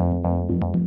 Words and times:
Thank 0.00 0.24
you. 0.74 0.79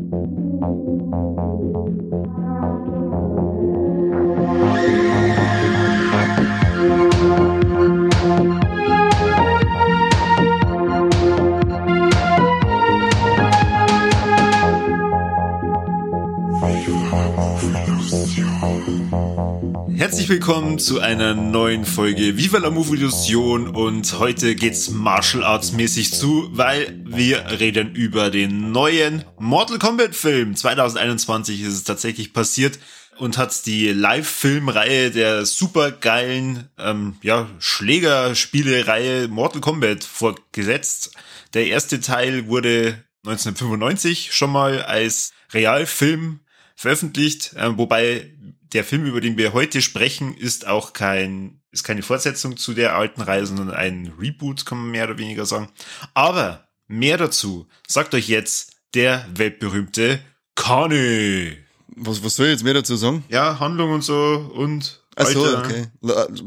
Herzlich 20.24 20.40
willkommen 20.40 20.80
zu 20.80 21.02
einer 21.02 21.34
neuen 21.36 21.84
Folge 21.84 22.38
Viva 22.38 22.58
la 22.58 22.70
Movie 22.70 22.96
Illusion 22.96 23.68
und 23.68 24.20
heute 24.20 24.56
geht's 24.56 24.90
Martial 24.90 25.44
Arts 25.44 25.74
mäßig 25.74 26.14
zu, 26.14 26.48
weil 26.54 26.98
wir 27.04 27.60
reden 27.60 27.94
über 27.94 28.30
den 28.30 28.72
neuen 28.72 29.26
Mortal 29.38 29.80
Kombat 29.80 30.16
Film. 30.16 30.56
2021 30.56 31.62
ist 31.64 31.74
es 31.74 31.84
tatsächlich 31.84 32.32
passiert 32.32 32.80
und 33.18 33.38
hat 33.38 33.66
die 33.66 33.90
Live-Filmreihe 33.90 35.12
der 35.12 35.46
supergeilen 35.46 36.70
ähm, 36.80 37.18
ja, 37.22 37.50
Schlägerspiele-Reihe 37.60 39.28
Mortal 39.28 39.60
Kombat 39.60 40.06
vorgesetzt. 40.06 41.12
Der 41.54 41.68
erste 41.68 42.00
Teil 42.00 42.48
wurde 42.48 43.04
1995 43.26 44.32
schon 44.32 44.54
mal 44.54 44.84
als 44.84 45.34
Realfilm 45.52 46.40
veröffentlicht, 46.78 47.56
äh, 47.58 47.78
wobei 47.78 48.32
der 48.74 48.84
Film, 48.84 49.06
über 49.06 49.22
den 49.22 49.38
wir 49.38 49.54
heute 49.54 49.82
sprechen, 49.82 50.36
ist 50.36 50.68
auch 50.68 50.94
kein, 50.94 51.62
ist 51.72 51.84
keine 51.84 52.02
Fortsetzung 52.02 52.58
zu 52.58 52.74
der 52.74 52.96
alten 52.96 53.22
Reihe, 53.22 53.46
sondern 53.46 53.72
ein 53.72 54.14
Reboot, 54.20 54.66
kann 54.66 54.80
man 54.80 54.92
mehr 54.92 55.06
oder 55.06 55.18
weniger 55.18 55.46
sagen. 55.46 55.70
Aber 56.14 56.68
mehr 56.88 57.18
dazu 57.18 57.68
sagt 57.88 58.14
euch 58.14 58.28
jetzt 58.28 58.74
der 58.94 59.26
weltberühmte 59.34 60.20
Kane. 60.56 61.58
Was, 61.96 62.24
was 62.24 62.36
soll 62.36 62.48
ich 62.48 62.54
jetzt 62.54 62.64
mehr 62.64 62.74
dazu 62.74 62.96
sagen? 62.96 63.24
Ja, 63.30 63.60
Handlung 63.60 63.92
und 63.92 64.04
so 64.04 64.52
und. 64.56 65.02
Ach 65.16 65.28
so, 65.28 65.46
okay. 65.58 65.86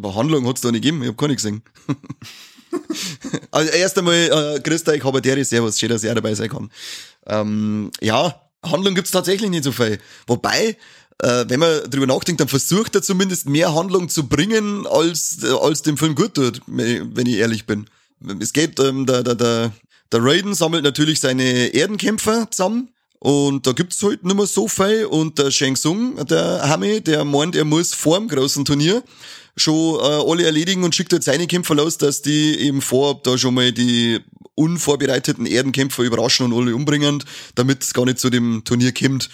Handlung 0.02 0.46
hat's 0.48 0.60
da 0.60 0.72
nicht 0.72 0.82
gegeben, 0.82 1.02
ich 1.02 1.08
hab 1.08 1.16
gar 1.16 1.28
nicht 1.28 1.36
gesehen. 1.36 1.62
also 3.52 3.70
erst 3.72 3.96
einmal, 3.96 4.14
äh, 4.56 4.60
grüßt 4.60 4.88
euch, 4.88 5.04
Habertere, 5.04 5.44
Servus, 5.44 5.78
schön, 5.78 5.88
dass 5.88 6.02
ihr 6.02 6.12
dabei 6.12 6.34
sein 6.34 6.48
kann. 6.48 6.70
Ähm, 7.26 7.92
ja, 8.00 8.46
Handlung 8.64 8.96
gibt's 8.96 9.12
tatsächlich 9.12 9.50
nicht 9.50 9.62
so 9.62 9.70
viel. 9.70 9.98
Wobei, 10.26 10.76
äh, 11.22 11.44
wenn 11.48 11.60
man 11.60 11.90
drüber 11.90 12.06
nachdenkt, 12.06 12.40
dann 12.40 12.48
versucht 12.48 12.94
er 12.94 13.02
zumindest 13.02 13.48
mehr 13.48 13.74
Handlung 13.74 14.08
zu 14.08 14.28
bringen, 14.28 14.86
als, 14.86 15.38
äh, 15.42 15.52
als 15.52 15.82
dem 15.82 15.96
Film 15.96 16.14
gut 16.14 16.34
tut, 16.34 16.60
wenn 16.66 17.26
ich 17.26 17.36
ehrlich 17.36 17.66
bin. 17.66 17.86
Es 18.40 18.52
geht, 18.52 18.78
ähm, 18.80 19.06
der, 19.06 19.22
der, 19.22 19.34
der, 19.34 19.72
der 20.12 20.20
Raiden 20.22 20.54
sammelt 20.54 20.84
natürlich 20.84 21.20
seine 21.20 21.74
Erdenkämpfer 21.74 22.50
zusammen. 22.50 22.88
Und 23.18 23.66
da 23.66 23.72
gibt's 23.72 24.02
halt 24.02 24.24
nicht 24.24 24.36
mehr 24.36 24.46
so 24.46 24.68
viel. 24.68 25.06
Und 25.06 25.38
der 25.38 25.50
Shang 25.50 25.74
Tsung, 25.74 26.24
der 26.26 26.68
Hami, 26.68 27.00
der 27.00 27.24
meint, 27.24 27.56
er 27.56 27.64
muss 27.64 27.94
vor 27.94 28.18
dem 28.18 28.28
großen 28.28 28.64
Turnier 28.64 29.02
schon 29.56 29.98
äh, 30.00 30.30
alle 30.30 30.44
erledigen 30.44 30.84
und 30.84 30.94
schickt 30.94 31.12
halt 31.12 31.24
seine 31.24 31.46
Kämpfer 31.46 31.74
los, 31.74 31.96
dass 31.96 32.20
die 32.20 32.58
eben 32.58 32.82
vorab 32.82 33.24
da 33.24 33.38
schon 33.38 33.54
mal 33.54 33.72
die 33.72 34.20
unvorbereiteten 34.54 35.46
Erdenkämpfer 35.46 36.02
überraschen 36.02 36.52
und 36.52 36.60
alle 36.60 36.74
umbringen, 36.74 37.24
damit 37.54 37.82
es 37.82 37.94
gar 37.94 38.04
nicht 38.04 38.18
zu 38.18 38.30
dem 38.30 38.62
Turnier 38.64 38.92
kommt. 38.92 39.30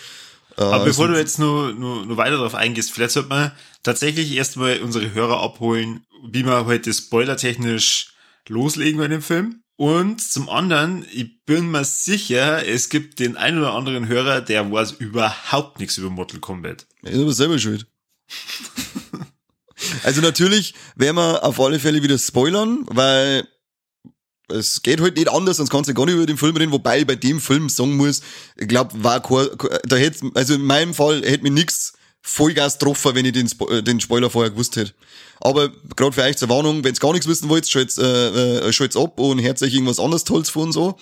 Aber 0.56 0.83
äh, 0.83 0.84
bevor 0.84 1.08
du 1.08 1.17
jetzt 1.17 1.39
nur, 1.39 1.72
nur, 1.72 2.05
nur 2.06 2.17
weiter 2.17 2.36
darauf 2.36 2.55
eingehst, 2.55 2.92
vielleicht 2.92 3.12
sollte 3.12 3.28
man 3.28 3.53
tatsächlich 3.83 4.34
erstmal 4.34 4.81
unsere 4.81 5.12
Hörer 5.12 5.41
abholen, 5.41 6.05
wie 6.25 6.44
wir 6.44 6.67
heute 6.67 6.92
spoilertechnisch 6.92 8.14
loslegen 8.48 8.98
bei 8.98 9.09
dem 9.09 9.22
Film. 9.22 9.62
Und 9.77 10.20
zum 10.20 10.48
anderen, 10.48 11.05
ich 11.12 11.44
bin 11.44 11.70
mir 11.70 11.84
sicher, 11.84 12.67
es 12.67 12.89
gibt 12.89 13.19
den 13.19 13.36
einen 13.36 13.59
oder 13.59 13.72
anderen 13.72 14.06
Hörer, 14.06 14.41
der 14.41 14.70
weiß 14.70 14.92
überhaupt 14.92 15.81
nichts 15.81 15.98
über 15.98 16.11
Mortal 16.11 16.41
Kombat. 16.41 16.87
Du 17.03 17.27
bist 17.27 17.39
selber 17.39 17.59
schuld. 17.59 17.87
also 20.05 20.20
natürlich 20.20 20.75
werden 20.94 21.16
wir 21.16 21.43
auf 21.43 21.59
alle 21.59 21.81
Fälle 21.81 22.03
wieder 22.03 22.19
spoilern, 22.19 22.84
weil 22.87 23.49
es 24.52 24.82
geht 24.82 25.00
halt 25.00 25.16
nicht 25.16 25.30
anders, 25.30 25.56
sonst 25.58 25.70
kannst 25.70 25.90
du 25.90 25.94
gar 25.94 26.06
nicht 26.06 26.14
über 26.14 26.26
den 26.26 26.36
Film 26.36 26.56
reden, 26.56 26.72
wobei 26.72 27.00
ich 27.00 27.06
bei 27.06 27.16
dem 27.16 27.40
Film 27.40 27.68
sagen 27.68 27.96
muss, 27.96 28.22
ich 28.56 28.68
glaube, 28.68 28.90
war 29.02 29.20
da 29.20 29.96
hätte, 29.96 30.30
also 30.34 30.54
in 30.54 30.62
meinem 30.62 30.94
Fall 30.94 31.22
hätte 31.24 31.42
mir 31.42 31.50
nix 31.50 31.94
Vollgas 32.22 32.78
getroffen, 32.78 33.14
wenn 33.14 33.26
ich 33.26 33.32
den, 33.32 33.48
Spo 33.48 33.80
den 33.80 34.00
Spoiler 34.00 34.30
vorher 34.30 34.50
gewusst 34.50 34.76
hätte. 34.76 34.94
Aber 35.40 35.70
gerade 35.96 36.12
für 36.12 36.22
euch 36.22 36.36
zur 36.36 36.48
Warnung, 36.48 36.84
wenn 36.84 36.94
ihr 36.94 37.00
gar 37.00 37.12
nichts 37.12 37.26
wissen 37.26 37.48
wollt, 37.48 37.68
schalt's, 37.68 37.98
äh, 37.98 38.68
äh, 38.68 38.72
schalt's 38.72 38.96
ab 38.96 39.18
und 39.18 39.42
hört 39.42 39.60
euch 39.60 39.74
irgendwas 39.74 39.98
anderes 39.98 40.22
Tolles 40.22 40.48
von 40.48 40.70
so. 40.70 40.96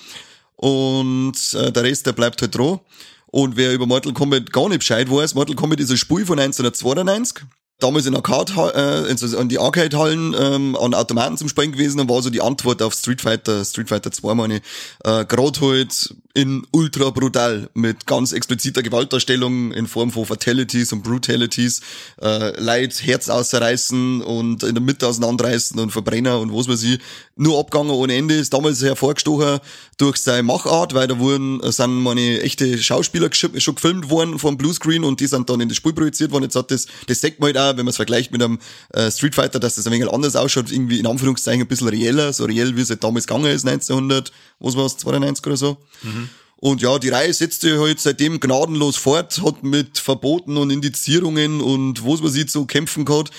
Und 0.57 1.35
äh, 1.55 1.71
der 1.71 1.83
Rest, 1.83 2.07
der 2.07 2.13
bleibt 2.13 2.41
halt 2.41 2.57
dran. 2.57 2.81
Und 3.27 3.57
wer 3.57 3.73
über 3.73 3.87
Mortal 3.87 4.13
Kombat 4.13 4.51
gar 4.53 4.69
nicht 4.69 4.79
Bescheid 4.79 5.11
weiß, 5.11 5.35
Mortal 5.35 5.57
Kombat 5.57 5.81
ist 5.81 5.91
ein 5.91 5.99
Spiel 5.99 6.25
von 6.25 6.39
1992 6.39 7.45
damals 7.81 8.07
in 8.07 8.15
Arcade, 8.15 8.53
äh, 8.75 9.11
in 9.41 9.49
die 9.49 9.59
Arcade-Hallen 9.59 10.35
ähm, 10.39 10.77
an 10.77 10.95
Automaten 10.95 11.37
zum 11.37 11.49
Spielen 11.49 11.73
gewesen 11.73 12.01
und 12.01 12.09
war 12.09 12.23
so 12.23 12.31
die 12.31 12.41
Antwort 12.41 12.83
auf 12.83 12.95
Street 12.95 13.21
Fighter, 13.21 13.65
Street 13.65 13.89
Fighter 13.89 14.13
2 14.13 14.35
meine 14.35 14.57
ich, 14.57 14.63
äh, 15.05 15.25
gerade 15.25 15.61
halt 15.61 16.15
in 16.33 16.65
ultra 16.71 17.11
brutal 17.11 17.69
mit 17.75 18.07
ganz 18.07 18.33
expliziter 18.33 18.83
Gewaltdarstellung 18.83 19.73
in 19.73 19.89
Form 19.89 20.13
von 20.13 20.27
Fatalities 20.27 20.93
und 20.93 21.03
Brutalities, 21.03 21.81
äh, 22.23 22.59
Leid, 22.61 23.03
Herz 23.05 23.29
ausreißen 23.29 24.23
und 24.23 24.63
in 24.63 24.75
der 24.75 24.83
Mitte 24.83 25.09
auseinanderreißen 25.09 25.79
und 25.81 25.91
Verbrenner 25.91 26.39
und 26.39 26.55
was 26.55 26.69
weiß 26.69 26.85
ich, 26.85 27.01
nur 27.37 27.59
abgegangen 27.59 27.91
ohne 27.91 28.15
Ende, 28.15 28.35
ist 28.35 28.53
damals 28.53 28.81
hervorgestochen 28.83 29.59
durch 29.97 30.19
seine 30.19 30.45
Machart, 30.45 30.95
weil 30.95 31.09
da 31.09 31.19
wurden, 31.19 31.61
äh, 31.63 31.73
sind 31.73 32.01
meine 32.03 32.43
echte 32.43 32.81
Schauspieler 32.81 33.31
schon 33.33 33.75
gefilmt 33.75 34.09
worden 34.09 34.39
vom 34.39 34.57
Bluescreen 34.57 35.03
und 35.03 35.19
die 35.19 35.27
sind 35.27 35.51
dann 35.51 35.61
in 35.61 35.69
das 35.69 35.77
Spiel 35.77 35.93
projiziert 35.93 36.31
worden, 36.31 36.45
jetzt 36.45 36.57
hat 36.57 36.71
das, 36.71 36.87
das 37.07 37.21
sagt 37.21 37.41
man 37.41 37.49
halt 37.49 37.59
auch, 37.59 37.77
wenn 37.77 37.87
man 37.87 37.91
es 37.91 37.97
vergleicht 37.97 38.31
mit 38.31 38.43
einem 38.43 38.61
äh, 38.91 39.11
Street 39.11 39.35
Fighter, 39.35 39.59
dass 39.59 39.75
das 39.75 39.87
ein 39.87 39.93
wenig 39.93 40.11
anders 40.11 40.37
ausschaut, 40.37 40.71
irgendwie 40.71 41.01
in 41.01 41.07
Anführungszeichen 41.07 41.63
ein 41.63 41.69
bisschen 41.69 41.89
reeller, 41.89 42.33
so 42.33 42.45
reell 42.45 42.77
wie 42.77 42.83
es 42.83 42.91
halt 42.91 43.03
damals 43.03 43.27
gegangen 43.27 43.47
ist, 43.47 43.67
1900, 43.67 44.31
was 44.61 44.77
war 44.77 44.87
es, 44.87 44.97
92 44.99 45.47
oder 45.47 45.57
so. 45.57 45.77
Mhm. 46.03 46.30
Und 46.61 46.83
ja, 46.83 46.99
die 46.99 47.09
Reihe 47.09 47.33
setzte 47.33 47.81
halt 47.81 48.01
seitdem 48.01 48.39
gnadenlos 48.39 48.97
fort, 48.97 49.41
hat 49.43 49.63
mit 49.63 49.99
Verboten 49.99 50.59
und 50.59 50.71
Indizierungen 50.71 51.63
und 51.63 52.05
was 52.07 52.21
man 52.21 52.31
sieht 52.31 52.51
so 52.51 52.67
kämpfen 52.67 53.07
gehabt, 53.07 53.31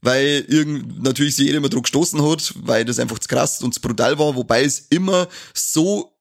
weil 0.00 0.46
irgend 0.48 1.02
natürlich 1.02 1.36
sich 1.36 1.46
jeder 1.46 1.58
immer 1.58 1.68
drauf 1.68 1.82
gestoßen 1.82 2.22
hat, 2.26 2.54
weil 2.62 2.86
das 2.86 2.98
einfach 2.98 3.18
zu 3.18 3.28
krass 3.28 3.62
und 3.62 3.74
zu 3.74 3.82
brutal 3.82 4.18
war, 4.18 4.34
wobei 4.34 4.64
es 4.64 4.86
immer 4.88 5.28
so 5.52 6.16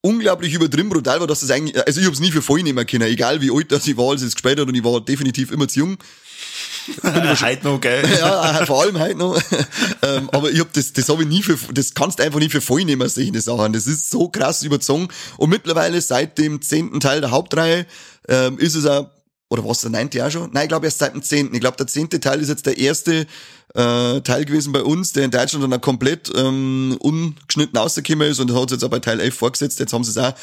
unglaublich 0.00 0.54
übertrieben 0.54 0.88
brutal 0.90 1.18
war, 1.18 1.26
dass 1.26 1.40
das 1.40 1.50
eigentlich, 1.50 1.76
also 1.84 2.00
ich 2.00 2.06
hab's 2.06 2.20
nie 2.20 2.30
für 2.30 2.40
voll 2.40 2.62
nehmen 2.62 2.86
können, 2.86 3.08
egal 3.10 3.40
wie 3.40 3.50
alt 3.50 3.72
das 3.72 3.86
ich 3.88 3.96
war, 3.96 4.10
als 4.10 4.22
es 4.22 4.34
gespielt 4.34 4.60
hat 4.60 4.68
und 4.68 4.74
ich 4.74 4.84
war 4.84 5.00
definitiv 5.00 5.50
immer 5.50 5.66
zu 5.66 5.80
jung. 5.80 5.98
Heute 7.02 7.64
noch, 7.64 7.80
gell? 7.80 8.02
Ja, 8.18 8.64
vor 8.66 8.82
allem 8.82 8.98
heute 8.98 9.16
noch. 9.16 9.40
ähm, 10.02 10.28
aber 10.32 10.50
ich 10.50 10.60
hab 10.60 10.72
das, 10.72 10.92
das 10.92 11.08
habe 11.08 11.22
ich 11.22 11.28
nie 11.28 11.42
für, 11.42 11.58
das 11.72 11.94
kannst 11.94 12.20
einfach 12.20 12.38
nicht 12.38 12.52
für 12.52 12.60
voll 12.60 12.84
nehmen, 12.84 13.08
solche 13.08 13.40
Sachen. 13.40 13.72
Das 13.72 13.86
ist 13.86 14.10
so 14.10 14.28
krass 14.28 14.62
überzogen. 14.62 15.08
Und 15.36 15.50
mittlerweile 15.50 16.00
seit 16.00 16.38
dem 16.38 16.62
zehnten 16.62 17.00
Teil 17.00 17.20
der 17.20 17.30
Hauptreihe 17.30 17.86
ähm, 18.28 18.58
ist 18.58 18.74
es 18.74 18.86
auch, 18.86 19.10
oder 19.48 19.64
was, 19.64 19.80
der 19.80 19.90
neunte 19.90 20.18
Jahr 20.18 20.30
schon? 20.30 20.50
Nein, 20.52 20.64
ich 20.64 20.68
glaube 20.68 20.86
erst 20.86 21.00
seit 21.00 21.14
dem 21.14 21.22
zehnten. 21.22 21.54
Ich 21.54 21.60
glaube, 21.60 21.76
der 21.76 21.88
zehnte 21.88 22.20
Teil 22.20 22.40
ist 22.40 22.48
jetzt 22.48 22.66
der 22.66 22.78
erste 22.78 23.26
äh, 23.74 24.20
Teil 24.20 24.44
gewesen 24.44 24.72
bei 24.72 24.82
uns, 24.82 25.12
der 25.12 25.24
in 25.24 25.30
Deutschland 25.30 25.64
dann 25.64 25.72
auch 25.72 25.80
komplett 25.80 26.30
ähm, 26.36 26.96
ungeschnitten 27.00 27.76
rausgekommen 27.76 28.28
ist 28.28 28.38
und 28.38 28.54
hat 28.54 28.70
es 28.70 28.80
jetzt 28.80 28.90
bei 28.90 28.98
Teil 29.00 29.20
11 29.20 29.34
vorgesetzt. 29.34 29.80
Jetzt 29.80 29.92
haben 29.92 30.04
sie 30.04 30.10
es 30.10 30.18
auch 30.18 30.34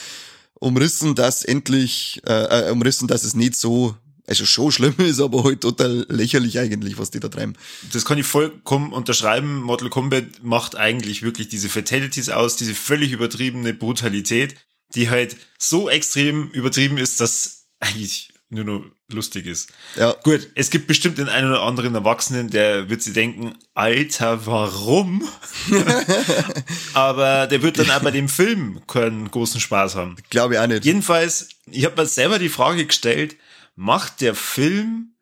umrissen, 0.60 1.16
dass 1.16 1.44
endlich, 1.44 2.22
äh, 2.28 2.68
äh, 2.68 2.72
umrissen, 2.72 3.08
dass 3.08 3.24
es 3.24 3.36
nicht 3.36 3.56
so 3.56 3.96
also 4.28 4.46
schon 4.46 4.72
schlimm 4.72 4.96
ist, 4.98 5.22
aber 5.22 5.44
halt 5.46 5.62
total 5.62 6.06
lächerlich 6.10 6.60
eigentlich, 6.60 7.00
was 7.00 7.12
die 7.12 7.20
da 7.20 7.30
treiben. 7.30 7.54
Das 7.94 8.06
kann 8.06 8.18
ich 8.18 8.26
vollkommen 8.26 8.92
unterschreiben. 8.92 9.62
Mortal 9.62 9.90
Kombat 9.90 10.44
macht 10.44 10.76
eigentlich 10.76 11.24
wirklich 11.24 11.48
diese 11.48 11.70
Fatalities 11.70 12.30
aus, 12.30 12.58
diese 12.58 12.76
völlig 12.76 13.14
übertriebene 13.14 13.74
Brutalität, 13.74 14.56
die 14.94 15.10
halt 15.10 15.38
so 15.58 15.90
extrem 15.90 16.50
übertrieben 16.52 16.98
ist, 16.98 17.22
dass 17.22 17.68
eigentlich 17.80 18.34
nur 18.50 18.64
noch 18.64 18.86
lustig 19.10 19.46
ist. 19.46 19.70
Ja. 19.98 20.16
Gut, 20.24 20.50
es 20.56 20.70
gibt 20.70 20.88
bestimmt 20.88 21.18
den 21.18 21.30
einen 21.30 21.50
oder 21.50 21.64
anderen 21.64 21.96
Erwachsenen, 21.96 22.50
der 22.50 22.90
wird 22.90 23.02
sich 23.02 23.14
denken, 23.14 23.56
Alter, 23.74 24.46
warum? 24.46 25.28
Aber 26.94 27.48
der 27.48 27.62
wird 27.62 27.80
dann 27.80 27.90
auch 27.92 28.02
bei 28.02 28.12
dem 28.12 28.30
Film 28.30 28.82
keinen 28.88 29.30
großen 29.32 29.60
Spaß 29.60 29.96
haben. 29.96 30.16
Glaube 30.30 30.54
ich 30.54 30.60
auch 30.60 30.68
nicht. 30.68 30.86
Jedenfalls, 30.86 31.50
ich 31.66 31.86
habe 31.86 32.02
mir 32.02 32.08
selber 32.08 32.40
die 32.40 32.50
Frage 32.50 32.86
gestellt, 32.86 33.36
macht 33.78 34.20
der 34.20 34.36
Film 34.36 35.14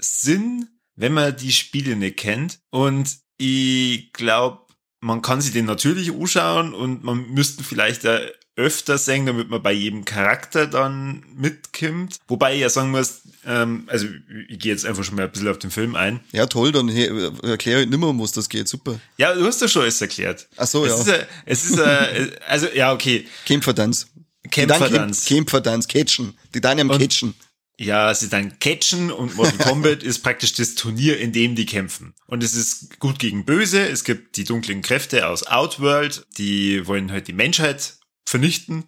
Sinn, 0.00 0.68
wenn 0.96 1.12
man 1.12 1.36
die 1.36 1.52
Spiele 1.52 1.94
nicht 1.94 2.16
kennt? 2.16 2.58
Und 2.70 3.18
ich 3.36 4.12
glaube, 4.12 4.62
man 5.00 5.22
kann 5.22 5.40
sich 5.40 5.52
den 5.52 5.66
natürlich 5.66 6.12
anschauen 6.12 6.74
und 6.74 7.04
man 7.04 7.30
müsste 7.30 7.62
vielleicht 7.62 8.04
da 8.04 8.20
öfter 8.56 8.98
sehen, 8.98 9.26
damit 9.26 9.48
man 9.48 9.62
bei 9.62 9.72
jedem 9.72 10.04
Charakter 10.04 10.66
dann 10.66 11.24
mitkimmt. 11.36 12.16
Wobei 12.26 12.56
ich 12.56 12.60
ja 12.60 12.68
sagen 12.68 12.90
muss, 12.90 13.20
ähm, 13.46 13.84
also 13.86 14.08
ich 14.48 14.58
gehe 14.58 14.72
jetzt 14.72 14.84
einfach 14.84 15.04
schon 15.04 15.14
mal 15.14 15.26
ein 15.26 15.30
bisschen 15.30 15.46
auf 15.46 15.60
den 15.60 15.70
Film 15.70 15.94
ein. 15.94 16.18
Ja, 16.32 16.46
toll, 16.46 16.72
dann 16.72 16.88
erkläre 16.88 17.82
ich 17.82 17.88
nimmer, 17.88 18.08
um 18.08 18.20
was 18.20 18.32
das 18.32 18.48
geht, 18.48 18.66
super. 18.66 18.98
Ja, 19.16 19.32
du 19.32 19.46
hast 19.46 19.60
ja 19.60 19.68
schon 19.68 19.82
alles 19.82 20.00
erklärt. 20.00 20.48
Ach 20.56 20.66
so, 20.66 20.84
es 20.84 21.06
ja. 21.06 21.14
Ist 21.14 21.20
a, 21.20 21.26
es 21.46 21.64
ist, 21.70 21.78
a, 21.78 22.08
also 22.48 22.66
ja, 22.74 22.92
okay. 22.92 23.28
Kämpfertanz. 23.44 24.08
Kämpfertanz. 24.50 25.26
Kämpfertanz, 25.26 25.86
Catchen. 25.86 26.36
Die 26.52 26.60
dann 26.60 26.80
am 26.80 26.88
Catchen. 26.88 27.34
Ja, 27.80 28.12
sie 28.12 28.28
dann 28.28 28.58
catchen 28.58 29.12
und 29.12 29.36
Mortal 29.36 29.58
Kombat 29.58 30.02
ist 30.02 30.24
praktisch 30.24 30.52
das 30.54 30.74
Turnier, 30.74 31.18
in 31.18 31.32
dem 31.32 31.54
die 31.54 31.64
kämpfen. 31.64 32.12
Und 32.26 32.42
es 32.42 32.54
ist 32.54 32.98
gut 32.98 33.20
gegen 33.20 33.44
böse. 33.44 33.88
Es 33.88 34.02
gibt 34.02 34.36
die 34.36 34.44
dunklen 34.44 34.82
Kräfte 34.82 35.28
aus 35.28 35.46
Outworld, 35.46 36.26
die 36.38 36.86
wollen 36.88 37.12
halt 37.12 37.28
die 37.28 37.32
Menschheit 37.32 37.98
vernichten. 38.26 38.84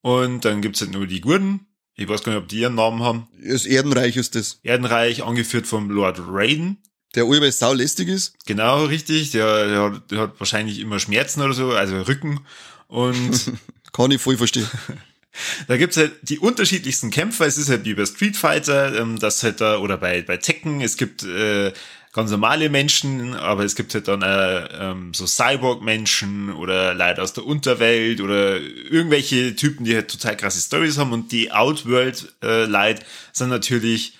Und 0.00 0.44
dann 0.44 0.62
gibt's 0.62 0.80
halt 0.80 0.90
nur 0.90 1.06
die 1.06 1.20
Gurden. 1.20 1.66
Ich 1.94 2.08
weiß 2.08 2.24
gar 2.24 2.32
nicht, 2.32 2.42
ob 2.42 2.48
die 2.48 2.58
ihren 2.58 2.74
Namen 2.74 3.02
haben. 3.02 3.28
Das 3.40 3.66
Erdenreich 3.66 4.16
ist 4.16 4.34
das. 4.34 4.58
Erdenreich, 4.64 5.22
angeführt 5.22 5.68
vom 5.68 5.88
Lord 5.90 6.18
Raiden. 6.26 6.78
Der 7.14 7.24
allweils 7.24 7.60
saulästig 7.60 8.08
ist. 8.08 8.34
Genau, 8.46 8.86
richtig. 8.86 9.30
Der, 9.30 9.68
der, 9.68 9.82
hat, 9.82 10.10
der 10.10 10.18
hat 10.18 10.40
wahrscheinlich 10.40 10.80
immer 10.80 10.98
Schmerzen 10.98 11.40
oder 11.40 11.54
so, 11.54 11.70
also 11.70 12.02
Rücken. 12.02 12.40
Und 12.88 13.52
Kann 13.94 14.10
ich 14.10 14.20
voll 14.20 14.36
verstehen. 14.36 14.68
da 15.68 15.76
gibt's 15.76 15.96
halt 15.96 16.12
die 16.22 16.38
unterschiedlichsten 16.38 17.10
Kämpfer. 17.10 17.46
Es 17.46 17.58
ist 17.58 17.68
halt 17.68 17.84
wie 17.84 17.94
bei 17.94 18.06
Street 18.06 18.36
Fighter, 18.36 18.98
ähm, 18.98 19.18
das 19.18 19.42
halt 19.42 19.60
da, 19.60 19.78
oder 19.78 19.96
bei, 19.96 20.22
bei 20.22 20.36
Tekken, 20.36 20.80
es 20.80 20.96
gibt 20.96 21.22
äh, 21.24 21.72
ganz 22.12 22.30
normale 22.30 22.70
Menschen, 22.70 23.34
aber 23.34 23.64
es 23.64 23.74
gibt 23.74 23.92
halt 23.92 24.06
dann 24.08 24.22
äh, 24.22 24.66
ähm, 24.80 25.12
so 25.12 25.26
Cyborg-Menschen 25.26 26.52
oder 26.52 26.94
Leute 26.94 27.22
aus 27.22 27.32
der 27.32 27.44
Unterwelt 27.44 28.20
oder 28.20 28.60
irgendwelche 28.60 29.56
Typen, 29.56 29.84
die 29.84 29.94
halt 29.94 30.10
total 30.10 30.36
krasse 30.36 30.60
Stories 30.60 30.96
haben 30.96 31.12
und 31.12 31.32
die 31.32 31.50
Outworld-Leute 31.50 33.02
sind 33.32 33.48
natürlich 33.48 34.16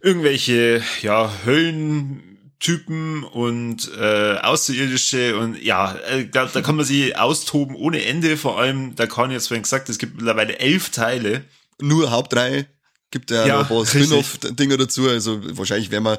irgendwelche, 0.00 0.82
ja, 1.02 1.32
Höllentypen 2.64 3.24
und 3.24 3.90
äh, 3.98 4.38
Außerirdische 4.38 5.38
und 5.38 5.62
ja, 5.62 5.94
äh, 5.94 6.26
da, 6.26 6.46
da 6.46 6.60
kann 6.60 6.76
man 6.76 6.84
sie 6.84 7.16
austoben 7.16 7.76
ohne 7.76 8.04
Ende. 8.04 8.36
Vor 8.36 8.58
allem, 8.58 8.94
da 8.96 9.06
kann 9.06 9.30
jetzt 9.30 9.48
vorhin 9.48 9.62
gesagt, 9.62 9.88
es 9.88 9.98
gibt 9.98 10.16
mittlerweile 10.16 10.58
elf 10.58 10.90
Teile. 10.90 11.44
Nur 11.80 12.10
Hauptreihe. 12.10 12.66
Gibt 13.10 13.30
ja, 13.30 13.46
Ja, 13.46 13.54
noch 13.54 13.70
ein 13.70 13.76
paar. 13.76 13.86
Spin-off-Dinger 13.86 14.76
dazu. 14.76 15.08
Also 15.08 15.40
wahrscheinlich 15.56 15.90
werden 15.90 16.04
wir 16.04 16.18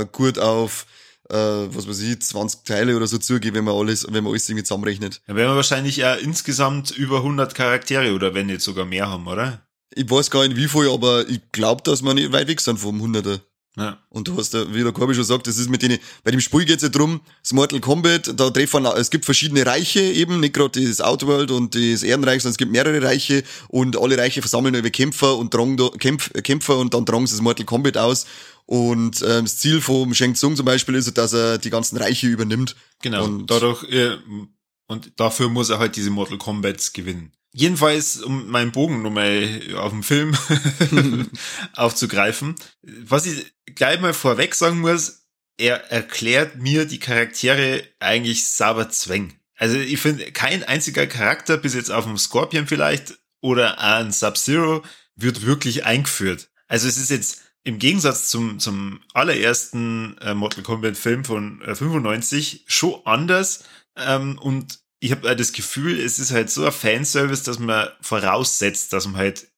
äh, 0.00 0.06
gut 0.10 0.38
auf, 0.38 0.86
äh, 1.30 1.34
was 1.34 1.88
weiß 1.88 2.00
ich, 2.00 2.20
20 2.20 2.64
Teile 2.64 2.96
oder 2.96 3.06
so 3.06 3.18
zugehen, 3.18 3.54
wenn 3.54 3.64
man 3.64 3.74
alles, 3.74 4.06
wenn 4.10 4.24
man 4.24 4.32
alles 4.32 4.48
irgendwie 4.48 4.64
zusammenrechnet. 4.64 5.22
Da 5.26 5.34
werden 5.34 5.50
wir 5.50 5.56
wahrscheinlich 5.56 5.96
ja 5.96 6.14
insgesamt 6.14 6.90
über 6.90 7.18
100 7.18 7.54
Charaktere 7.54 8.12
oder 8.14 8.34
wenn 8.34 8.46
nicht 8.46 8.60
sogar 8.60 8.84
mehr 8.84 9.08
haben, 9.08 9.26
oder? 9.26 9.62
Ich 9.94 10.08
weiß 10.08 10.30
gar 10.30 10.46
nicht 10.46 10.56
wie 10.56 10.68
viel, 10.68 10.90
aber 10.90 11.28
ich 11.28 11.40
glaube, 11.50 11.82
dass 11.82 12.02
wir 12.02 12.12
nicht 12.12 12.30
weit 12.32 12.46
weg 12.46 12.60
sind 12.60 12.78
vom 12.78 13.00
100er. 13.00 13.40
Ja. 13.78 13.98
Und 14.10 14.28
du 14.28 14.36
hast 14.36 14.54
ja, 14.54 14.74
wie 14.74 14.82
der 14.82 14.92
Korbi 14.92 15.14
schon 15.14 15.24
sagt, 15.24 15.46
das 15.46 15.56
ist 15.56 15.70
mit 15.70 15.82
denen, 15.82 15.98
bei 16.24 16.30
dem 16.30 16.40
Spiel 16.40 16.64
geht's 16.64 16.82
ja 16.82 16.88
drum, 16.88 17.20
das 17.42 17.52
Mortal 17.52 17.80
Kombat, 17.80 18.32
da 18.38 18.50
treffen, 18.50 18.84
es 18.86 19.10
gibt 19.10 19.24
verschiedene 19.24 19.64
Reiche 19.64 20.00
eben, 20.00 20.40
nicht 20.40 20.54
gerade 20.54 20.84
das 20.84 21.00
Outworld 21.00 21.50
und 21.50 21.74
das 21.74 22.02
Ehrenreich, 22.02 22.42
sondern 22.42 22.52
es 22.52 22.58
gibt 22.58 22.72
mehrere 22.72 23.02
Reiche 23.02 23.44
und 23.68 23.96
alle 23.96 24.18
Reiche 24.18 24.40
versammeln 24.42 24.74
über 24.74 24.90
Kämpfer 24.90 25.36
und 25.36 25.54
drang, 25.54 25.76
da- 25.76 25.90
Kämpf, 25.98 26.32
Kämpfer 26.42 26.76
und 26.78 26.92
dann 26.94 27.06
tragen 27.06 27.26
sie 27.26 27.34
das 27.34 27.42
Mortal 27.42 27.66
Kombat 27.66 27.96
aus. 27.96 28.26
Und 28.66 29.22
ähm, 29.22 29.44
das 29.44 29.56
Ziel 29.56 29.80
vom 29.80 30.12
Shang 30.12 30.34
Tsung 30.34 30.54
zum 30.54 30.66
Beispiel 30.66 30.94
ist, 30.94 31.16
dass 31.16 31.32
er 31.32 31.56
die 31.56 31.70
ganzen 31.70 31.96
Reiche 31.96 32.26
übernimmt. 32.26 32.76
Genau. 33.00 33.24
Und 33.24 33.50
dadurch, 33.50 33.82
äh, 33.84 34.18
und 34.88 35.12
dafür 35.16 35.48
muss 35.48 35.70
er 35.70 35.78
halt 35.78 35.96
diese 35.96 36.10
Mortal 36.10 36.36
Kombats 36.36 36.92
gewinnen. 36.92 37.32
Jedenfalls, 37.52 38.20
um 38.20 38.48
meinen 38.48 38.72
Bogen 38.72 39.02
nochmal 39.02 39.60
auf 39.76 39.92
den 39.92 40.02
Film 40.02 40.36
aufzugreifen, 41.74 42.54
was 42.82 43.26
ich 43.26 43.52
gleich 43.74 44.00
mal 44.00 44.14
vorweg 44.14 44.54
sagen 44.54 44.80
muss, 44.80 45.26
er 45.56 45.90
erklärt 45.90 46.56
mir 46.56 46.84
die 46.84 47.00
Charaktere 47.00 47.82
eigentlich 47.98 48.48
sauber 48.48 48.90
zwäng. 48.90 49.34
Also 49.56 49.76
ich 49.76 50.00
finde, 50.00 50.30
kein 50.30 50.62
einziger 50.62 51.06
Charakter, 51.06 51.56
bis 51.56 51.74
jetzt 51.74 51.90
auf 51.90 52.04
dem 52.04 52.16
Scorpion 52.16 52.68
vielleicht 52.68 53.18
oder 53.40 53.80
ein 53.80 54.12
Sub-Zero, 54.12 54.84
wird 55.16 55.44
wirklich 55.44 55.84
eingeführt. 55.84 56.48
Also 56.68 56.86
es 56.86 56.96
ist 56.96 57.10
jetzt 57.10 57.42
im 57.64 57.78
Gegensatz 57.78 58.28
zum, 58.28 58.60
zum 58.60 59.00
allerersten 59.14 60.16
äh, 60.18 60.32
Mortal 60.32 60.62
Kombat 60.62 60.96
Film 60.96 61.24
von 61.24 61.60
äh, 61.62 61.74
95 61.74 62.64
schon 62.68 63.00
anders 63.04 63.64
ähm, 63.96 64.38
und 64.38 64.78
ich 65.00 65.12
habe 65.12 65.34
das 65.36 65.52
Gefühl, 65.52 65.98
es 65.98 66.18
ist 66.18 66.32
halt 66.32 66.50
so 66.50 66.64
ein 66.64 66.72
Fanservice, 66.72 67.44
dass 67.44 67.58
man 67.58 67.88
voraussetzt, 68.00 68.92
dass 68.92 69.06
man 69.06 69.16
halt 69.16 69.48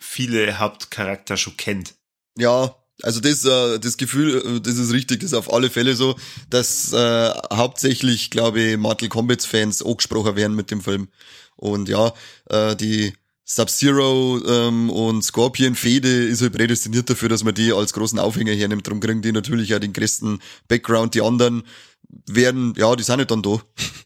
viele 0.00 0.58
Hauptcharakter 0.58 1.36
schon 1.36 1.56
kennt. 1.56 1.94
Ja, 2.38 2.76
also 3.02 3.20
das, 3.20 3.44
äh, 3.44 3.78
das 3.80 3.96
Gefühl, 3.96 4.56
äh, 4.56 4.60
das 4.60 4.76
ist 4.76 4.92
richtig, 4.92 5.20
das 5.20 5.32
ist 5.32 5.38
auf 5.38 5.52
alle 5.52 5.70
Fälle 5.70 5.96
so, 5.96 6.16
dass 6.50 6.92
äh, 6.92 7.30
hauptsächlich, 7.52 8.30
glaube 8.30 8.60
ich, 8.60 8.76
Mortal 8.76 9.08
Kombat 9.08 9.42
Fans 9.42 9.82
angesprochen 9.84 10.36
werden 10.36 10.54
mit 10.54 10.70
dem 10.70 10.80
Film. 10.80 11.08
Und 11.56 11.88
ja, 11.88 12.12
äh, 12.50 12.76
die 12.76 13.12
Sub-Zero 13.44 14.40
ähm, 14.46 14.90
und 14.90 15.22
Scorpion 15.22 15.74
Fehde 15.74 16.08
ist 16.08 16.40
halt 16.40 16.54
prädestiniert 16.54 17.10
dafür, 17.10 17.28
dass 17.28 17.44
man 17.44 17.54
die 17.54 17.72
als 17.72 17.92
großen 17.92 18.18
Aufhänger 18.18 18.52
hernimmt. 18.52 18.86
Darum 18.86 19.00
kriegen 19.00 19.22
die 19.22 19.32
natürlich 19.32 19.74
auch 19.74 19.80
den 19.80 19.92
größten 19.92 20.40
Background. 20.66 21.14
Die 21.14 21.20
anderen 21.20 21.64
werden, 22.26 22.74
ja, 22.76 22.94
die 22.96 23.02
sind 23.02 23.18
halt 23.18 23.30
dann 23.30 23.42
da. 23.42 23.60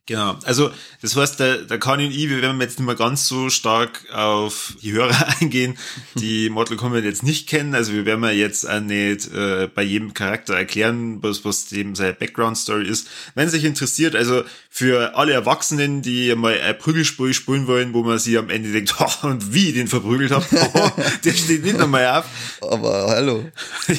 Genau. 0.09 0.39
Also, 0.45 0.71
das 1.03 1.15
heißt, 1.15 1.39
da, 1.39 1.59
da 1.59 1.77
kann 1.77 2.01
ich, 2.01 2.17
wir 2.17 2.41
werden 2.41 2.59
jetzt 2.63 2.79
nicht 2.79 2.87
mehr 2.87 2.95
ganz 2.95 3.29
so 3.29 3.51
stark 3.51 4.07
auf 4.11 4.75
die 4.81 4.93
Hörer 4.93 5.35
eingehen, 5.41 5.77
die 6.15 6.49
Mortal 6.49 6.79
Kombat 6.79 7.05
jetzt 7.05 7.23
nicht 7.23 7.47
kennen. 7.47 7.75
Also, 7.75 7.93
wir 7.93 8.07
werden 8.07 8.25
jetzt 8.35 8.67
auch 8.67 8.81
nicht 8.81 9.31
äh, 9.35 9.69
bei 9.73 9.83
jedem 9.83 10.15
Charakter 10.15 10.55
erklären, 10.55 11.23
was, 11.23 11.45
was 11.45 11.67
dem 11.67 11.95
seine 11.95 12.15
Background-Story 12.15 12.89
ist. 12.89 13.07
Wenn 13.35 13.49
es 13.49 13.53
sich 13.53 13.65
interessiert, 13.65 14.17
also 14.17 14.45
für 14.71 15.15
alle 15.15 15.35
Erwachsenen, 15.35 16.01
die 16.01 16.35
mal 16.35 16.59
ein 16.59 16.79
Prügelspiel 16.79 17.35
spielen 17.35 17.67
wollen, 17.67 17.93
wo 17.93 18.03
man 18.03 18.19
sich 18.19 18.39
am 18.39 18.49
Ende 18.49 18.73
denkt, 18.73 18.95
oh, 19.01 19.27
und 19.27 19.53
wie 19.53 19.69
ich 19.69 19.75
den 19.75 19.89
verprügelt 19.89 20.31
habe, 20.31 20.47
oh, 20.73 20.91
der 21.23 21.33
steht 21.35 21.65
nicht 21.65 21.77
nochmal 21.77 22.07
auf. 22.07 22.25
Aber 22.63 23.09
hallo. 23.09 23.45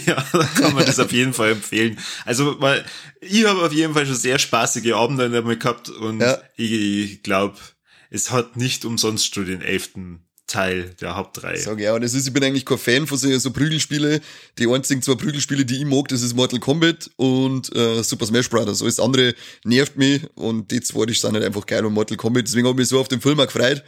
ja, 0.07 0.25
da 0.31 0.44
kann 0.56 0.74
man 0.74 0.88
das 0.88 1.00
auf 1.00 1.12
jeden 1.12 1.34
Fall 1.34 1.52
empfehlen. 1.52 2.00
Also, 2.25 2.60
weil 2.60 2.84
ich 3.21 3.45
habe 3.45 3.62
auf 3.66 3.74
jeden 3.74 3.94
Fall 3.94 4.06
schon 4.06 4.16
sehr 4.16 4.39
spaßige 4.39 4.94
Abende 4.94 5.30
damit 5.30 5.60
gehabt 5.60 5.89
und 5.89 6.21
Ja. 6.21 6.42
ich, 6.57 6.71
ich 6.71 7.24
glaube, 7.24 7.57
es 8.10 8.31
hat 8.31 8.57
nicht 8.57 8.86
umsonst 8.86 9.33
schon 9.36 9.45
den 9.45 9.62
elften 9.62 10.21
Teil 10.48 10.95
der 11.00 11.16
Hauptreihe. 11.16 11.57
Sag 11.60 11.80
ja, 11.80 11.94
und 11.94 12.01
das 12.01 12.16
ist, 12.16 12.25
ich 12.25 12.33
bin 12.33 12.44
eigentlich 12.44 12.66
kein 12.66 12.80
Fan 12.80 13.06
von 13.06 13.19
so, 13.19 13.38
so 13.38 13.51
Prügelspiele. 13.51 14.19
Die 14.57 14.68
einzigen 14.68 15.01
zwei 15.04 15.13
Prügelspiele, 15.13 15.63
die 15.63 15.77
ich 15.77 15.86
mag, 15.86 16.07
das 16.07 16.24
ist 16.24 16.36
Mortal 16.36 16.60
Kombat 16.60 17.12
und 17.18 17.75
äh, 17.75 18.01
Super 18.01 18.25
Smash 18.25 18.50
Bros. 18.50 18.81
Alles 18.81 19.00
andere 19.00 19.36
nervt 19.63 19.95
mich 19.95 20.24
und 20.33 20.71
die 20.71 20.81
zwei, 20.81 21.06
die 21.06 21.13
sind 21.13 21.33
halt 21.33 21.44
einfach 21.45 21.68
geil 21.68 21.86
und 21.86 21.94
Mortal 21.94 22.18
Kombat. 22.18 22.48
Deswegen 22.48 22.68
habe 22.68 22.75
ich 22.81 22.86
mich 22.86 22.88
so 22.88 23.00
auf 23.00 23.07
den 23.07 23.21
Film 23.21 23.39
auch 23.39 23.45
gefreut. 23.45 23.83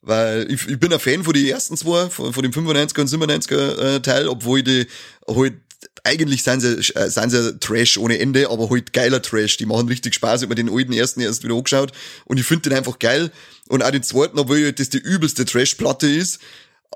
Weil 0.00 0.50
ich, 0.50 0.66
ich 0.68 0.78
bin 0.78 0.92
ein 0.92 1.00
Fan 1.00 1.24
von 1.24 1.34
den 1.34 1.44
ersten 1.44 1.76
zwei, 1.76 2.08
von, 2.08 2.32
von 2.32 2.42
dem 2.42 2.52
95er 2.52 3.00
und 3.00 3.10
97er 3.10 3.78
äh, 3.96 4.00
Teil, 4.00 4.28
obwohl 4.28 4.62
die 4.62 4.86
halt 5.28 5.54
eigentlich 6.04 6.42
sind 6.42 6.60
sie, 6.60 6.78
äh, 6.94 7.10
sind 7.10 7.30
sie 7.30 7.58
Trash 7.58 7.98
ohne 7.98 8.18
Ende, 8.18 8.50
aber 8.50 8.70
halt 8.70 8.92
geiler 8.92 9.22
Trash. 9.22 9.56
Die 9.58 9.66
machen 9.66 9.88
richtig 9.88 10.14
Spaß. 10.14 10.40
Ich 10.40 10.42
hab 10.44 10.48
mir 10.48 10.54
den 10.54 10.70
alten 10.70 10.92
ersten 10.92 11.20
erst 11.20 11.44
wieder 11.44 11.54
angeschaut 11.54 11.92
und 12.24 12.38
ich 12.38 12.46
finde 12.46 12.68
den 12.68 12.78
einfach 12.78 12.98
geil. 12.98 13.30
Und 13.68 13.82
auch 13.82 13.90
den 13.90 14.02
zweiten, 14.02 14.38
obwohl 14.38 14.72
das 14.72 14.88
die 14.88 14.98
übelste 14.98 15.44
Trash-Platte 15.44 16.08
ist, 16.08 16.40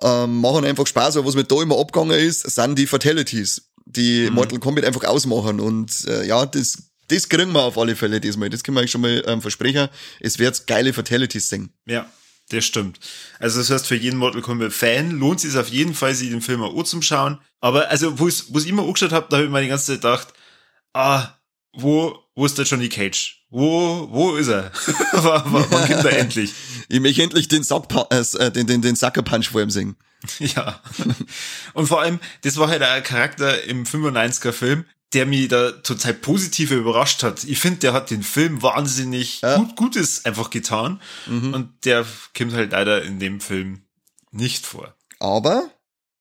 ähm, 0.03 0.41
machen 0.41 0.65
einfach 0.65 0.87
Spaß. 0.87 1.17
Aber 1.17 1.27
was 1.27 1.35
mir 1.35 1.45
da 1.45 1.61
immer 1.63 1.79
abgegangen 1.79 2.19
ist, 2.19 2.41
sind 2.51 2.79
die 2.79 2.87
Fatalities, 2.87 3.63
die 3.85 4.31
Mortal 4.31 4.59
Kombat 4.59 4.85
einfach 4.85 5.05
ausmachen. 5.05 5.61
Und 5.61 6.07
äh, 6.07 6.27
ja, 6.27 6.47
das, 6.47 6.79
das 7.09 7.29
kriegen 7.29 7.53
wir 7.53 7.63
auf 7.63 7.79
alle 7.79 7.95
Fälle 7.95 8.21
diesmal. 8.21 8.51
Das 8.51 8.65
können 8.65 8.77
wir 8.77 8.83
euch 8.83 8.91
schon 8.91 9.03
mal 9.03 9.23
ähm, 9.27 9.43
versprechen. 9.43 9.89
Es 10.21 10.39
wird 10.39 10.67
geile 10.67 10.93
Fatalities 10.93 11.49
singen. 11.49 11.71
Ja, 11.87 12.11
das 12.51 12.65
stimmt. 12.65 13.01
Also 13.39 13.59
das 13.61 13.71
heißt, 13.71 13.87
für 13.87 13.97
jeden 13.97 14.19
Mortal 14.19 14.43
Kombat 14.43 14.73
Fan 14.73 15.11
lohnt 15.11 15.37
es 15.37 15.51
sich 15.51 15.59
auf 15.59 15.69
jeden 15.69 15.95
Fall, 15.95 16.15
sich 16.15 16.31
den 16.31 16.43
Film 16.43 16.63
auch 16.63 16.83
zum 16.85 17.03
Schauen. 17.03 17.39
Aber 17.61 17.89
also, 17.89 18.19
wo 18.19 18.29
ich 18.29 18.43
es 18.55 18.65
immer 18.65 18.83
angeschaut 18.83 19.13
habe, 19.13 19.27
da 19.31 19.37
habe 19.37 19.47
ich 19.47 19.53
mir 19.53 19.63
die 19.63 19.69
ganze 19.69 19.87
Zeit 19.87 20.03
gedacht, 20.03 20.29
ah, 20.93 21.29
wo, 21.73 22.19
wo 22.35 22.47
ist 22.47 22.59
der 22.59 22.65
Johnny 22.65 22.89
Cage? 22.89 23.43
Wo, 23.51 24.09
wo 24.11 24.37
ist 24.37 24.49
er? 24.49 24.71
wann, 25.13 25.69
kommt 25.71 25.91
er 25.91 26.19
endlich? 26.19 26.53
Ich 26.89 27.01
möchte 27.01 27.23
endlich 27.23 27.49
den, 27.49 27.63
Sackpa 27.63 28.09
äh, 28.11 28.51
den, 28.51 28.67
den, 28.67 28.83
den 28.83 28.97
Sucker 28.97 29.23
Punch 29.23 29.49
vor 29.51 29.63
ihm 29.63 29.71
singen. 29.71 29.97
Ja. 30.39 30.81
Und 31.75 31.89
vor 31.89 32.01
allem, 32.01 32.21
das 32.43 32.57
war 32.57 32.69
halt 32.69 32.83
ein 32.83 33.03
Charakter 33.03 33.65
im 33.65 33.85
95er 33.85 34.53
Film, 34.53 34.85
der 35.15 35.27
mich 35.27 35.49
da 35.49 35.73
total 35.73 36.15
positiv 36.15 36.71
überrascht 36.71 37.23
hat. 37.23 37.45
Ich 37.45 37.59
finde, 37.59 37.81
der 37.81 37.93
hat 37.93 38.11
den 38.11 38.23
Film 38.23 38.63
wahnsinnig 38.63 39.41
Ja. 39.43 39.57
gut, 39.57 39.77
Gutes 39.77 40.25
einfach 40.25 40.51
getan. 40.51 41.01
Und 41.27 41.71
der 41.85 42.07
kommt 42.37 42.53
halt 42.55 42.73
leider 42.73 43.03
in 43.03 43.19
dem 43.19 43.41
Film 43.41 43.83
nicht 44.31 44.65
vor. 44.67 44.95
Aber 45.19 45.71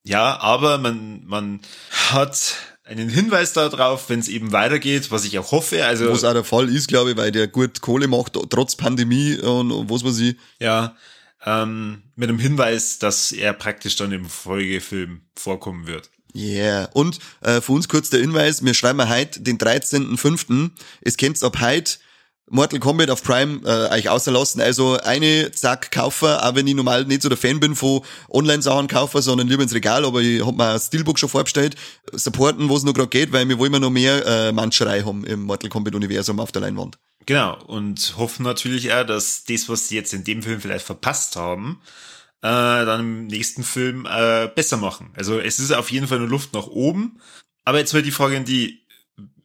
Ja, 0.04 0.40
aber 0.40 0.78
man, 0.78 1.26
man 1.26 1.62
hat 2.10 2.56
einen 2.84 3.08
Hinweis 3.10 3.54
darauf, 3.54 4.10
wenn 4.10 4.20
es 4.20 4.28
eben 4.28 4.52
weitergeht, 4.52 5.12
was 5.12 5.24
ich 5.24 5.40
auch 5.40 5.52
hoffe. 5.52 5.86
Also, 5.86 6.10
was 6.12 6.24
auch 6.24 6.34
der 6.34 6.44
Fall 6.44 6.68
ist, 6.68 6.88
glaube 6.88 7.12
ich, 7.12 7.18
weil 7.18 7.32
der 7.32 7.48
gut 7.48 7.80
Kohle 7.82 8.08
macht, 8.08 8.34
trotz 8.50 8.76
Pandemie 8.76 9.38
und, 9.38 9.72
und 9.72 9.90
was 9.90 10.04
weiß 10.04 10.20
ich. 10.20 10.36
ja, 10.60 10.96
ähm, 11.44 12.04
mit 12.16 12.30
dem 12.30 12.38
Hinweis, 12.38 13.00
dass 13.00 13.32
er 13.32 13.54
praktisch 13.54 13.96
dann 13.96 14.12
im 14.12 14.26
Folgefilm 14.26 15.22
vorkommen 15.36 15.88
wird. 15.88 16.12
Yeah. 16.36 16.90
Und 16.94 17.20
äh, 17.42 17.62
für 17.62 17.74
uns 17.74 17.88
kurz 17.88 18.10
der 18.10 18.22
Hinweis, 18.22 18.64
wir 18.64 18.74
schreiben 18.74 19.08
heute 19.10 19.42
den 19.42 19.58
13.05. 19.58 20.72
Es 21.02 21.18
könnt 21.18 21.42
ab 21.44 21.58
heute 21.60 21.98
Mortal 22.54 22.80
Kombat 22.80 23.10
auf 23.10 23.24
Prime 23.24 23.62
äh, 23.64 23.94
euch 23.94 24.10
außerlassen. 24.10 24.62
Also 24.62 24.98
eine, 25.00 25.52
zack, 25.52 25.90
Kaufer, 25.92 26.46
auch 26.46 26.54
wenn 26.54 26.68
ich 26.68 26.76
normal 26.76 27.06
nicht 27.06 27.22
so 27.22 27.30
der 27.30 27.38
Fan 27.38 27.62
bin 27.62 27.76
von 27.76 28.02
Online-Sachen 28.30 28.90
kaufen, 28.90 29.22
sondern 29.22 29.48
lieber 29.48 29.64
ins 29.64 29.74
Regal, 29.74 30.04
aber 30.04 30.22
ich 30.22 30.46
hab 30.46 30.56
mir 30.56 30.74
ein 30.74 30.80
Steelbook 30.80 31.18
schon 31.18 31.30
vorbestellt, 31.30 31.76
supporten, 32.12 32.68
wo 32.68 32.76
es 32.76 32.84
noch 32.84 32.94
gerade 32.94 33.08
geht, 33.08 33.32
weil 33.32 33.48
wir 33.48 33.58
wollen 33.58 33.82
noch 33.82 33.90
mehr 33.90 34.26
äh, 34.26 34.52
Manscherei 34.52 35.04
haben 35.04 35.24
im 35.24 35.44
Mortal 35.44 35.70
Kombat-Universum 35.70 36.42
auf 36.42 36.52
der 36.52 36.62
Leinwand. 36.62 36.98
Genau, 37.26 37.58
und 37.68 38.16
hoffen 38.18 38.44
natürlich 38.44 38.92
auch, 38.92 39.06
dass 39.06 39.46
das, 39.46 39.70
was 39.70 39.88
sie 39.88 39.96
jetzt 39.96 40.14
in 40.14 40.26
dem 40.26 40.44
Film 40.44 40.60
vielleicht 40.60 40.86
verpasst 40.86 41.38
haben, 41.38 41.80
äh, 42.42 42.86
dann 42.86 43.00
im 43.00 43.28
nächsten 43.28 43.64
Film 43.64 44.08
äh, 44.10 44.48
besser 44.54 44.78
machen. 44.78 45.12
Also 45.16 45.40
es 45.40 45.60
ist 45.60 45.72
auf 45.72 45.92
jeden 45.92 46.08
Fall 46.08 46.18
eine 46.18 46.28
Luft 46.28 46.54
nach 46.54 46.68
oben. 46.68 47.20
Aber 47.66 47.78
jetzt 47.78 47.94
mal 47.94 48.02
die 48.02 48.12
Frage 48.12 48.38
an 48.38 48.46
die, 48.46 48.82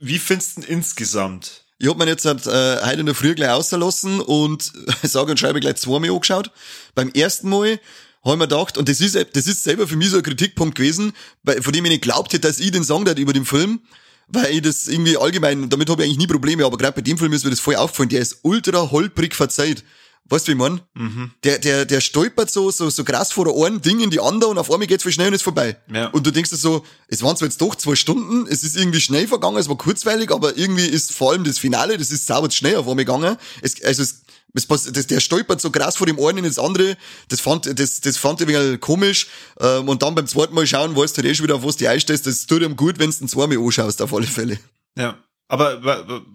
wie 0.01 0.19
findest 0.19 0.59
du 0.59 0.63
insgesamt? 0.63 1.65
Ich 1.79 1.89
hab 1.89 1.99
mir 1.99 2.07
jetzt 2.07 2.25
halt, 2.25 2.47
äh, 2.47 2.81
heute 2.83 3.01
in 3.01 3.07
der 3.07 3.15
Früh 3.15 3.35
gleich 3.35 3.51
ausgelassen 3.51 4.21
und 4.21 4.73
sage 5.03 5.31
und 5.31 5.39
schreibe 5.39 5.61
gleich 5.61 5.77
zweimal 5.77 6.11
angeschaut. 6.11 6.51
Beim 6.95 7.11
ersten 7.11 7.51
Mal 7.51 7.79
habe 8.25 8.39
mir 8.39 8.49
gedacht, 8.49 8.79
und 8.79 8.89
das 8.89 9.01
ist, 9.01 9.15
das 9.15 9.47
ist 9.47 9.63
selber 9.63 9.87
für 9.87 9.97
mich 9.97 10.11
so 10.11 10.17
ein 10.17 10.23
Kritikpunkt 10.23 10.75
gewesen, 10.75 11.13
bei, 11.45 11.61
von 11.61 11.73
dem 11.73 11.85
ich 11.85 11.91
nicht 11.91 12.03
glaubt 12.03 12.33
hätte, 12.33 12.49
dass 12.49 12.59
ich 12.59 12.73
den 12.73 12.83
Song 12.83 13.07
über 13.07 13.33
den 13.35 13.45
Film, 13.45 13.81
weil 14.29 14.55
ich 14.55 14.63
das 14.63 14.89
irgendwie 14.89 15.17
allgemein, 15.19 15.69
damit 15.69 15.89
habe 15.91 16.03
ich 16.03 16.09
eigentlich 16.09 16.19
nie 16.19 16.27
Probleme, 16.27 16.65
aber 16.65 16.79
gerade 16.79 16.95
bei 16.95 17.03
dem 17.03 17.19
Film 17.19 17.33
ist 17.35 17.45
mir 17.45 17.51
das 17.51 17.61
voll 17.61 17.77
aufgefallen, 17.77 18.09
der 18.09 18.21
ist 18.21 18.41
ultra 18.43 18.91
holprig 18.91 19.35
verzeiht. 19.35 19.85
Weißt 20.29 20.49
du, 20.49 20.53
wie 20.53 20.57
mein? 20.57 20.81
Mhm. 20.95 21.31
Der, 21.45 21.59
der, 21.59 21.85
der 21.85 22.01
stolpert 22.01 22.51
so, 22.51 22.71
so, 22.71 22.91
so 22.91 23.05
krass 23.05 23.31
vor 23.33 23.45
der 23.45 23.55
einen 23.55 23.81
Ding 23.81 24.01
in 24.01 24.11
die 24.11 24.19
andere 24.19 24.51
und 24.51 24.59
auf 24.59 24.73
einmal 24.73 24.89
geht's 24.89 25.05
viel 25.05 25.13
schnell 25.13 25.29
und 25.29 25.35
ist 25.35 25.43
vorbei. 25.43 25.77
Ja. 25.93 26.09
Und 26.09 26.27
du 26.27 26.33
denkst 26.33 26.51
dir 26.51 26.57
so, 26.57 26.85
es 27.07 27.23
waren 27.23 27.37
zwar 27.37 27.47
jetzt 27.47 27.61
doch 27.61 27.77
zwei 27.77 27.95
Stunden, 27.95 28.47
es 28.49 28.65
ist 28.65 28.77
irgendwie 28.77 29.01
schnell 29.01 29.29
vergangen, 29.29 29.57
es 29.57 29.69
war 29.69 29.79
kurzweilig, 29.79 30.33
aber 30.33 30.57
irgendwie 30.57 30.87
ist 30.87 31.13
vor 31.13 31.31
allem 31.31 31.45
das 31.45 31.59
Finale, 31.59 31.97
das 31.97 32.11
ist 32.11 32.27
sauber 32.27 32.51
schnell 32.51 32.77
auf 32.77 32.89
einmal 32.89 33.05
gegangen. 33.05 33.37
Es, 33.63 33.83
also 33.85 34.03
es, 34.03 34.23
es, 34.53 34.67
das, 34.67 35.07
der 35.07 35.21
stolpert 35.21 35.61
so 35.61 35.71
krass 35.71 35.97
vor 35.97 36.09
dem 36.09 36.19
einen 36.19 36.45
ins 36.45 36.59
andere, 36.59 36.97
das 37.29 37.41
fand, 37.41 37.79
das, 37.79 38.01
das 38.01 38.17
fand 38.17 38.41
ich 38.41 38.57
ein 38.57 38.81
komisch, 38.81 39.29
ähm, 39.61 39.89
und 39.89 40.03
dann 40.03 40.17
beim 40.17 40.27
zweiten 40.27 40.55
Mal 40.55 40.67
schauen, 40.67 40.97
weißt 40.97 41.17
du 41.17 41.23
halt 41.23 41.31
eh 41.31 41.35
schon 41.37 41.45
wieder, 41.45 41.57
auf 41.57 41.63
was 41.63 41.77
du 41.77 41.89
einstellst, 41.89 42.27
das 42.27 42.47
tut 42.47 42.63
ihm 42.63 42.75
gut, 42.75 42.99
wenn 42.99 43.11
du 43.11 43.17
den 43.17 43.29
zweimal 43.29 43.59
anschaust, 43.59 44.03
auf 44.03 44.13
alle 44.13 44.27
Fälle. 44.27 44.59
Ja. 44.97 45.19
Aber 45.49 45.81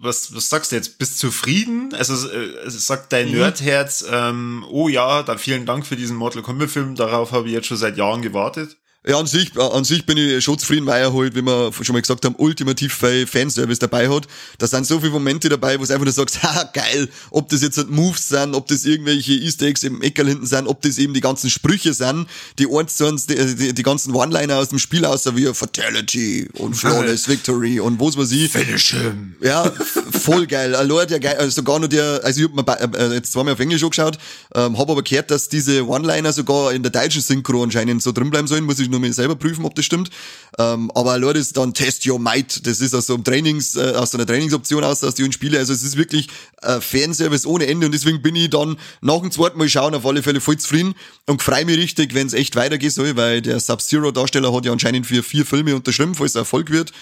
was, 0.00 0.34
was 0.34 0.48
sagst 0.48 0.72
du 0.72 0.76
jetzt? 0.76 0.98
Bist 0.98 1.22
du 1.22 1.28
zufrieden? 1.28 1.94
Also, 1.94 2.30
äh, 2.30 2.70
sagt 2.70 3.12
dein 3.12 3.28
mhm. 3.28 3.38
Nerdherz, 3.38 4.04
ähm, 4.10 4.64
oh 4.70 4.88
ja, 4.88 5.22
da 5.22 5.36
vielen 5.36 5.66
Dank 5.66 5.86
für 5.86 5.96
diesen 5.96 6.16
Mortal 6.16 6.42
Kombat 6.42 6.70
Film, 6.70 6.94
darauf 6.94 7.32
habe 7.32 7.48
ich 7.48 7.52
jetzt 7.52 7.66
schon 7.66 7.76
seit 7.76 7.98
Jahren 7.98 8.22
gewartet. 8.22 8.78
Ja, 9.04 9.18
an 9.18 9.26
sich, 9.26 9.58
an 9.58 9.82
sich 9.82 10.06
bin 10.06 10.16
ich 10.16 10.44
schon 10.44 10.56
zufrieden, 10.60 10.86
weil 10.86 11.02
er 11.02 11.12
halt, 11.12 11.34
wie 11.34 11.42
wir 11.42 11.72
schon 11.82 11.92
mal 11.92 12.00
gesagt 12.00 12.24
haben, 12.24 12.36
ultimativ 12.38 12.94
viel 12.94 13.26
Fanservice 13.26 13.80
dabei 13.80 14.08
hat. 14.08 14.28
Da 14.58 14.68
sind 14.68 14.86
so 14.86 15.00
viele 15.00 15.10
Momente 15.10 15.48
dabei, 15.48 15.80
wo 15.80 15.84
du 15.84 15.92
einfach 15.92 16.04
nur 16.04 16.12
sagst, 16.12 16.40
ha, 16.44 16.70
geil, 16.72 17.08
ob 17.32 17.48
das 17.48 17.62
jetzt 17.62 17.78
halt 17.78 17.90
Moves 17.90 18.28
sind, 18.28 18.54
ob 18.54 18.68
das 18.68 18.84
irgendwelche 18.84 19.32
Easter 19.32 19.66
Eggs 19.66 19.82
im 19.82 20.02
Eckerl 20.02 20.28
hinten 20.28 20.46
sind, 20.46 20.68
ob 20.68 20.82
das 20.82 20.98
eben 20.98 21.14
die 21.14 21.20
ganzen 21.20 21.50
Sprüche 21.50 21.94
sind, 21.94 22.28
die 22.60 22.68
eins 22.72 22.96
zu 22.96 23.06
uns, 23.06 23.26
die, 23.26 23.34
die, 23.56 23.74
die 23.74 23.82
ganzen 23.82 24.14
One-Liner 24.14 24.58
aus 24.58 24.68
dem 24.68 24.78
Spiel 24.78 25.04
außer 25.04 25.36
wie 25.36 25.52
Fatality 25.52 26.48
und 26.52 26.74
Flawless 26.74 27.26
Victory 27.26 27.80
und 27.80 27.98
was 27.98 28.16
weiß 28.16 28.30
ich. 28.30 28.52
Finish 28.52 28.92
him. 28.92 29.34
Ja, 29.40 29.68
voll 30.12 30.46
geil. 30.46 30.76
Allein 30.76 31.08
der 31.08 31.18
geil, 31.18 31.34
also 31.38 31.50
sogar 31.50 31.80
nur 31.80 31.88
der, 31.88 32.20
also 32.22 32.40
ich 32.40 32.48
hab 32.48 32.54
mir 32.54 32.96
äh, 32.96 33.14
jetzt 33.14 33.32
zweimal 33.32 33.54
auf 33.54 33.60
Englisch 33.60 33.82
angeschaut, 33.82 34.16
ähm, 34.54 34.78
hab 34.78 34.88
aber 34.88 35.02
gehört, 35.02 35.32
dass 35.32 35.48
diese 35.48 35.88
One-Liner 35.88 36.32
sogar 36.32 36.72
in 36.72 36.84
der 36.84 36.92
deutschen 36.92 37.20
Synchro 37.20 37.64
anscheinend 37.64 38.00
so 38.00 38.12
drin 38.12 38.30
bleiben 38.30 38.46
sollen, 38.46 38.62
muss 38.62 38.78
ich 38.78 38.91
nur 38.92 39.00
mir 39.00 39.12
selber 39.12 39.34
prüfen, 39.34 39.64
ob 39.64 39.74
das 39.74 39.84
stimmt. 39.84 40.10
Ähm, 40.58 40.90
aber 40.94 41.18
Leute, 41.18 41.40
ist 41.40 41.56
dann 41.56 41.74
Test 41.74 42.06
Your 42.06 42.20
Might. 42.20 42.66
Das 42.66 42.80
ist 42.80 42.94
aus 42.94 43.06
so 43.06 43.14
einem 43.14 43.24
Trainings, 43.24 43.74
äh, 43.74 43.94
aus 43.96 44.12
so 44.12 44.18
einer 44.18 44.26
Trainingsoption 44.26 44.84
aus, 44.84 45.02
aus 45.02 45.14
die 45.14 45.32
Spiele. 45.32 45.58
Also 45.58 45.72
es 45.72 45.82
ist 45.82 45.96
wirklich 45.96 46.28
äh, 46.62 46.80
Fanservice 46.80 47.46
ohne 47.46 47.66
Ende 47.66 47.86
und 47.86 47.92
deswegen 47.92 48.22
bin 48.22 48.36
ich 48.36 48.50
dann 48.50 48.78
nach 49.00 49.20
dem 49.20 49.32
zweiten 49.32 49.58
Mal 49.58 49.68
schauen 49.68 49.94
auf 49.94 50.06
alle 50.06 50.22
Fälle 50.22 50.40
voll 50.40 50.58
zufrieden 50.58 50.94
und 51.26 51.42
freue 51.42 51.64
mich 51.64 51.78
richtig, 51.78 52.14
wenn 52.14 52.26
es 52.26 52.34
echt 52.34 52.54
weitergehen 52.54 52.90
soll, 52.90 53.16
weil 53.16 53.42
der 53.42 53.58
Sub-Zero-Darsteller 53.58 54.54
hat 54.54 54.64
ja 54.64 54.72
anscheinend 54.72 55.06
für 55.06 55.22
vier 55.22 55.44
Filme 55.44 55.74
unterschrieben, 55.74 56.14
falls 56.14 56.32
es 56.32 56.36
Erfolg 56.36 56.70
wird. 56.70 56.92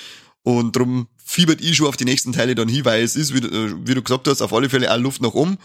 Und 0.43 0.75
drum 0.75 1.09
fiebert 1.23 1.61
ich 1.61 1.77
schon 1.77 1.87
auf 1.87 1.99
die 1.99 2.07
nächsten 2.07 2.33
Teile 2.33 2.55
dann 2.55 2.69
hin, 2.69 2.85
weil 2.85 3.03
es 3.03 3.15
ist, 3.15 3.35
wie, 3.35 3.47
äh, 3.47 3.75
wie 3.85 3.95
du 3.95 4.03
gesagt 4.03 4.27
hast, 4.27 4.41
auf 4.41 4.53
alle 4.55 4.71
Fälle 4.71 4.91
auch 4.93 4.99
Luft 4.99 5.21
nach 5.21 5.35
oben 5.35 5.59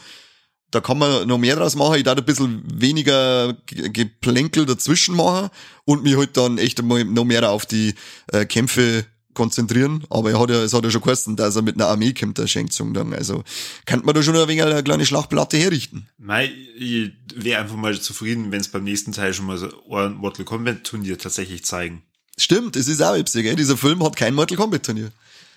da 0.72 0.82
kann 0.82 0.98
man 0.98 1.28
noch 1.28 1.38
mehr 1.38 1.56
draus 1.56 1.76
machen. 1.76 1.96
Ich 1.96 2.04
darf 2.04 2.18
ein 2.18 2.26
bisschen 2.26 2.64
weniger 2.66 3.56
Geplänkel 3.66 4.66
dazwischen 4.66 5.16
machen 5.16 5.50
und 5.86 6.04
mich 6.04 6.18
halt 6.18 6.36
dann 6.38 6.58
echt 6.58 6.82
noch 6.82 7.26
mehr 7.26 7.50
auf 7.50 7.66
die 7.66 7.94
äh, 8.32 8.46
Kämpfe 8.46 9.06
konzentrieren. 9.36 10.04
Aber 10.10 10.32
er 10.32 10.40
hat 10.40 10.50
ja, 10.50 10.64
es 10.64 10.74
hat 10.74 10.84
ja 10.84 10.90
schon 10.90 11.02
geheißen, 11.02 11.36
dass 11.36 11.56
er 11.56 11.62
mit 11.62 11.76
einer 11.76 11.88
Armee 11.88 12.14
kommt, 12.14 12.40
der 12.40 12.48
Schenkzung 12.48 12.94
dann. 12.96 13.14
Also, 13.14 13.44
könnte 13.86 14.06
man 14.06 14.16
da 14.16 14.24
schon 14.24 14.36
ein 14.36 14.48
wenig 14.48 14.64
eine 14.64 14.82
kleine 14.82 15.06
Schlachtplatte 15.06 15.58
herrichten. 15.58 16.08
Mei, 16.18 16.52
ich 16.78 17.12
wäre 17.36 17.62
einfach 17.62 17.76
mal 17.76 18.00
zufrieden, 18.00 18.52
wenn 18.52 18.62
es 18.62 18.70
beim 18.70 18.84
nächsten 18.84 19.12
Teil 19.12 19.34
schon 19.34 19.46
mal 19.46 19.58
so 19.58 19.70
ein 19.92 20.16
Mortal 20.16 20.46
Kombat 20.46 20.84
Turnier 20.84 21.20
tatsächlich 21.20 21.64
zeigen. 21.64 22.02
Stimmt, 22.38 22.76
es 22.76 22.88
ist 22.88 23.02
auch 23.02 23.16
übsig, 23.16 23.44
gell? 23.44 23.56
Dieser 23.56 23.78
Film 23.78 24.04
hat 24.04 24.16
kein 24.16 24.34
Mortal 24.34 24.58
Kombat 24.58 24.84
Turnier. 24.84 25.12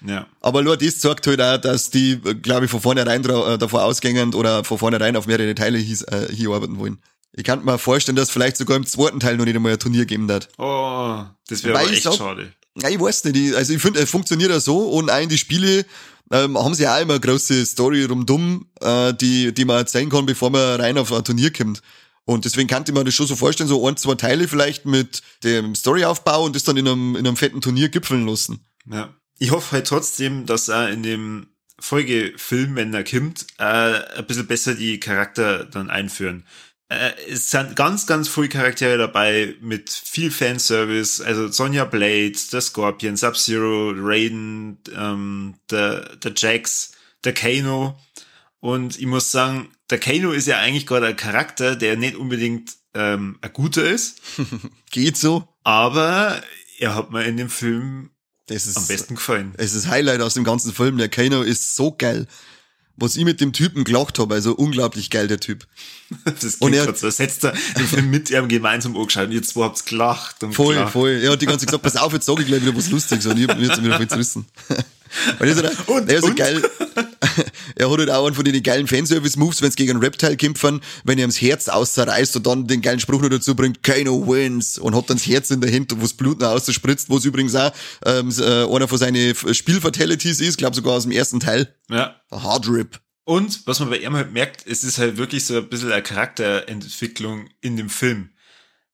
Ja. 0.07 0.27
Aber 0.41 0.63
nur 0.63 0.77
das 0.77 1.01
sagt 1.01 1.27
halt 1.27 1.41
auch, 1.41 1.59
dass 1.59 1.91
die, 1.91 2.21
glaube 2.43 2.67
ich, 2.67 2.71
von 2.71 2.81
vornherein 2.81 3.25
äh, 3.25 3.59
davor 3.59 3.85
ausgängen 3.85 4.35
oder 4.35 4.65
von 4.65 4.79
vornherein 4.79 5.17
auf 5.17 5.27
mehrere 5.27 5.55
Teile 5.55 5.79
hier, 5.79 5.97
äh, 6.09 6.33
hier 6.33 6.51
arbeiten 6.51 6.79
wollen. 6.79 6.99
Ich 7.33 7.45
kann 7.45 7.65
mir 7.65 7.79
vorstellen, 7.79 8.17
dass 8.17 8.31
vielleicht 8.31 8.57
sogar 8.57 8.77
im 8.77 8.87
zweiten 8.87 9.21
Teil 9.21 9.37
noch 9.37 9.45
nicht 9.45 9.57
einmal 9.57 9.73
ein 9.73 9.79
Turnier 9.79 10.07
geben 10.07 10.29
wird. 10.29 10.49
Oh, 10.59 11.25
das 11.49 11.63
wäre 11.65 11.79
echt 11.81 12.03
sag, 12.03 12.15
schade. 12.15 12.53
Ja, 12.81 12.89
ich 12.89 13.01
weiß 13.01 13.25
nicht. 13.25 13.37
Ich, 13.37 13.57
also 13.57 13.73
ich 13.73 13.83
finde, 13.83 14.01
es 14.01 14.11
funktioniert 14.11 14.51
ja 14.51 14.61
so 14.61 14.79
und 14.79 15.11
auch 15.11 15.21
in 15.21 15.29
die 15.29 15.39
Spiele 15.39 15.85
ähm, 16.31 16.59
haben 16.59 16.75
sie 16.75 16.85
ja 16.85 16.97
auch 16.97 17.01
immer 17.01 17.15
eine 17.15 17.21
große 17.21 17.65
Story 17.67 18.05
rumdumm, 18.05 18.67
äh, 18.81 19.15
die, 19.15 19.53
die 19.53 19.65
man 19.65 19.79
erzählen 19.79 20.09
kann, 20.09 20.27
bevor 20.27 20.51
man 20.51 20.81
rein 20.81 20.99
auf 20.99 21.13
ein 21.13 21.25
Turnier 21.25 21.53
kommt. 21.53 21.83
Und 22.25 22.45
deswegen 22.45 22.69
kann 22.69 22.85
ich 22.87 22.93
mir 22.93 23.05
das 23.05 23.15
schon 23.15 23.27
so 23.27 23.37
vorstellen, 23.37 23.69
so 23.69 23.87
ein, 23.87 23.97
zwei 23.97 24.15
Teile 24.15 24.49
vielleicht 24.49 24.85
mit 24.85 25.23
dem 25.45 25.75
Storyaufbau 25.75 26.45
und 26.45 26.55
das 26.55 26.65
dann 26.65 26.77
in 26.77 26.87
einem, 26.87 27.17
in 27.17 27.27
einem 27.27 27.37
fetten 27.37 27.61
Turnier 27.61 27.89
gipfeln 27.89 28.27
lassen. 28.27 28.67
Ja 28.91 29.15
ich 29.39 29.51
hoffe 29.51 29.73
halt 29.73 29.87
trotzdem, 29.87 30.47
dass 30.47 30.69
er 30.69 30.91
in 30.91 31.03
dem 31.03 31.49
Folgefilm, 31.81 32.75
wenn 32.77 32.93
er 32.93 33.05
kommt, 33.05 33.47
äh, 33.59 33.65
ein 33.65 34.27
bisschen 34.27 34.47
besser 34.47 34.75
die 34.75 34.99
Charakter 34.99 35.65
dann 35.65 35.91
einführen. 35.91 36.45
Äh, 36.89 37.13
es 37.29 37.51
sind 37.51 37.77
ganz, 37.77 38.07
ganz 38.07 38.29
viele 38.29 38.49
Charaktere 38.49 38.99
dabei 38.99 39.55
mit 39.61 39.91
viel 39.91 40.31
Fanservice. 40.31 41.21
Also 41.21 41.49
Sonja 41.49 41.85
Blade, 41.85 42.33
der 42.53 42.61
Scorpion, 42.61 43.17
Sub-Zero, 43.17 43.93
Raiden, 43.95 44.79
ähm, 44.97 45.55
der, 45.71 46.17
der 46.17 46.33
Jax, 46.35 46.93
der 47.25 47.35
Kano. 47.35 47.99
Und 48.61 48.99
ich 48.99 49.07
muss 49.07 49.31
sagen, 49.31 49.69
der 49.91 50.01
Kano 50.01 50.33
ist 50.33 50.49
ja 50.49 50.59
eigentlich 50.59 50.87
gerade 50.87 51.07
ein 51.07 51.17
Charakter, 51.17 51.77
der 51.77 51.97
nicht 51.97 52.17
unbedingt 52.17 52.77
ähm, 52.95 53.39
ein 53.41 53.53
guter 53.53 53.85
ist. 53.85 54.21
Geht 54.91 55.17
so. 55.17 55.47
Aber 55.63 56.43
er 56.79 56.95
hat 56.95 57.13
mir 57.13 57.25
in 57.25 57.37
dem 57.37 57.51
Film 57.51 58.11
das 58.49 58.67
ist, 58.67 58.77
am 58.77 58.87
besten 58.87 59.15
gefallen. 59.15 59.55
Es 59.57 59.75
ist 59.75 59.89
Highlight 59.89 60.21
aus 60.21 60.35
dem 60.35 60.45
ganzen 60.45 60.73
Film. 60.73 60.99
Der 60.99 61.09
Kano 61.09 61.43
ist 61.43 61.77
so 61.77 61.95
geil. 61.97 62.27
Was 63.01 63.15
ich 63.17 63.25
mit 63.25 63.41
dem 63.41 63.53
Typen 63.53 63.85
gelacht 63.85 64.19
habe, 64.19 64.35
also 64.35 64.55
unglaublich 64.57 65.09
geil, 65.09 65.29
der 65.29 65.39
Typ. 65.39 65.67
Das 66.25 66.57
und 66.57 66.73
er, 66.73 66.93
so, 66.97 67.07
hättest 67.07 67.45
du 67.45 67.53
den 67.77 67.87
Film 67.87 68.11
mit 68.11 68.29
ihm 68.31 68.49
gemeinsam 68.49 68.97
angeschaut 68.97 69.27
und 69.27 69.33
ihr 69.33 69.43
zwei 69.45 69.65
habt's 69.65 69.85
gelacht 69.85 70.43
und 70.43 70.53
Voll, 70.53 70.75
gelacht. 70.75 70.93
voll. 70.95 71.11
Er 71.11 71.31
hat 71.31 71.41
die 71.41 71.47
ganze 71.47 71.61
Zeit 71.67 71.69
gesagt, 71.69 71.85
pass 71.85 71.97
auf, 71.97 72.13
jetzt 72.13 72.27
sag 72.27 72.41
ich 72.41 72.47
gleich 72.47 72.61
wieder 72.63 72.77
was 72.77 72.91
Lustiges 72.91 73.25
und 73.27 73.39
ich 73.39 73.49
hab 73.49 73.57
jetzt 73.61 73.81
wieder 73.85 73.99
viel 73.99 74.09
zu 74.09 74.19
wissen. 74.19 74.47
Und, 75.39 75.41
er 75.41 75.47
ist 75.47 75.63
halt, 75.63 75.89
und, 75.89 76.11
er 76.11 76.19
ist 76.19 76.27
so 76.27 76.35
geil. 76.35 76.63
er 77.77 77.91
hat 77.91 77.99
halt 77.99 78.11
auch 78.11 78.27
einen 78.27 78.35
von 78.35 78.45
den 78.45 78.63
geilen 78.63 78.87
Fanservice-Moves, 78.87 79.63
wenn 79.63 79.69
es 79.69 79.77
gegen 79.77 79.93
einen 79.93 80.03
Reptile 80.03 80.37
kämpfen, 80.37 80.81
wenn 81.05 81.19
er 81.19 81.25
ums 81.25 81.41
Herz 81.41 81.69
ausreißt 81.69 82.37
und 82.37 82.47
dann 82.47 82.67
den 82.67 82.83
geilen 82.83 83.01
Spruch 83.01 83.23
noch 83.23 83.29
dazu 83.29 83.55
bringt, 83.55 83.83
Kano 83.83 84.27
wins 84.27 84.79
und 84.79 84.95
hat 84.95 85.11
dann 85.11 85.17
das 85.17 85.27
Herz 85.27 85.51
in 85.51 85.61
der 85.61 85.73
Hand, 85.73 85.93
wo 85.97 86.03
das 86.03 86.15
Blut 86.15 86.41
noch 86.41 86.49
ausspritzt, 86.49 87.09
wo 87.09 87.17
es 87.17 87.25
übrigens 87.25 87.55
auch 87.55 87.73
ähm, 88.05 88.33
äh, 88.39 88.65
einer 88.65 88.89
von 88.89 88.99
seinen 88.99 89.35
Spielfatalities 89.35 90.41
ist, 90.41 90.59
glaube 90.59 90.77
sogar 90.77 90.95
aus 90.95 91.05
dem 91.05 91.13
ersten 91.13 91.41
Teil. 91.41 91.75
Ja. 91.89 92.21
Hard 92.31 92.69
Rip. 92.69 93.01
Und 93.25 93.67
was 93.67 93.81
man 93.81 93.91
bei 93.91 93.99
ihm 93.99 94.15
halt 94.15 94.33
merkt, 94.33 94.67
es 94.67 94.85
ist 94.85 94.99
halt 94.99 95.19
wirklich 95.19 95.45
so 95.45 95.59
ein 95.59 95.69
bisschen 95.69 95.93
eine 95.93 96.03
Charakterentwicklung 96.03 97.51
in 97.61 97.77
dem 97.77 97.91
Film. 97.91 98.31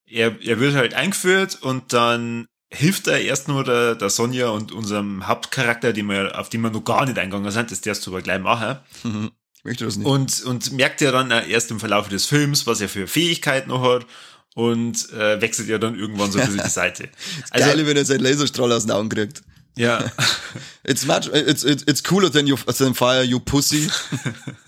Er, 0.06 0.40
er 0.42 0.58
wird 0.58 0.74
halt 0.74 0.94
eingeführt 0.94 1.62
und 1.62 1.92
dann 1.92 2.46
hilft 2.74 3.06
er 3.06 3.20
erst 3.20 3.48
nur 3.48 3.64
der, 3.64 3.94
der 3.94 4.10
Sonja 4.10 4.48
und 4.48 4.72
unserem 4.72 5.26
Hauptcharakter, 5.26 5.92
den 5.92 6.06
wir, 6.06 6.38
auf 6.38 6.48
den 6.48 6.60
wir 6.60 6.70
noch 6.70 6.84
gar 6.84 7.06
nicht 7.06 7.18
eingegangen 7.18 7.50
sind, 7.50 7.70
das 7.70 7.80
darfst 7.80 8.06
du 8.06 8.10
aber 8.10 8.22
gleich 8.22 8.40
machen. 8.40 8.78
Mhm. 9.02 9.30
Ich 9.56 9.64
möchte 9.64 9.84
das 9.84 9.96
nicht. 9.96 10.06
Und, 10.06 10.42
und 10.44 10.72
merkt 10.72 11.00
ja 11.00 11.10
dann 11.10 11.30
erst 11.30 11.70
im 11.70 11.80
Verlauf 11.80 12.08
des 12.08 12.26
Films, 12.26 12.66
was 12.66 12.80
er 12.80 12.88
für 12.88 13.06
Fähigkeiten 13.06 13.70
noch 13.70 13.82
hat 13.82 14.06
und 14.54 15.10
äh, 15.12 15.40
wechselt 15.40 15.68
ja 15.68 15.78
dann 15.78 15.98
irgendwann 15.98 16.30
so 16.30 16.38
ein 16.38 16.46
bisschen 16.46 16.62
die 16.64 16.70
Seite. 16.70 17.08
Also, 17.50 17.66
Geil, 17.66 17.86
wenn 17.86 17.96
er 17.96 18.04
seinen 18.04 18.20
Laserstrahl 18.20 18.72
aus 18.72 18.84
den 18.84 18.92
Augen 18.92 19.08
kriegt. 19.08 19.42
Ja. 19.76 20.04
it's 20.84 21.04
much, 21.04 21.28
it's, 21.32 21.64
it's, 21.64 21.82
it's 21.86 22.02
cooler 22.02 22.30
than, 22.30 22.46
you, 22.46 22.56
than 22.56 22.94
fire, 22.94 23.22
you 23.22 23.40
pussy. 23.40 23.88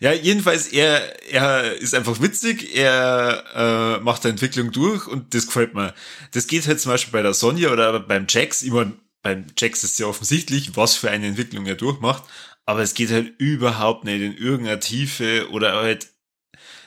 Ja, 0.00 0.12
jedenfalls, 0.12 0.68
er, 0.68 1.30
er 1.30 1.74
ist 1.74 1.94
einfach 1.94 2.20
witzig, 2.20 2.74
er 2.74 3.44
äh, 3.54 4.02
macht 4.02 4.24
eine 4.24 4.32
Entwicklung 4.32 4.72
durch 4.72 5.06
und 5.06 5.34
das 5.34 5.46
gefällt 5.46 5.74
mir. 5.74 5.94
Das 6.32 6.46
geht 6.46 6.66
halt 6.66 6.80
zum 6.80 6.92
Beispiel 6.92 7.12
bei 7.12 7.22
der 7.22 7.34
Sonja 7.34 7.70
oder 7.72 8.00
beim 8.00 8.26
Jax. 8.28 8.62
Ich 8.62 8.70
mein, 8.70 8.94
beim 9.22 9.46
Jax 9.58 9.84
ist 9.84 9.98
ja 9.98 10.06
offensichtlich, 10.06 10.76
was 10.76 10.96
für 10.96 11.10
eine 11.10 11.26
Entwicklung 11.26 11.66
er 11.66 11.74
durchmacht. 11.74 12.24
aber 12.66 12.82
es 12.82 12.94
geht 12.94 13.10
halt 13.10 13.32
überhaupt 13.38 14.04
nicht 14.04 14.20
in 14.20 14.36
irgendeiner 14.36 14.80
Tiefe 14.80 15.48
oder 15.50 15.74
halt 15.74 16.08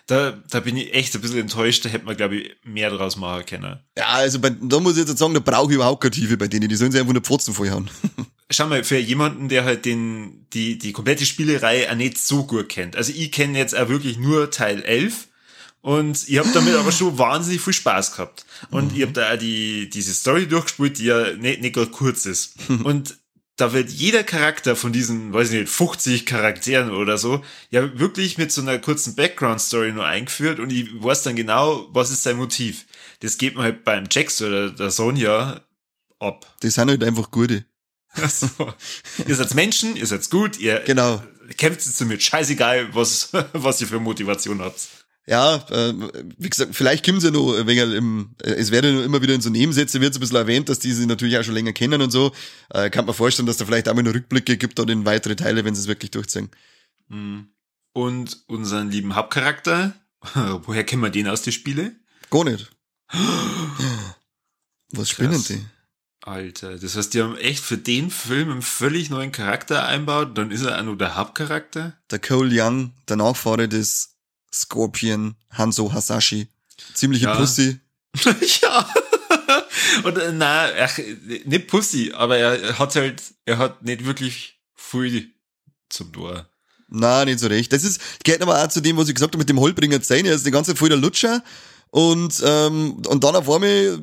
da, 0.08 0.32
da 0.50 0.60
bin 0.60 0.76
ich 0.76 0.94
echt 0.94 1.16
ein 1.16 1.22
bisschen 1.22 1.40
enttäuscht, 1.40 1.86
da 1.86 1.90
hätte 1.90 2.06
man, 2.06 2.18
glaube 2.18 2.36
ich, 2.36 2.56
mehr 2.64 2.90
draus 2.90 3.16
machen 3.16 3.46
können. 3.46 3.80
Ja, 3.98 4.08
also 4.08 4.40
bei, 4.40 4.50
da 4.50 4.80
muss 4.80 4.98
ich 4.98 5.08
jetzt 5.08 5.18
sagen, 5.18 5.34
da 5.34 5.40
brauche 5.40 5.72
ich 5.72 5.76
überhaupt 5.76 6.02
keine 6.02 6.12
Tiefe 6.12 6.38
bei 6.38 6.48
denen, 6.48 6.68
die 6.68 6.76
sollen 6.76 6.92
sich 6.92 7.00
einfach 7.00 7.14
nur 7.14 7.22
Pfotzen 7.22 7.54
vorhauen. 7.54 7.90
Schau 8.50 8.68
mal, 8.68 8.84
für 8.84 8.98
jemanden, 8.98 9.50
der 9.50 9.66
halt 9.66 9.86
den, 9.86 10.48
die, 10.54 10.78
die 10.78 10.92
komplette 10.92 11.26
Spielerei 11.26 11.90
auch 11.90 11.96
nicht 11.96 12.18
so 12.18 12.46
gut 12.46 12.70
kennt. 12.70 12.96
Also 12.96 13.14
ich 13.16 13.32
kenne 13.32 13.58
jetzt 13.58 13.76
auch 13.76 13.90
wirklich 13.90 14.18
nur 14.18 14.52
Teil 14.52 14.84
11 14.84 15.28
und 15.82 16.30
ich 16.30 16.38
habe 16.38 16.50
damit 16.54 16.76
aber 16.76 16.92
schon 16.92 17.18
wahnsinnig 17.18 17.62
viel 17.62 17.74
Spaß 17.74 18.14
gehabt. 18.14 18.46
Und 18.72 18.92
mhm. 18.92 18.98
ich 18.98 19.02
habe 19.04 19.12
da 19.12 19.34
auch 19.34 19.38
die, 19.38 19.90
diese 19.90 20.14
Story 20.14 20.48
durchgespielt, 20.48 20.98
die 20.98 21.06
ja 21.06 21.34
nicht, 21.34 21.62
nicht 21.62 21.76
gerade 21.76 21.92
kurz 21.92 22.26
ist. 22.26 22.56
Und 22.84 23.18
da 23.58 23.74
wird 23.74 23.90
jeder 23.90 24.24
Charakter 24.24 24.76
von 24.76 24.94
diesen, 24.94 25.34
weiß 25.34 25.52
ich 25.52 25.62
nicht, 25.62 25.72
50 25.72 26.26
Charakteren 26.26 26.92
oder 26.92 27.18
so, 27.18 27.44
ja 27.70 28.00
wirklich 28.00 28.38
mit 28.38 28.52
so 28.52 28.62
einer 28.62 28.80
kurzen 28.80 29.16
Background-Story 29.16 29.92
nur 29.92 30.06
eingeführt 30.06 30.60
und 30.60 30.72
ich 30.72 30.90
weiß 31.04 31.24
dann 31.24 31.36
genau, 31.36 31.88
was 31.92 32.10
ist 32.10 32.24
sein 32.24 32.38
Motiv. 32.38 32.86
Das 33.20 33.38
geht 33.38 33.56
mir 33.56 33.62
halt 33.62 33.84
beim 33.84 34.06
Jax 34.10 34.42
oder 34.42 34.72
der 34.72 34.90
Sonja 34.90 35.62
ab. 36.20 36.56
Das 36.62 36.74
sind 36.74 36.90
halt 36.90 37.04
einfach 37.04 37.30
gute. 37.30 37.66
Also, 38.22 38.48
ihr 39.28 39.36
seid 39.36 39.56
Menschen, 39.56 39.96
ihr 39.96 40.06
seid 40.06 40.30
gut, 40.30 40.60
ihr 40.60 40.82
genau. 40.82 41.24
kämpft 41.58 41.86
jetzt 41.86 42.00
damit, 42.00 42.22
scheißegal, 42.22 42.94
was, 42.94 43.30
was 43.54 43.82
ihr 43.82 43.88
für 43.88 44.00
Motivation 44.00 44.62
habt. 44.62 44.88
Ja, 45.26 45.56
äh, 45.70 45.94
wie 46.38 46.50
gesagt, 46.50 46.76
vielleicht 46.76 47.06
kommen 47.06 47.22
sie 47.22 47.28
ja 47.28 47.32
noch 47.32 47.66
wegen 47.66 47.92
im, 47.94 48.36
äh, 48.44 48.52
es 48.52 48.72
werde 48.72 49.04
immer 49.04 49.22
wieder 49.22 49.34
in 49.34 49.40
so 49.40 49.50
Nebensätze 49.50 50.02
wird 50.02 50.14
so 50.14 50.20
ein 50.20 50.22
bisschen 50.22 50.36
erwähnt, 50.36 50.68
dass 50.68 50.80
die 50.80 50.92
sie 50.92 51.06
natürlich 51.06 51.38
auch 51.38 51.44
schon 51.44 51.54
länger 51.54 51.72
kennen 51.72 52.02
und 52.02 52.12
so. 52.12 52.34
Äh, 52.70 52.90
kann 52.90 53.06
man 53.06 53.16
vorstellen, 53.16 53.46
dass 53.46 53.56
da 53.56 53.66
vielleicht 53.66 53.88
auch 53.88 53.94
mal 53.94 54.04
noch 54.04 54.14
Rückblicke 54.14 54.58
gibt 54.58 54.80
oder 54.82 54.92
in 54.92 55.06
weitere 55.06 55.38
Teile, 55.38 55.64
wenn 55.64 55.76
sie 55.76 55.82
es 55.82 55.88
wirklich 55.88 56.12
durchziehen. 56.12 56.50
Hm. 57.10 57.48
Und 57.94 58.44
unseren 58.48 58.92
lieben 58.92 59.16
Hauptcharakter, 59.16 59.94
woher 60.34 60.84
kennen 60.84 61.02
wir 61.02 61.10
den 61.10 61.30
aus 61.30 61.42
den 61.42 61.54
Spiele? 61.54 61.96
Gar 62.30 62.44
nicht. 62.44 62.70
Was 64.92 65.10
spinnen 65.10 65.44
die? 65.48 65.66
Alter, 66.26 66.78
das 66.78 66.96
heißt, 66.96 67.14
die 67.14 67.22
haben 67.22 67.36
echt 67.36 67.64
für 67.64 67.78
den 67.78 68.10
Film 68.10 68.50
einen 68.50 68.62
völlig 68.62 69.10
neuen 69.10 69.34
Charakter 69.34 69.86
einbaut, 69.86 70.38
dann 70.38 70.52
ist 70.52 70.62
er 70.62 70.80
auch 70.80 70.84
nur 70.84 70.98
der 70.98 71.16
Hauptcharakter? 71.16 71.98
Der 72.10 72.20
Cole 72.20 72.50
Young, 72.52 72.94
der 73.10 73.18
Nachfahre 73.18 73.68
des 73.68 74.16
Scorpion, 74.54 75.36
Hanzo 75.50 75.92
Hasashi. 75.92 76.48
Ziemliche 76.94 77.26
ja. 77.26 77.36
Pussy. 77.36 77.80
ja. 78.62 78.88
Und 80.04 80.18
äh, 80.18 80.32
na, 80.32 80.70
ach, 80.80 80.98
nicht 81.46 81.68
Pussy, 81.68 82.14
aber 82.14 82.38
er 82.38 82.80
hat 82.80 82.96
halt, 82.96 83.22
er 83.46 83.58
hat 83.58 83.84
nicht 83.84 84.06
wirklich 84.06 84.62
viel 84.76 85.30
zum 85.90 86.14
Tor. 86.14 86.48
Na, 86.88 87.26
nicht 87.26 87.40
so 87.40 87.48
recht. 87.48 87.74
Das 87.74 87.84
ist, 87.84 88.00
geht 88.24 88.42
aber 88.42 88.64
auch 88.64 88.68
zu 88.70 88.82
dem, 88.82 88.96
was 88.96 89.10
ich 89.10 89.16
gesagt 89.16 89.34
habe 89.34 89.40
mit 89.40 89.50
dem 89.50 89.60
Holbringer 89.60 90.02
Zähne. 90.02 90.30
Er 90.30 90.36
ist 90.36 90.46
die 90.46 90.52
ganze 90.52 90.72
Zeit 90.72 90.80
voll 90.80 90.90
der 90.90 90.98
Lutscher. 90.98 91.44
Und, 91.90 92.42
ähm, 92.46 93.02
und 93.08 93.24
dann 93.24 93.36
auf 93.36 93.50
einmal 93.50 94.00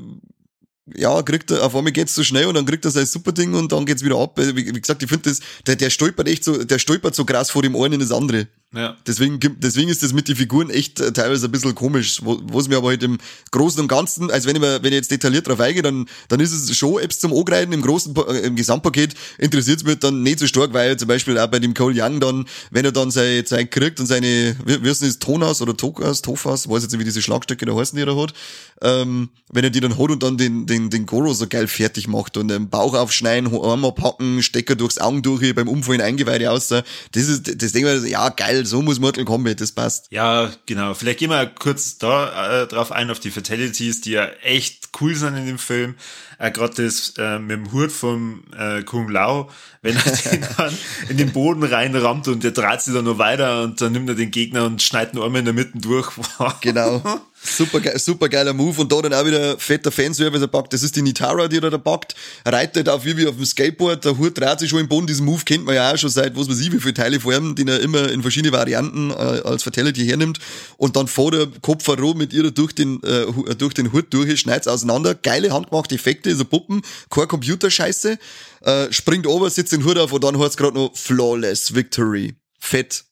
ja, 0.97 1.23
kriegt 1.23 1.51
er, 1.51 1.65
auf 1.65 1.75
einmal 1.75 1.93
geht's 1.93 2.15
so 2.15 2.25
schnell 2.25 2.47
und 2.47 2.55
dann 2.55 2.67
kriegt 2.67 2.85
er 2.85 2.91
sein 2.91 3.07
super 3.07 3.33
Ding 3.33 3.55
und 3.55 3.73
dann 3.73 3.87
geht's 3.87 4.05
wieder 4.05 4.19
ab. 4.19 4.37
Wie, 4.37 4.57
wie 4.57 4.81
gesagt, 4.81 5.03
ich 5.03 5.09
finde 5.09 5.31
das, 5.31 5.41
der, 5.67 5.77
der 5.77 5.91
stolpert 5.91 6.29
echt 6.29 6.45
so, 6.45 6.65
der 6.65 6.79
stolpert 6.79 7.15
so 7.15 7.25
krass 7.25 7.51
vor 7.51 7.63
dem 7.63 7.77
einen 7.77 7.95
in 7.95 8.01
das 8.01 8.13
andere. 8.13 8.49
Ja. 8.73 8.97
Deswegen, 9.05 9.41
deswegen 9.59 9.89
ist 9.89 10.05
das 10.05 10.13
mit 10.13 10.29
den 10.29 10.37
Figuren 10.37 10.71
echt 10.71 11.01
äh, 11.01 11.13
teilweise 11.13 11.47
ein 11.47 11.51
bisschen 11.51 11.75
komisch, 11.75 12.21
wo, 12.23 12.39
wo 12.45 12.61
es 12.61 12.69
mir 12.69 12.77
aber 12.77 12.89
halt 12.89 13.03
im 13.03 13.19
Großen 13.51 13.81
und 13.81 13.89
Ganzen, 13.89 14.31
also 14.31 14.49
wenn 14.49 14.55
ich, 14.55 14.63
mir, 14.63 14.81
wenn 14.85 14.93
ich 14.93 14.99
jetzt 14.99 15.11
detailliert 15.11 15.49
drauf 15.49 15.59
eingehe, 15.59 15.83
dann, 15.83 16.07
dann 16.29 16.39
ist 16.39 16.53
es 16.53 16.77
schon 16.77 17.03
Apps 17.03 17.19
zum 17.19 17.33
Angreifen 17.33 17.73
im 17.73 17.83
großen, 17.83 18.15
äh, 18.15 18.47
im 18.47 18.55
Gesamtpaket 18.55 19.15
interessiert 19.39 19.79
es 19.79 19.85
mich 19.85 19.99
dann 19.99 20.23
nicht 20.23 20.39
so 20.39 20.47
stark, 20.47 20.73
weil 20.73 20.97
zum 20.97 21.09
Beispiel 21.09 21.37
auch 21.37 21.49
bei 21.49 21.59
dem 21.59 21.75
Cole 21.75 22.01
Young 22.01 22.21
dann, 22.21 22.47
wenn 22.71 22.85
er 22.85 22.93
dann 22.93 23.11
sein 23.11 23.45
Zeit 23.45 23.73
kriegt 23.73 23.99
und 23.99 24.07
seine, 24.07 24.55
wie 24.65 24.89
ist 24.89 25.03
das, 25.03 25.19
Tonas 25.19 25.61
oder 25.61 25.77
Tokas, 25.77 26.23
Tofas, 26.23 26.69
weiß 26.69 26.85
jetzt 26.85 26.93
nicht, 26.93 27.01
wie 27.01 27.05
diese 27.05 27.23
Schlagstöcke 27.23 27.67
da 27.67 27.75
heißen, 27.75 27.97
die 27.97 28.05
er 28.05 28.17
hat, 28.17 28.35
ähm, 28.83 29.31
wenn 29.51 29.65
er 29.65 29.71
die 29.71 29.81
dann 29.81 29.99
hat 29.99 30.11
und 30.11 30.23
dann 30.23 30.39
den, 30.39 30.67
den, 30.67 30.91
den 30.91 31.07
Goro 31.07 31.35
so 31.35 31.49
geil 31.49 31.67
fertig 31.67 32.07
macht 32.07 32.37
und 32.37 32.47
den 32.47 32.71
Bauch 32.71 32.95
aufschneiden, 32.95 33.53
Arm 33.53 33.83
packen, 33.97 34.45
Stecker 34.45 34.77
durchs 34.77 34.99
Augen 34.99 35.23
durch, 35.23 35.53
beim 35.57 35.67
Umfallen 35.67 36.01
Eingeweide 36.01 36.53
aus, 36.53 36.69
das 36.69 36.85
ist, 37.13 37.61
das 37.61 37.73
denke 37.73 38.03
ich, 38.05 38.13
ja, 38.13 38.29
geil, 38.29 38.60
so 38.67 38.83
muss 38.83 39.01
Mortal 39.01 39.25
Kombat, 39.25 39.61
das 39.61 39.73
passt. 39.73 40.07
Ja, 40.11 40.51
genau. 40.67 40.95
Vielleicht 40.95 41.19
gehen 41.19 41.31
wir 41.31 41.47
kurz 41.47 41.99
da 41.99 42.63
äh, 42.63 42.67
drauf 42.67 42.93
ein, 42.93 43.11
auf 43.11 43.21
die 43.21 43.31
Fatalities, 43.31 44.01
die 44.01 44.13
ja 44.13 44.27
echt 44.43 44.91
cool 45.01 45.15
sind 45.15 45.37
in 45.37 45.47
dem 45.47 45.59
Film. 45.59 45.97
Äh, 46.41 46.51
Gerade 46.51 46.85
das 46.85 47.13
äh, 47.19 47.39
mit 47.39 47.51
dem 47.51 47.73
Hut 47.73 47.93
vom 47.93 48.43
äh, 48.59 48.83
Kung 48.83 49.11
Lao, 49.11 49.51
wenn 49.83 49.95
er 49.95 50.03
den 50.33 50.47
dann 50.57 50.79
in 51.11 51.17
den 51.19 51.33
Boden 51.33 51.63
reinrammt 51.63 52.29
und 52.29 52.43
der 52.43 52.53
dreht 52.53 52.81
sich 52.81 52.95
dann 52.95 53.05
nur 53.05 53.19
weiter 53.19 53.63
und 53.63 53.81
dann 53.81 53.93
nimmt 53.93 54.09
er 54.09 54.15
den 54.15 54.31
Gegner 54.31 54.65
und 54.65 54.81
schneidet 54.81 55.15
ihn 55.15 55.23
einmal 55.23 55.41
in 55.41 55.45
der 55.45 55.55
Mitte 55.55 55.79
durch. 55.79 56.11
genau. 56.63 57.03
Super, 57.43 57.81
super 57.99 58.29
geiler 58.29 58.53
Move 58.53 58.83
und 58.83 58.93
da 58.93 59.01
dann 59.01 59.15
auch 59.15 59.25
wieder 59.25 59.59
fetter 59.59 59.91
Fanservice 59.91 60.47
packt. 60.47 60.75
Das 60.75 60.83
ist 60.83 60.95
die 60.95 61.01
Nitara, 61.01 61.49
die 61.49 61.57
er 61.57 61.71
da 61.71 61.79
packt. 61.79 62.15
Reitet 62.45 62.87
auf 62.89 63.07
wie, 63.07 63.27
auf 63.27 63.37
dem 63.37 63.47
Skateboard. 63.47 64.05
Der 64.05 64.19
Hut 64.19 64.39
dreht 64.39 64.61
sich 64.61 64.69
schon 64.69 64.81
im 64.81 64.89
Boden. 64.89 65.07
Diesen 65.07 65.25
Move 65.25 65.43
kennt 65.45 65.65
man 65.65 65.75
ja 65.75 65.91
auch 65.91 65.97
schon 65.97 66.11
seit, 66.11 66.37
was 66.37 66.51
weiß 66.51 66.61
ich, 66.61 66.71
wie 66.71 66.79
viele 66.79 66.93
Teile 66.93 67.19
vor 67.19 67.35
ihm, 67.35 67.55
den 67.55 67.69
er 67.69 67.81
immer 67.81 68.11
in 68.11 68.21
verschiedene 68.21 68.53
Varianten 68.53 69.11
äh, 69.11 69.15
als 69.15 69.63
Fatality 69.63 70.05
hernimmt. 70.05 70.39
Und 70.77 70.97
dann 70.97 71.09
vor 71.09 71.31
der 71.31 71.49
Kopf 71.63 71.89
mit 72.15 72.35
ihr 72.35 72.51
durch 72.51 72.75
den, 72.75 73.03
äh, 73.05 73.25
durch 73.57 73.73
den 73.73 73.93
Hut 73.93 74.13
durch, 74.13 74.39
schneidet 74.39 74.69
auseinander. 74.69 75.15
Geile 75.15 75.51
handgemachte 75.51 75.95
Effekte, 75.95 76.30
so 76.37 76.45
Puppen, 76.45 76.83
keine 77.11 77.27
Computerscheiße. 77.27 78.19
Äh, 78.63 78.93
springt 78.93 79.27
ober, 79.27 79.51
sitzt 79.51 79.73
den 79.73 79.85
Hut 79.85 79.99
auf 79.99 80.13
und 80.13 80.25
dann 80.25 80.39
hat's 80.39 80.57
gerade 80.57 80.75
noch 80.75 80.97
Flawless 80.97 81.75
Victory. 81.75 82.35
Fett. 82.59 83.05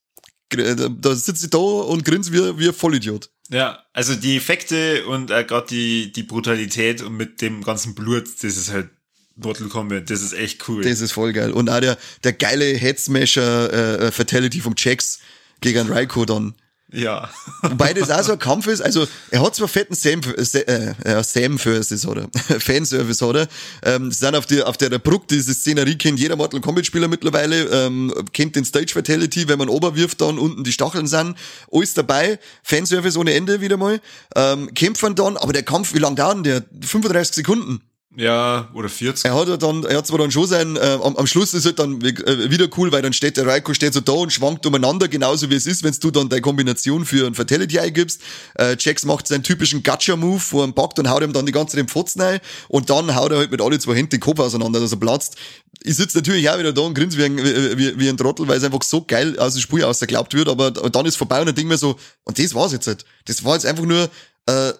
Äh, 0.55 0.77
da 1.01 1.15
sitzt 1.15 1.43
sie 1.43 1.51
da 1.51 1.59
und 1.59 2.05
grinst 2.05 2.33
wie, 2.33 2.59
wie 2.59 2.69
ein 2.69 2.75
Vollidiot. 2.75 3.31
Ja, 3.51 3.83
also 3.93 4.15
die 4.15 4.37
Effekte 4.37 5.07
und 5.07 5.31
äh, 5.31 5.45
gerade 5.45 5.67
die, 5.69 6.13
die 6.13 6.23
Brutalität 6.23 7.03
und 7.03 7.17
mit 7.17 7.41
dem 7.41 7.63
ganzen 7.63 7.95
Blut, 7.95 8.27
das 8.43 8.57
ist 8.57 8.71
halt 8.71 8.91
Mortal 9.37 9.69
Kombat, 9.69 10.11
das 10.11 10.21
ist 10.21 10.33
echt 10.33 10.69
cool. 10.69 10.83
Das 10.83 11.01
ist 11.01 11.13
voll 11.13 11.33
geil. 11.33 11.53
Und 11.53 11.71
auch 11.71 11.81
der, 11.81 11.97
der 12.25 12.33
geile 12.33 12.65
Headsmasher 12.65 13.73
äh, 13.73 14.07
äh 14.07 14.11
Fatality 14.11 14.61
vom 14.61 14.75
Jax 14.77 15.21
gegen 15.61 15.89
Raiko 15.89 16.25
dann. 16.25 16.55
Ja. 16.90 17.29
Wobei 17.62 17.92
das 17.92 18.11
auch 18.11 18.22
so 18.22 18.33
ein 18.33 18.38
Kampf 18.38 18.66
ist, 18.66 18.81
also 18.81 19.07
er 19.31 19.42
hat 19.42 19.55
zwar 19.55 19.68
fetten 19.68 19.94
Sam, 19.94 20.20
äh, 20.22 20.62
äh, 20.62 21.22
Sam 21.22 21.59
First 21.59 22.07
oder 22.07 22.29
Fanservice 22.59 23.22
oder 23.22 23.46
ähm, 23.83 24.11
sind 24.11 24.35
auf 24.35 24.46
der 24.46 24.66
auf 24.66 24.79
der 24.79 24.98
Bruck 24.98 25.29
diese 25.29 25.53
Szenerie 25.53 25.98
kennt 25.98 26.18
jeder 26.18 26.37
Mortal 26.37 26.61
Kombat 26.62 26.87
Spieler 26.87 27.09
mittlerweile 27.09 27.64
ähm, 27.64 28.12
kennt 28.33 28.57
den 28.57 28.64
Stage 28.64 28.92
Fatality, 28.94 29.48
wenn 29.48 29.59
man 29.59 29.68
oberwirft 29.68 30.22
dann 30.22 30.38
unten 30.38 30.64
die 30.64 30.72
Stacheln 30.72 31.07
sind, 31.07 31.37
alles 31.70 31.92
dabei, 31.92 32.38
Fanservice 32.62 33.18
ohne 33.18 33.35
Ende 33.35 33.61
wieder 33.61 33.77
mal, 33.77 34.01
ähm, 34.35 34.72
kämpfen 34.72 35.14
dann, 35.14 35.37
aber 35.37 35.53
der 35.53 35.64
Kampf, 35.64 35.92
wie 35.92 35.98
lang 35.98 36.16
dauert 36.16 36.46
der? 36.46 36.62
35 36.81 37.37
Sekunden. 37.37 37.83
Ja, 38.19 38.69
oder 38.75 38.89
40. 38.89 39.27
Er 39.27 39.37
hat 39.37 39.63
dann, 39.63 39.85
er 39.85 39.99
hat 39.99 40.09
zwar 40.09 40.19
dann 40.19 40.33
schon 40.33 40.49
sein, 40.49 40.75
äh, 40.75 40.99
am, 41.01 41.15
am 41.15 41.27
Schluss 41.29 41.55
ist 41.55 41.67
halt 41.67 41.79
dann 41.79 42.01
äh, 42.01 42.51
wieder 42.51 42.67
cool, 42.77 42.91
weil 42.91 43.01
dann 43.01 43.13
steht 43.13 43.37
der 43.37 43.47
Raiko 43.47 43.75
steht 43.75 43.95
so 43.95 44.01
da 44.01 44.11
und 44.11 44.33
schwankt 44.33 44.67
umeinander, 44.67 45.07
genauso 45.07 45.49
wie 45.51 45.55
es 45.55 45.67
ist, 45.67 45.85
wenn 45.85 45.95
du 46.01 46.11
dann 46.11 46.29
deine 46.29 46.43
Kombination 46.43 47.05
für 47.05 47.29
ein 47.29 47.37
Fatality 47.37 47.79
eingibst. 47.79 48.21
Äh, 48.59 48.77
Jax 48.77 49.05
macht 49.05 49.29
seinen 49.29 49.45
typischen 49.45 49.85
Gacha-Move, 49.85 50.43
wo 50.51 50.65
er 50.65 50.73
packt 50.73 50.99
und 50.99 51.09
haut 51.09 51.23
ihm 51.23 51.33
dann 51.33 51.47
die 51.47 51.53
ganze 51.53 51.77
den 51.77 51.87
Pfotzen 51.87 52.21
rein 52.21 52.41
und 52.67 52.91
dann 52.91 53.15
haut 53.15 53.31
er 53.31 53.39
halt 53.39 53.53
mit 53.53 53.63
alle 53.63 53.79
zwei 53.79 53.95
Händen 53.95 54.11
den 54.11 54.21
Kopf 54.21 54.41
auseinander, 54.41 54.81
dass 54.81 54.91
er 54.91 54.99
platzt. 54.99 55.37
Ich 55.85 55.95
sitze 55.95 56.19
natürlich 56.19 56.51
auch 56.51 56.59
wieder 56.59 56.73
da 56.73 56.81
und 56.81 56.95
grinse 56.95 57.19
wie 57.19 57.25
ein, 57.25 57.39
wie, 57.39 58.01
wie 58.01 58.09
ein 58.09 58.17
Trottel, 58.17 58.49
weil 58.49 58.59
es 58.59 58.65
einfach 58.65 58.83
so 58.83 59.05
geil 59.07 59.39
aus 59.39 59.53
dem 59.55 59.63
Spiel 59.63 59.85
ausgeglaubt 59.85 60.35
wird, 60.35 60.49
aber 60.49 60.73
dann 60.73 61.07
ist 61.07 61.15
vorbei 61.15 61.39
und 61.39 61.47
dann 61.47 61.55
denke 61.55 61.69
mir 61.69 61.79
so, 61.79 61.97
und 62.25 62.37
das 62.37 62.53
war's 62.53 62.73
jetzt 62.73 62.89
halt. 62.89 63.05
Das 63.27 63.45
war 63.45 63.55
jetzt 63.55 63.65
einfach 63.65 63.85
nur, 63.85 64.11
äh, 64.47 64.73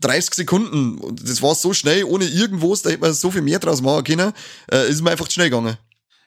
30 0.00 0.34
Sekunden. 0.34 1.16
Das 1.16 1.42
war 1.42 1.54
so 1.54 1.72
schnell, 1.72 2.04
ohne 2.04 2.26
irgendwas, 2.26 2.82
da 2.82 2.90
hätte 2.90 3.00
man 3.00 3.12
so 3.12 3.30
viel 3.30 3.42
mehr 3.42 3.58
draus 3.58 3.82
machen 3.82 4.04
können. 4.04 4.32
Äh, 4.70 4.88
ist 4.88 5.02
mir 5.02 5.10
einfach 5.10 5.28
zu 5.28 5.34
schnell 5.34 5.50
gegangen. 5.50 5.76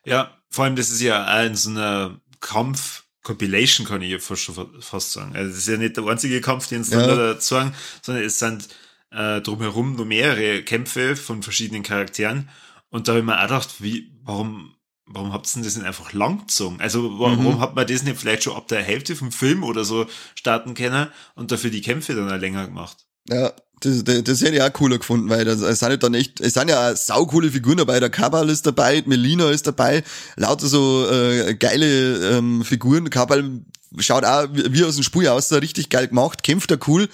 Ja, 0.05 0.37
vor 0.49 0.65
allem, 0.65 0.75
das 0.75 0.89
ist 0.89 1.01
ja 1.01 1.25
ein 1.25 1.55
so 1.55 1.69
einer 1.69 2.19
Kampf, 2.39 3.03
Compilation 3.23 3.85
kann 3.85 4.01
ich 4.01 4.11
ja 4.11 4.19
fast, 4.19 4.41
schon 4.41 4.55
fast 4.79 5.11
sagen. 5.11 5.35
Also 5.35 5.49
das 5.49 5.59
ist 5.59 5.67
ja 5.67 5.77
nicht 5.77 5.97
der 5.97 6.05
einzige 6.05 6.39
Kampf, 6.39 6.67
den 6.67 6.81
es 6.81 6.89
ja. 6.89 7.05
dann 7.05 7.17
da 7.17 7.41
sagen, 7.41 7.75
sondern 8.01 8.23
es 8.23 8.39
sind 8.39 8.69
äh, 9.11 9.41
drumherum 9.41 9.95
nur 9.95 10.05
mehrere 10.05 10.63
Kämpfe 10.63 11.15
von 11.15 11.43
verschiedenen 11.43 11.83
Charakteren. 11.83 12.49
Und 12.89 13.07
da 13.07 13.11
habe 13.11 13.19
ich 13.19 13.25
mir 13.25 13.37
auch 13.37 13.41
gedacht, 13.41 13.69
wie, 13.79 14.13
warum, 14.23 14.75
warum 15.05 15.33
habt 15.33 15.53
ihr 15.55 15.63
das 15.63 15.75
nicht 15.75 15.85
einfach 15.85 16.13
lang 16.13 16.39
gezogen? 16.39 16.79
Also 16.79 17.19
warum 17.19 17.55
mhm. 17.55 17.59
hat 17.59 17.75
man 17.75 17.85
das 17.85 18.03
nicht 18.03 18.17
vielleicht 18.17 18.43
schon 18.43 18.55
ab 18.55 18.69
der 18.69 18.81
Hälfte 18.81 19.15
vom 19.15 19.31
Film 19.31 19.63
oder 19.63 19.83
so 19.83 20.07
starten 20.35 20.73
können 20.73 21.09
und 21.35 21.51
dafür 21.51 21.69
die 21.69 21.81
Kämpfe 21.81 22.15
dann 22.15 22.31
auch 22.31 22.39
länger 22.39 22.65
gemacht? 22.65 23.06
Ja, 23.29 23.53
das, 23.81 24.03
das, 24.03 24.23
das 24.23 24.41
hätte 24.41 24.55
ich 24.55 24.61
auch 24.61 24.73
cooler 24.73 24.97
gefunden, 24.97 25.29
weil 25.29 25.45
das, 25.45 25.61
es 25.61 25.79
sind 25.79 25.89
ja 25.89 25.97
dann 25.97 26.13
echt, 26.15 26.39
es 26.39 26.55
sind 26.55 26.69
ja 26.69 26.91
auch 26.91 26.95
saucoole 26.95 27.51
Figuren 27.51 27.77
dabei, 27.77 27.99
der 27.99 28.09
Kabal 28.09 28.49
ist 28.49 28.65
dabei, 28.65 29.03
Melina 29.05 29.49
ist 29.49 29.67
dabei, 29.67 30.03
lauter 30.35 30.67
so 30.67 31.07
äh, 31.09 31.53
geile 31.53 32.37
ähm, 32.37 32.63
Figuren. 32.63 33.09
Kabal 33.09 33.61
schaut 33.99 34.25
auch 34.25 34.47
wie, 34.51 34.83
aus 34.83 34.95
dem 34.95 35.03
Spiel 35.03 35.27
aus, 35.27 35.51
richtig 35.53 35.89
geil 35.89 36.07
gemacht, 36.07 36.43
kämpft 36.43 36.71
er 36.71 36.79
cool 36.87 37.07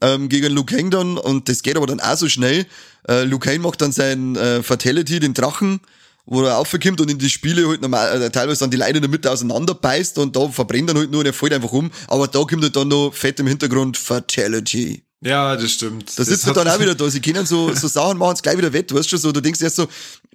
ähm, 0.00 0.28
gegen 0.28 0.52
Luke 0.52 0.74
Kang 0.74 0.90
dann 0.90 1.16
und 1.16 1.48
das 1.48 1.62
geht 1.62 1.76
aber 1.76 1.86
dann 1.86 2.00
auch 2.00 2.16
so 2.16 2.28
schnell. 2.28 2.66
Äh, 3.08 3.24
Luke 3.24 3.48
Kang 3.48 3.60
macht 3.60 3.80
dann 3.80 3.92
sein 3.92 4.36
äh, 4.36 4.62
Fatality, 4.62 5.20
den 5.20 5.34
Drachen, 5.34 5.80
wo 6.26 6.42
er 6.42 6.58
aufkommt 6.58 7.00
und 7.00 7.10
in 7.10 7.18
die 7.18 7.30
Spiele 7.30 7.68
halt 7.68 7.82
normal, 7.82 8.22
äh, 8.22 8.30
teilweise 8.30 8.60
dann 8.60 8.70
die 8.70 8.76
Leute 8.76 8.96
in 8.96 9.02
der 9.02 9.10
Mitte 9.10 9.30
auseinanderbeißt 9.30 10.18
und 10.18 10.34
da 10.34 10.48
verbrennt 10.48 10.90
dann 10.90 10.98
halt 10.98 11.10
nur 11.10 11.20
und 11.20 11.26
er 11.26 11.32
fällt 11.32 11.52
einfach 11.52 11.72
um. 11.72 11.90
Aber 12.08 12.26
da 12.26 12.40
kommt 12.40 12.62
halt 12.62 12.74
dann 12.74 12.88
noch 12.88 13.12
fett 13.14 13.38
im 13.40 13.46
Hintergrund 13.46 13.96
Fatality. 13.96 15.04
Ja, 15.22 15.54
das 15.54 15.72
stimmt. 15.72 16.18
Da 16.18 16.24
sitzt 16.24 16.46
er 16.46 16.54
dann 16.54 16.66
auch 16.66 16.80
wieder 16.80 16.94
da. 16.94 17.10
Sie 17.10 17.20
können 17.20 17.44
so, 17.44 17.74
so 17.74 17.88
Sachen 17.88 18.16
machen 18.16 18.36
es 18.36 18.42
gleich 18.42 18.56
wieder 18.56 18.72
wett. 18.72 18.90
Du 18.90 18.94
weißt 18.94 19.10
schon 19.10 19.18
so, 19.18 19.30
du 19.32 19.42
denkst 19.42 19.60
erst 19.60 19.76
so, 19.76 19.86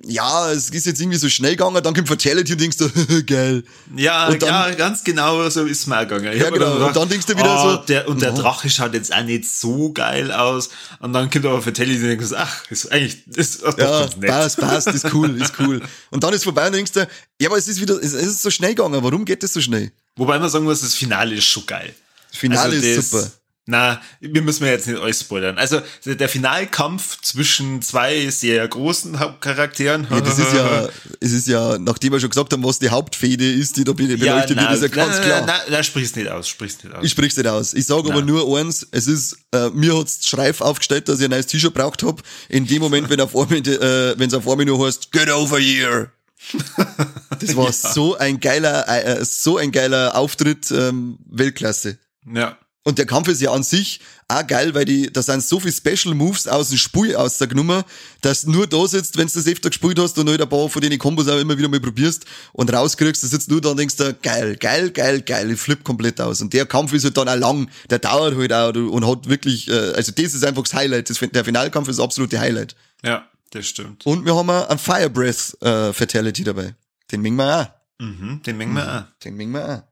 ja, 0.05 0.51
es 0.51 0.69
ist 0.69 0.85
jetzt 0.85 1.01
irgendwie 1.01 1.17
so 1.17 1.27
schnell 1.27 1.51
gegangen, 1.53 1.81
dann 1.83 1.91
kommt 1.95 2.07
Fatality 2.07 2.51
und 2.51 2.61
denkst 2.61 2.77
du, 2.77 2.89
geil. 3.25 3.63
Ja, 3.95 4.27
Und 4.27 4.43
dann- 4.43 4.49
ja, 4.69 4.75
ganz 4.75 5.03
genau 5.03 5.49
so 5.49 5.65
ist 5.65 5.87
mir 5.87 5.97
auch 5.97 6.01
gegangen. 6.01 6.33
Ich 6.33 6.39
Ja, 6.39 6.51
genau. 6.51 6.73
gedacht, 6.73 6.87
Und 6.89 6.95
dann 6.97 7.09
denkst 7.09 7.25
du 7.25 7.33
wieder 7.35 7.49
ah, 7.49 7.71
so, 7.71 7.77
Der, 7.85 8.07
und 8.07 8.21
der 8.21 8.29
ja. 8.29 8.35
Drache 8.35 8.69
schaut 8.69 8.93
jetzt 8.93 9.11
auch 9.11 9.23
nicht 9.23 9.49
so 9.49 9.91
geil 9.91 10.31
aus. 10.31 10.69
Und 10.99 11.13
dann 11.13 11.31
kommt 11.31 11.47
aber 11.47 11.63
Fatality 11.63 12.03
und 12.03 12.07
denkst, 12.09 12.33
ach, 12.35 12.69
ist 12.69 12.91
eigentlich, 12.91 13.25
ist 13.35 13.63
doch 13.63 13.75
Ja, 13.79 14.01
nett. 14.17 14.27
passt, 14.29 14.57
passt, 14.59 14.87
ist 14.89 15.11
cool, 15.15 15.41
ist 15.41 15.53
cool. 15.61 15.81
Und 16.11 16.23
dann 16.23 16.31
ist 16.31 16.43
vorbei 16.43 16.67
und 16.67 16.73
du 16.73 16.77
denkst 16.77 16.91
du, 16.91 17.07
ja, 17.41 17.49
aber 17.49 17.57
es 17.57 17.67
ist 17.67 17.81
wieder, 17.81 17.95
es 17.95 18.13
es 18.13 18.27
ist 18.27 18.41
so 18.43 18.51
schnell 18.51 18.75
gegangen. 18.75 19.01
Warum 19.03 19.25
geht 19.25 19.41
das 19.41 19.51
so 19.51 19.61
schnell? 19.61 19.91
Wobei 20.15 20.37
man 20.37 20.47
sagen 20.47 20.65
muss, 20.65 20.81
das 20.81 20.93
Finale 20.93 21.33
ist 21.33 21.45
schon 21.45 21.65
geil. 21.65 21.91
Das 22.29 22.37
Finale 22.39 22.61
Also 22.75 22.85
ist 22.85 22.97
das- 22.97 23.09
super. 23.09 23.31
Na, 23.67 23.99
wir 24.19 24.43
müssen 24.43 24.63
ja 24.63 24.71
jetzt 24.73 24.86
nicht 24.86 24.99
alles 25.01 25.21
spoilern. 25.21 25.58
Also 25.58 25.82
der 26.06 26.30
Finalkampf 26.30 27.19
zwischen 27.21 27.82
zwei 27.82 28.30
sehr 28.30 28.67
großen 28.67 29.17
Hauptcharakteren. 29.19 30.06
Ja, 30.12 30.21
das 30.21 30.38
ist 30.38 30.54
ja, 30.54 30.88
es 31.19 31.32
ist 31.32 31.47
ja, 31.47 31.80
nachdem 31.80 32.13
wir 32.13 32.19
schon 32.19 32.30
gesagt 32.30 32.54
haben, 32.54 32.63
was 32.63 32.78
die 32.78 32.89
Hauptfehde 32.89 33.51
ist, 33.51 33.78
die 33.78 33.84
da 33.84 33.93
be- 33.93 34.06
beleuchtet 34.06 34.49
wird, 34.58 34.69
na, 34.69 34.73
ist 34.73 34.84
ja 34.84 34.88
ganz 34.89 35.15
na, 35.17 35.23
klar. 35.23 35.41
Na, 35.47 35.54
na, 35.67 35.78
na, 35.78 35.84
sprich's 35.84 36.15
nicht 36.15 36.30
aus, 36.30 36.47
sprich's 36.47 36.84
nicht 36.84 36.93
aus. 36.95 37.04
Ich 37.04 37.10
sprich's 37.12 37.36
nicht 37.38 37.47
aus. 37.47 37.73
Ich 37.73 37.88
sage 37.88 38.12
aber 38.12 38.21
nur 38.21 38.56
eins, 38.60 38.86
es 38.91 39.08
ist, 39.08 39.36
äh, 39.51 39.69
mir 39.71 39.97
hat's 39.97 40.28
Schreif 40.28 40.62
aufgestellt, 40.62 41.10
dass 41.10 41.17
ich 41.19 41.25
ein 41.25 41.32
neues 41.32 41.47
T-Shirt 41.47 41.73
braucht 41.73 42.04
hab. 42.04 42.21
In 42.49 42.67
dem 42.67 42.84
Moment, 42.84 43.10
wenn 43.10 43.19
auf 43.19 43.36
einmal, 43.36 43.58
äh, 43.67 44.13
wenn's 44.19 44.36
auf 44.36 44.47
einmal 44.47 44.65
nur 44.67 44.86
heißt, 44.86 45.12
get 45.12 45.32
over 45.32 45.58
here. 45.58 46.12
Das 47.39 47.56
war 47.56 47.71
so 47.73 48.15
ein 48.15 48.39
geiler, 48.39 48.88
äh, 48.88 49.25
so 49.25 49.58
ein 49.58 49.71
geiler 49.71 50.15
Auftritt, 50.15 50.69
ähm, 50.71 51.17
Weltklasse. 51.25 51.97
ja. 52.32 52.58
Und 52.87 52.99
der 52.99 53.07
Kampf 53.07 53.27
ist 53.29 53.41
ja 53.41 53.51
an 53.51 53.63
sich 53.63 53.99
auch 54.27 54.45
geil, 54.45 54.75
weil 54.75 54.85
die, 54.85 55.11
da 55.11 55.23
sind 55.23 55.41
so 55.43 55.59
viele 55.59 55.73
Special 55.73 56.13
Moves 56.13 56.47
aus 56.47 56.69
dem 56.69 56.77
Spiel 56.77 57.15
ausgenommen, 57.15 57.83
dass 58.21 58.43
du 58.43 58.51
nur 58.51 58.67
da 58.67 58.87
sitzt, 58.87 59.17
wenn 59.17 59.25
du 59.25 59.33
das 59.33 59.47
öfter 59.47 59.71
gespielt 59.71 59.97
hast 59.97 60.19
und 60.19 60.29
halt 60.29 60.39
ein 60.39 60.47
paar 60.47 60.69
von 60.69 60.81
den 60.83 60.97
Kombos 60.99 61.27
auch 61.27 61.39
immer 61.39 61.57
wieder 61.57 61.67
mal 61.67 61.79
probierst 61.79 62.25
und 62.53 62.71
rauskriegst, 62.71 63.23
du 63.23 63.27
sitzt 63.27 63.49
nur 63.49 63.59
da 63.59 63.69
und 63.69 63.77
denkst 63.77 63.95
da, 63.95 64.11
geil, 64.11 64.55
geil, 64.57 64.91
geil, 64.91 65.21
geil, 65.23 65.49
ich 65.49 65.59
flipp 65.59 65.83
komplett 65.83 66.21
aus. 66.21 66.41
Und 66.41 66.53
der 66.53 66.67
Kampf 66.67 66.93
ist 66.93 67.05
halt 67.05 67.17
dann 67.17 67.27
auch 67.27 67.35
lang, 67.35 67.71
der 67.89 67.97
dauert 67.97 68.37
halt 68.37 68.53
auch 68.53 68.75
und 68.75 69.07
hat 69.07 69.27
wirklich, 69.27 69.67
äh, 69.67 69.93
also 69.95 70.11
das 70.11 70.35
ist 70.35 70.45
einfach 70.45 70.61
das 70.61 70.75
Highlight. 70.75 71.09
Das, 71.09 71.17
der 71.19 71.43
Finalkampf 71.43 71.89
ist 71.89 71.97
das 71.97 72.03
absolute 72.03 72.39
Highlight. 72.39 72.75
Ja, 73.03 73.27
das 73.49 73.65
stimmt. 73.65 74.05
Und 74.05 74.25
wir 74.25 74.35
haben 74.35 74.49
einen 74.51 74.77
Fire 74.77 75.09
Breath 75.09 75.57
äh, 75.61 75.91
Fatality 75.91 76.43
dabei. 76.43 76.75
Den 77.11 77.21
mengen 77.21 77.37
wir 77.37 77.61
auch. 77.61 78.03
Mhm, 78.03 78.43
den 78.45 78.57
mengen 78.57 78.73
wir 78.73 78.95
auch. 78.95 79.23
Den 79.23 79.35
mengen 79.37 79.53
wir 79.53 79.83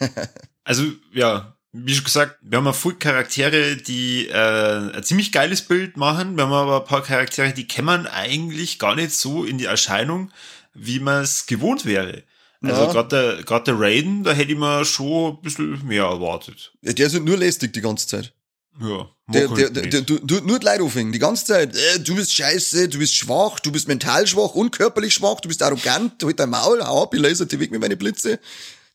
auch. 0.00 0.08
Also, 0.62 0.84
ja, 1.12 1.56
wie 1.72 1.94
schon 1.94 2.04
gesagt, 2.04 2.38
wir 2.42 2.58
haben 2.58 2.64
ja 2.66 2.72
viele 2.72 2.96
Charaktere, 2.96 3.76
die 3.76 4.26
äh, 4.28 4.96
ein 4.96 5.02
ziemlich 5.04 5.30
geiles 5.30 5.62
Bild 5.62 5.96
machen. 5.96 6.36
Wir 6.36 6.44
haben 6.44 6.52
aber 6.52 6.80
ein 6.80 6.84
paar 6.86 7.02
Charaktere, 7.02 7.52
die 7.52 7.68
kämmern 7.68 8.06
eigentlich 8.06 8.78
gar 8.78 8.96
nicht 8.96 9.12
so 9.12 9.44
in 9.44 9.58
die 9.58 9.66
Erscheinung, 9.66 10.30
wie 10.74 10.98
man 10.98 11.22
es 11.22 11.46
gewohnt 11.46 11.84
wäre. 11.84 12.24
Also 12.62 12.82
Ja. 12.82 12.92
gerade 12.92 13.08
der, 13.36 13.42
grad 13.44 13.66
der 13.68 13.78
Raiden, 13.80 14.22
da 14.24 14.32
hätte 14.32 14.52
ich 14.52 14.58
mir 14.58 14.84
schon 14.84 15.34
ein 15.36 15.42
bisschen 15.42 15.86
mehr 15.86 16.04
erwartet. 16.04 16.72
Ja, 16.82 16.92
Der 16.92 17.06
ist 17.06 17.14
halt 17.14 17.24
nur 17.24 17.38
lästig 17.38 17.72
die 17.72 17.80
ganze 17.80 18.06
Zeit. 18.06 18.32
Ja, 18.80 19.08
Der, 19.28 19.48
der, 19.48 19.50
halt 19.50 19.76
der, 19.76 19.86
der, 19.86 20.00
du, 20.02 20.18
nur 20.46 20.58
die 20.58 20.64
Leute 20.66 20.82
aufhängen, 20.82 21.12
die 21.12 21.18
ganze 21.18 21.44
Zeit. 21.46 21.74
Äh, 21.76 22.00
du 22.00 22.14
bist 22.16 22.34
scheiße, 22.34 22.88
du 22.88 22.98
bist 22.98 23.14
schwach, 23.14 23.60
du 23.60 23.70
bist 23.70 23.88
mental 23.88 24.26
schwach 24.26 24.54
und 24.54 24.72
körperlich 24.72 25.14
schwach, 25.14 25.40
du 25.40 25.48
bist 25.48 25.62
arrogant, 25.62 26.22
halt 26.22 26.38
dein 26.40 26.50
Maul, 26.50 26.82
hau 26.84 27.04
ab, 27.04 27.14
ich 27.14 27.20
laser 27.20 27.46
dich 27.46 27.60
weg 27.60 27.70
mit 27.70 27.80
meine 27.80 27.96
Blitze. 27.96 28.40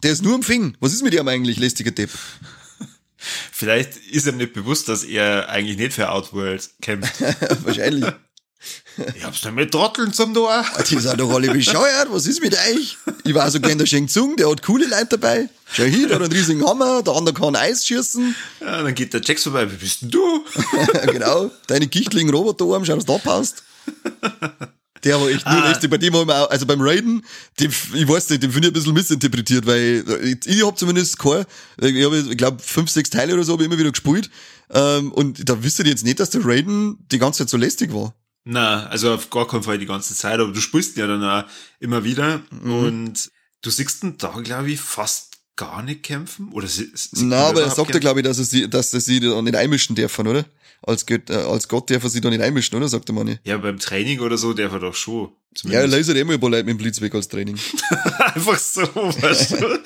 Der 0.04 0.12
ist 0.12 0.24
nur 0.24 0.36
am 0.36 0.44
Fing. 0.44 0.76
Was 0.80 0.94
ist 0.94 1.04
mit 1.04 1.14
ihm 1.14 1.28
eigentlich, 1.28 1.58
lästiger 1.58 1.92
Depp? 1.92 2.10
Vielleicht 3.52 3.98
ist 3.98 4.28
ihm 4.28 4.38
nicht 4.38 4.54
bewusst, 4.54 4.90
dass 4.90 5.04
er 5.04 5.50
eigentlich 5.50 5.78
nicht 5.78 5.94
für 5.94 6.10
Outworld 6.10 6.70
kämpft. 6.82 7.14
Wahrscheinlich. 7.64 8.12
ich 9.16 9.24
hab's 9.24 9.44
nicht 9.44 9.56
mit 9.56 9.72
Trotteln 9.72 10.14
zum 10.14 10.34
Tor. 10.34 10.66
Die 10.90 11.00
sind 11.00 11.20
doch 11.20 11.32
alle 11.32 11.52
bescheuert, 11.52 12.08
was 12.10 12.26
ist 12.26 12.42
mit 12.42 12.54
euch? 12.54 12.98
Ich 13.24 13.34
war 13.34 13.50
so 13.52 13.60
gern 13.60 13.78
der 13.78 13.86
Sheng 13.86 14.08
Tsung, 14.08 14.36
der 14.36 14.50
hat 14.50 14.64
coole 14.64 14.88
Leute 14.88 15.18
dabei. 15.18 15.50
Schau 15.72 15.84
hier, 15.84 16.08
der 16.08 16.18
hat 16.18 16.24
einen 16.24 16.32
riesigen 16.32 16.66
Hammer, 16.66 17.04
der 17.04 17.14
andere 17.14 17.34
kann 17.34 17.56
Eis 17.56 17.86
schießen. 17.86 18.36
Ja, 18.62 18.84
dann 18.84 18.96
geht 18.96 19.14
der 19.14 19.22
Jax 19.22 19.44
vorbei. 19.44 19.72
Wie 19.72 19.76
bist 19.76 20.02
denn 20.02 20.12
du? 20.12 20.46
genau, 21.12 21.52
deine 21.68 21.88
gichtlichen 21.88 22.30
Roboterarm, 22.30 22.86
schau, 22.86 22.96
dass 22.96 23.06
du 23.06 23.16
abpasst. 23.16 23.64
Der 25.06 25.20
war 25.22 25.30
echt 25.30 25.46
nur 25.46 25.64
Ah. 25.64 25.70
lästig. 25.70 25.90
Bei 25.90 25.98
dem 25.98 26.14
haben 26.16 26.28
wir 26.28 26.36
auch, 26.44 26.50
also 26.50 26.66
beim 26.66 26.82
Raiden, 26.82 27.24
den, 27.60 27.70
ich 27.94 28.08
weiß 28.08 28.30
nicht, 28.30 28.42
den 28.44 28.52
finde 28.52 28.68
ich 28.68 28.72
ein 28.72 28.74
bisschen 28.74 28.94
missinterpretiert, 28.94 29.66
weil 29.66 30.04
ich, 30.24 30.46
ich 30.48 30.66
habe 30.66 30.76
zumindest 30.76 31.18
kein, 31.20 31.46
ich 31.80 32.04
habe, 32.06 32.18
ich 32.18 32.38
glaube, 32.38 32.62
fünf, 32.62 32.90
sechs 32.90 33.10
Teile 33.12 33.34
oder 33.36 33.44
so 33.44 33.54
habe 33.54 33.64
ich 33.64 33.68
immer 33.70 33.78
wieder 33.78 33.92
gespielt. 33.92 34.30
Ähm, 34.72 35.12
und 35.12 35.48
da 35.48 35.64
wisst 35.64 35.78
ihr 35.80 35.86
jetzt 35.86 36.04
nicht, 36.04 36.20
dass 36.20 36.32
der 36.32 36.44
Raiden 36.44 36.98
die 37.12 37.20
ganze 37.20 37.40
Zeit 37.40 37.50
so 37.50 37.58
lästig 37.58 37.94
war. 37.94 38.16
Na, 38.46 38.88
also 38.88 39.14
auf 39.14 39.30
gar 39.30 39.48
keinen 39.48 39.64
Fall 39.64 39.78
die 39.78 39.86
ganze 39.86 40.16
Zeit, 40.16 40.40
aber 40.40 40.52
du 40.52 40.60
spielst 40.60 40.98
ja 40.98 41.08
dann 41.08 41.24
auch 41.24 41.44
immer 41.80 42.04
wieder 42.04 42.42
Mhm. 42.52 42.74
und 42.74 43.32
du 43.62 43.70
siehst 43.70 44.04
ihn 44.04 44.18
da, 44.18 44.30
glaube 44.44 44.72
ich, 44.72 44.80
fast 44.82 45.35
gar 45.56 45.82
nicht 45.84 46.04
kämpfen. 46.04 46.50
Oder 46.52 46.68
sie, 46.68 46.90
sie, 46.94 47.26
Na, 47.26 47.48
aber 47.48 47.62
er 47.64 47.70
sagt 47.72 47.94
ja, 47.94 48.00
glaube 48.00 48.20
ich, 48.20 48.26
dass 48.26 48.38
er 48.38 48.44
sie, 48.46 48.70
dass 48.70 48.94
er 48.94 49.00
sie 49.00 49.20
da 49.20 49.42
nicht 49.42 49.56
einmischen 49.56 49.96
dürfen, 49.96 50.28
oder? 50.28 50.46
Als 50.82 51.06
Gott, 51.06 51.30
äh, 51.30 51.36
als 51.36 51.68
Gott 51.68 51.90
darf 51.90 52.04
er 52.04 52.10
sie 52.10 52.22
da 52.22 52.30
nicht 52.30 52.42
einmischen, 52.42 52.78
oder? 52.78 52.88
Sagt 52.88 53.08
der 53.08 53.16
Mann. 53.16 53.40
Ja, 53.44 53.58
beim 53.58 53.80
Training 53.80 54.20
oder 54.20 54.38
so, 54.38 54.54
der 54.54 54.72
war 54.72 54.80
doch 54.80 54.94
schon. 54.94 55.24
Ja, 55.64 55.80
er 55.80 55.88
Zumindest. 55.88 56.10
lasert 56.10 56.18
ein 56.18 56.40
paar 56.40 56.50
Leute 56.50 56.64
mit 56.66 56.74
dem 56.74 56.78
Blitz 56.78 57.00
weg 57.02 57.16
als 57.16 57.28
Training. 57.30 57.58
Einfach 58.36 58.60
so, 58.60 58.82
weißt 58.82 59.52
du? 59.52 59.84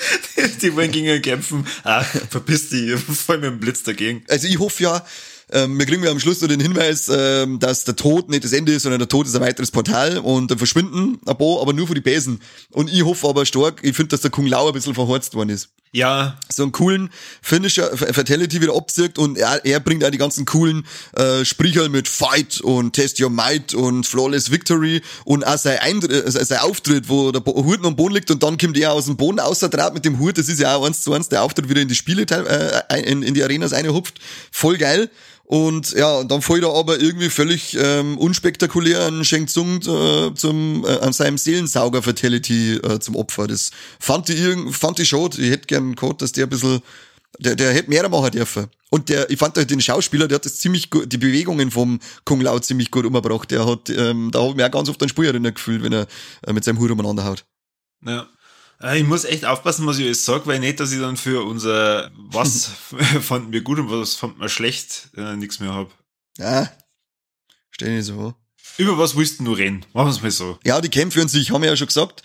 Die, 0.62 0.76
wollen 0.76 0.92
gegen 0.92 1.08
ihn 1.08 1.22
kämpfen. 1.22 1.66
Ach, 1.84 2.04
verpiss 2.06 2.70
dich, 2.70 3.00
voll 3.00 3.38
mit 3.38 3.52
dem 3.52 3.60
Blitz 3.60 3.84
dagegen. 3.84 4.24
Also 4.28 4.48
ich 4.48 4.58
hoffe 4.58 4.84
ja, 4.84 5.06
ähm, 5.52 5.78
wir 5.78 5.86
kriegen 5.86 6.04
ja 6.04 6.12
am 6.12 6.20
Schluss 6.20 6.42
noch 6.42 6.48
den 6.48 6.60
Hinweis, 6.60 7.10
ähm, 7.14 7.60
dass 7.60 7.84
der 7.84 7.96
Tod 7.96 8.30
nicht 8.30 8.44
das 8.44 8.54
Ende 8.54 8.74
ist, 8.74 8.84
sondern 8.84 9.00
der 9.00 9.10
Tod 9.10 9.28
ist 9.28 9.36
ein 9.36 9.42
weiteres 9.42 9.72
Portal 9.72 10.18
und 10.20 10.52
dann 10.52 10.58
verschwinden 10.58 11.20
ein 11.26 11.38
paar, 11.38 11.62
aber 11.62 11.74
nur 11.74 11.88
für 11.88 11.96
die 11.96 12.02
Besen. 12.02 12.42
Und 12.72 12.92
ich 12.92 13.04
hoffe 13.04 13.28
aber 13.28 13.46
stark, 13.46 13.80
ich 13.84 13.96
finde, 13.96 14.10
dass 14.10 14.22
der 14.22 14.32
Kung 14.32 14.46
Lao 14.46 14.68
ein 14.68 14.74
bisschen 14.74 14.94
verhorzt 14.94 15.34
worden 15.36 15.50
ist. 15.50 15.70
Ja, 15.92 16.38
So 16.50 16.62
einen 16.64 16.72
coolen 16.72 17.10
Finisher, 17.42 17.98
Fatality 17.98 18.62
wieder 18.62 18.76
abzirkt 18.76 19.18
und 19.18 19.40
er, 19.40 19.66
er 19.66 19.80
bringt 19.80 20.04
auch 20.06 20.12
die 20.12 20.20
ganzen 20.20 20.46
coolen 20.46 20.86
äh, 21.14 21.44
Sprecher 21.44 21.90
mit 21.90 22.08
Fight 22.08 22.62
und 22.62 22.94
Test 22.94 23.20
Your 23.20 23.32
Might 23.32 23.74
und 23.74 24.06
Flawless 24.06 24.52
Victory 24.52 25.02
und 25.26 25.44
auch 25.44 25.58
sein, 25.58 25.80
Eindr 25.80 26.12
äh, 26.12 26.30
sein 26.30 26.60
Auftritt, 26.60 27.10
wo 27.10 27.32
der 27.32 27.44
Hut 27.44 27.84
am 27.84 27.96
Boden 27.96 28.14
liegt 28.14 28.30
und 28.30 28.44
dann 28.44 28.60
kommt 28.60 28.78
er 28.78 28.94
aus 28.94 29.06
dem 29.06 29.18
Boden 29.18 29.40
außertraut 29.40 29.96
mit 29.96 30.06
dem 30.06 30.20
Hut, 30.20 30.38
das 30.38 30.48
ist 30.48 30.60
ja 30.60 30.76
auch 30.76 30.86
eins 30.86 31.02
zu 31.02 31.12
eins 31.12 31.28
der 31.28 31.42
Auftritt 31.42 31.70
wieder 31.70 31.82
in 31.82 31.88
die 31.88 31.96
Spiele, 31.96 32.22
äh, 32.22 33.02
in, 33.12 33.24
in 33.24 33.34
die 33.34 33.44
Arenas 33.44 33.72
reinhupft. 33.72 34.20
Voll 34.52 34.78
geil. 34.78 35.10
Und 35.52 35.94
ja, 35.94 36.24
dann 36.26 36.44
fällt 36.44 36.62
er 36.62 36.76
aber 36.76 37.00
irgendwie 37.00 37.32
völlig 37.32 37.76
ähm, 37.76 38.20
unspektakulär 38.20 39.08
an 39.08 39.26
Sheng 39.26 39.48
Tsung 39.48 39.78
äh, 39.82 40.32
zum, 40.36 40.86
äh, 40.86 41.00
an 41.00 41.12
seinem 41.12 41.40
Seelensauger-Fatality 41.40 42.76
äh, 42.76 43.00
zum 43.00 43.16
Opfer. 43.16 43.48
Das 43.48 43.72
fand 44.00 44.30
ich, 44.30 44.40
irgend, 44.40 44.76
fand 44.76 45.00
ich 45.00 45.10
schade. 45.10 45.42
Ich 45.42 45.50
hätte 45.50 45.66
gern 45.66 45.96
gehabt, 45.96 46.22
dass 46.22 46.34
der 46.34 46.46
ein 46.46 46.50
bisschen, 46.52 46.82
der, 47.40 47.56
der 47.56 47.74
hätte 47.74 47.90
mehr 47.90 48.08
machen 48.10 48.30
dürfen. 48.30 48.68
Und 48.92 49.10
der, 49.10 49.28
ich 49.32 49.40
fand 49.40 49.58
halt 49.58 49.72
den 49.72 49.82
Schauspieler, 49.82 50.28
der 50.28 50.36
hat 50.36 50.46
das 50.46 50.60
ziemlich 50.60 50.92
gut, 50.92 51.12
die 51.12 51.18
Bewegungen 51.18 51.72
vom 51.72 52.00
Kung 52.26 52.42
Lao 52.42 52.60
ziemlich 52.60 52.92
gut 52.92 53.08
umgebracht. 53.08 53.50
Der 53.50 53.66
hat, 53.66 53.90
ähm, 53.90 54.30
da 54.32 54.42
habe 54.42 54.52
ich 54.52 54.56
mir 54.56 54.68
auch 54.68 54.72
ganz 54.72 54.88
oft 54.88 55.02
einen 55.02 55.10
Spielerinnen 55.10 55.56
gefühlt, 55.56 55.82
wenn 55.82 55.94
er 55.94 56.06
äh, 56.46 56.54
mit 56.54 56.64
seinem 56.64 56.78
Hut 56.78 56.92
umeinander 56.92 57.26
haut. 57.26 57.44
ja. 58.06 58.28
Äh, 58.82 59.00
Ich 59.00 59.06
muss 59.06 59.26
echt 59.26 59.46
aufpassen, 59.46 59.86
was 59.86 60.00
ich 60.00 60.06
jetzt 60.06 60.26
sage, 60.26 60.46
weil 60.48 60.60
nicht, 60.60 60.80
dass 60.80 60.92
ich 60.92 61.00
dann 61.00 61.18
für 61.18 61.46
unser 61.46 62.12
was 62.16 62.66
fanden 63.22 63.52
wir 63.52 63.62
gut 63.62 63.80
und 63.80 63.92
was 63.92 64.16
fanden 64.16 64.40
wir 64.40 64.50
schlecht 64.50 65.10
äh, 65.18 65.36
nichts 65.36 65.60
mehr 65.60 65.74
hab. 65.74 65.92
Ja, 66.38 66.72
stell 67.72 67.96
nicht 67.96 68.06
so. 68.06 68.34
Über 68.78 68.98
was 68.98 69.16
willst 69.18 69.40
du 69.40 69.44
nur 69.44 69.58
reden? 69.58 69.86
Machen 69.94 70.08
wir 70.08 70.12
es 70.12 70.22
mal 70.22 70.32
so. 70.32 70.58
Ja, 70.64 70.80
die 70.80 70.90
Kämpfe 70.90 71.22
an 71.22 71.28
sich, 71.28 71.52
haben 71.52 71.62
wir 71.62 71.70
ja 71.70 71.76
schon 71.76 71.88
gesagt, 71.88 72.24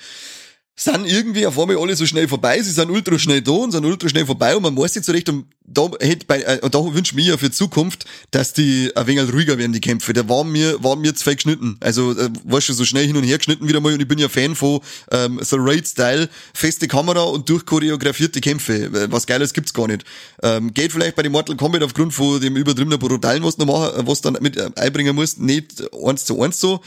sind 0.76 1.06
irgendwie 1.06 1.46
auf 1.46 1.58
einmal 1.58 1.76
alle 1.76 1.94
so 1.94 2.04
schnell 2.04 2.26
vorbei. 2.26 2.60
Sie 2.60 2.72
sind 2.72 2.90
ultra 2.90 3.16
schnell 3.18 3.40
da 3.40 3.52
und 3.52 3.70
sind 3.70 3.84
ultra 3.84 4.08
schnell 4.08 4.26
vorbei 4.26 4.56
und 4.56 4.62
man 4.62 4.76
weiß 4.76 4.96
nicht 4.96 5.04
so 5.04 5.12
recht, 5.12 5.28
und 5.28 5.46
da, 5.64 5.88
hätte 6.00 6.26
bei, 6.26 6.40
äh, 6.42 6.58
und 6.62 6.74
da 6.74 6.80
wünsche 6.80 7.12
ich 7.12 7.14
mir 7.14 7.24
ja 7.24 7.36
für 7.36 7.50
Zukunft, 7.50 8.06
dass 8.32 8.52
die 8.52 8.90
ein 8.96 9.06
wenig 9.06 9.32
ruhiger 9.32 9.56
werden, 9.56 9.72
die 9.72 9.80
Kämpfe. 9.80 10.12
Da 10.12 10.28
waren 10.28 10.50
mir, 10.50 10.82
waren 10.82 11.00
mir 11.00 11.14
zwei 11.14 11.34
geschnitten. 11.34 11.76
Also, 11.78 12.10
äh, 12.18 12.28
weißt 12.44 12.70
du, 12.70 12.72
so 12.72 12.84
schnell 12.84 13.06
hin 13.06 13.16
und 13.16 13.22
her 13.22 13.38
geschnitten 13.38 13.68
wieder 13.68 13.80
mal 13.80 13.94
und 13.94 14.00
ich 14.00 14.08
bin 14.08 14.18
ja 14.18 14.28
Fan 14.28 14.56
von 14.56 14.80
ähm, 15.12 15.38
so 15.42 15.56
Raid-Style, 15.58 16.28
feste 16.52 16.88
Kamera 16.88 17.22
und 17.22 17.48
durchchoreografierte 17.48 18.40
Kämpfe. 18.40 18.86
Äh, 18.86 19.12
Was 19.12 19.26
Geiles 19.26 19.52
gibt's 19.52 19.72
gar 19.72 19.86
nicht. 19.86 20.04
Ähm, 20.42 20.74
geht 20.74 20.90
vielleicht 20.90 21.14
bei 21.14 21.22
dem 21.22 21.32
Mortal 21.32 21.56
Kombat 21.56 21.84
aufgrund 21.84 22.12
von 22.12 22.40
dem 22.40 22.56
übertriebenen 22.56 22.98
Brutalen, 22.98 23.44
was 23.44 23.56
du 23.56 23.64
noch 23.64 23.78
machen, 23.78 24.06
was 24.08 24.22
dann 24.22 24.36
mit 24.40 24.56
äh, 24.56 24.70
einbringen 24.74 25.14
musst, 25.14 25.38
nicht 25.38 25.84
eins 26.04 26.24
zu 26.24 26.42
eins 26.42 26.58
so. 26.58 26.80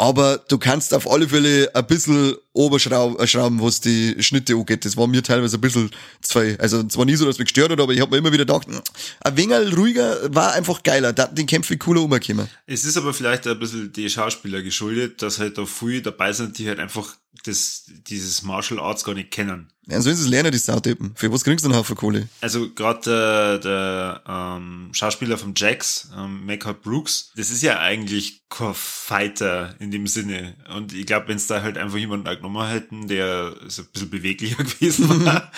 Aber 0.00 0.38
du 0.48 0.56
kannst 0.56 0.94
auf 0.94 1.10
alle 1.10 1.28
Fälle 1.28 1.70
ein 1.74 1.86
bisschen 1.86 2.34
oberschrauben, 2.54 3.60
was 3.60 3.82
die 3.82 4.16
Schnitte 4.22 4.54
angeht. 4.54 4.86
Das 4.86 4.96
war 4.96 5.06
mir 5.06 5.22
teilweise 5.22 5.58
ein 5.58 5.60
bisschen 5.60 5.90
zwei. 6.22 6.58
Also 6.58 6.82
zwar 6.84 7.04
nie 7.04 7.16
so, 7.16 7.26
dass 7.26 7.38
mich 7.38 7.48
gestört 7.48 7.70
hat, 7.70 7.80
aber 7.80 7.92
ich 7.92 8.00
habe 8.00 8.10
mir 8.12 8.16
immer 8.16 8.32
wieder 8.32 8.46
gedacht, 8.46 8.66
ein 8.66 9.36
wenig 9.36 9.76
ruhiger 9.76 10.34
war 10.34 10.54
einfach 10.54 10.82
geiler. 10.82 11.12
Da 11.12 11.26
den 11.26 11.46
Kämpfe 11.46 11.76
cooler 11.76 12.00
umgekommen. 12.00 12.48
Es 12.66 12.86
ist 12.86 12.96
aber 12.96 13.12
vielleicht 13.12 13.46
ein 13.46 13.58
bisschen 13.58 13.92
die 13.92 14.08
Schauspieler 14.08 14.62
geschuldet, 14.62 15.20
dass 15.20 15.38
halt 15.38 15.58
da 15.58 15.66
viele 15.66 16.00
dabei 16.00 16.32
sind, 16.32 16.56
die 16.56 16.66
halt 16.66 16.78
einfach 16.78 17.16
das, 17.44 17.84
dieses 17.86 18.42
Martial 18.42 18.80
Arts 18.80 19.04
gar 19.04 19.14
nicht 19.14 19.30
kennen. 19.30 19.68
Ja, 19.86 20.00
so 20.00 20.10
ist 20.10 20.20
es 20.20 20.28
lernen, 20.28 20.52
die 20.52 20.58
Sautypen. 20.58 21.12
Für 21.16 21.32
was 21.32 21.42
kriegst 21.42 21.64
du 21.64 21.68
denn 21.68 21.76
Haufen 21.76 21.96
Kohle? 21.96 22.28
Also 22.40 22.70
gerade 22.72 23.00
der, 23.04 23.58
der 23.58 24.22
ähm, 24.28 24.90
Schauspieler 24.92 25.36
von 25.36 25.54
Jax, 25.56 26.10
ähm, 26.16 26.46
Makeup 26.46 26.82
Brooks, 26.82 27.32
das 27.36 27.50
ist 27.50 27.62
ja 27.62 27.80
eigentlich 27.80 28.42
kein 28.48 28.74
Fighter 28.74 29.74
in 29.80 29.90
dem 29.90 30.06
Sinne. 30.06 30.54
Und 30.76 30.92
ich 30.92 31.06
glaube, 31.06 31.28
wenn 31.28 31.38
es 31.38 31.48
da 31.48 31.62
halt 31.62 31.76
einfach 31.76 31.98
jemanden 31.98 32.28
genommen 32.36 32.68
hätten, 32.68 33.08
der 33.08 33.56
so 33.66 33.82
ein 33.82 33.88
bisschen 33.92 34.10
beweglicher 34.10 34.62
gewesen 34.64 35.24
war, 35.24 35.50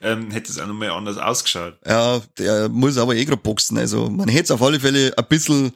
ähm, 0.00 0.30
hätte 0.32 0.50
es 0.50 0.58
auch 0.58 0.66
nochmal 0.66 0.90
anders 0.90 1.18
ausgeschaut. 1.18 1.78
Ja, 1.86 2.20
der 2.38 2.68
muss 2.68 2.96
aber 2.96 3.14
eh 3.14 3.24
gerade 3.24 3.40
boxen. 3.40 3.78
Also 3.78 4.10
man 4.10 4.28
hätte 4.28 4.44
es 4.44 4.50
auf 4.50 4.62
alle 4.62 4.80
Fälle 4.80 5.12
ein 5.16 5.26
bisschen, 5.28 5.72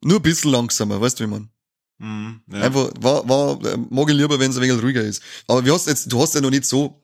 nur 0.00 0.18
ein 0.18 0.22
bisschen 0.22 0.50
langsamer, 0.50 1.00
weißt 1.00 1.20
du, 1.20 1.24
wie 1.24 1.28
man? 1.28 1.50
Mhm, 1.98 2.40
ja. 2.52 2.60
Einfach, 2.60 2.90
war, 3.00 3.28
war, 3.28 3.58
mag 3.90 4.08
ich 4.08 4.14
lieber, 4.14 4.38
wenn 4.38 4.50
es 4.50 4.56
ein 4.56 4.62
wenig 4.62 4.82
ruhiger 4.82 5.02
ist. 5.02 5.22
Aber 5.46 5.64
wie 5.64 5.70
hast 5.70 5.86
jetzt, 5.86 6.12
du 6.12 6.20
hast 6.20 6.34
ja 6.34 6.40
noch 6.40 6.50
nicht 6.50 6.66
so 6.66 7.00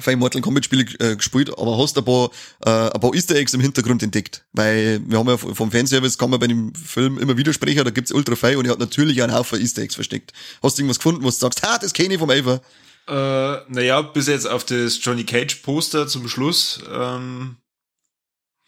viele 0.00 0.16
Mortal 0.16 0.42
Kombat 0.42 0.64
Spiele 0.64 0.84
äh, 1.00 1.16
gespielt, 1.16 1.50
aber 1.56 1.78
hast 1.78 1.96
ein 1.98 2.04
paar, 2.04 2.30
äh, 2.64 2.90
ein 2.90 3.00
paar 3.00 3.14
Easter 3.14 3.34
Eggs 3.34 3.54
im 3.54 3.60
Hintergrund 3.60 4.02
entdeckt. 4.02 4.44
Weil 4.52 5.00
wir 5.06 5.18
haben 5.18 5.28
ja 5.28 5.36
vom 5.36 5.70
Fanservice, 5.70 6.18
kann 6.18 6.30
man 6.30 6.40
bei 6.40 6.46
dem 6.46 6.74
Film 6.74 7.18
immer 7.18 7.36
wieder 7.36 7.52
sprechen, 7.52 7.84
da 7.84 7.90
gibt's 7.90 8.12
ultra 8.12 8.36
viel 8.36 8.56
und 8.56 8.66
er 8.66 8.72
hat 8.72 8.78
natürlich 8.78 9.22
einen 9.22 9.32
Haufen 9.32 9.60
Easter 9.60 9.82
Eggs 9.82 9.94
versteckt. 9.94 10.32
Hast 10.62 10.78
du 10.78 10.82
irgendwas 10.82 10.98
gefunden, 10.98 11.22
wo 11.22 11.26
du 11.26 11.34
sagst, 11.34 11.62
ha, 11.62 11.78
das 11.78 11.92
kenne 11.92 12.14
ich 12.14 12.20
vom 12.20 12.30
Elfer? 12.30 12.60
Äh, 13.08 13.62
naja, 13.68 14.02
bis 14.02 14.26
jetzt 14.26 14.46
auf 14.46 14.64
das 14.64 15.02
Johnny 15.02 15.24
Cage 15.24 15.56
Poster 15.62 16.06
zum 16.06 16.28
Schluss. 16.28 16.80
Ähm, 16.92 17.56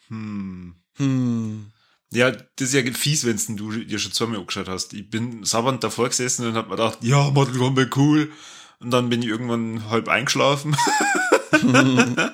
hm. 0.09 0.75
Hm. 0.96 1.73
Ja, 2.12 2.33
das 2.33 2.73
ist 2.73 2.75
ja 2.75 2.83
fies, 2.92 3.25
wenn 3.25 3.57
du 3.57 3.73
dir 3.73 3.99
schon 3.99 4.12
zweimal 4.12 4.40
angeschaut 4.40 4.68
hast. 4.68 4.92
Ich 4.94 5.09
bin 5.09 5.44
sabbernd 5.44 5.85
davor 5.85 6.09
gesessen 6.09 6.46
und 6.46 6.55
hab 6.55 6.68
mir 6.68 6.77
gedacht, 6.77 6.99
ja, 7.03 7.31
Mortal 7.31 7.57
Kombat 7.57 7.96
cool. 7.96 8.33
Und 8.81 8.90
dann 8.90 9.09
bin 9.09 9.23
ich 9.23 9.29
irgendwann 9.29 9.88
halb 9.90 10.09
eingeschlafen. 10.09 10.75
äh, 11.53 12.31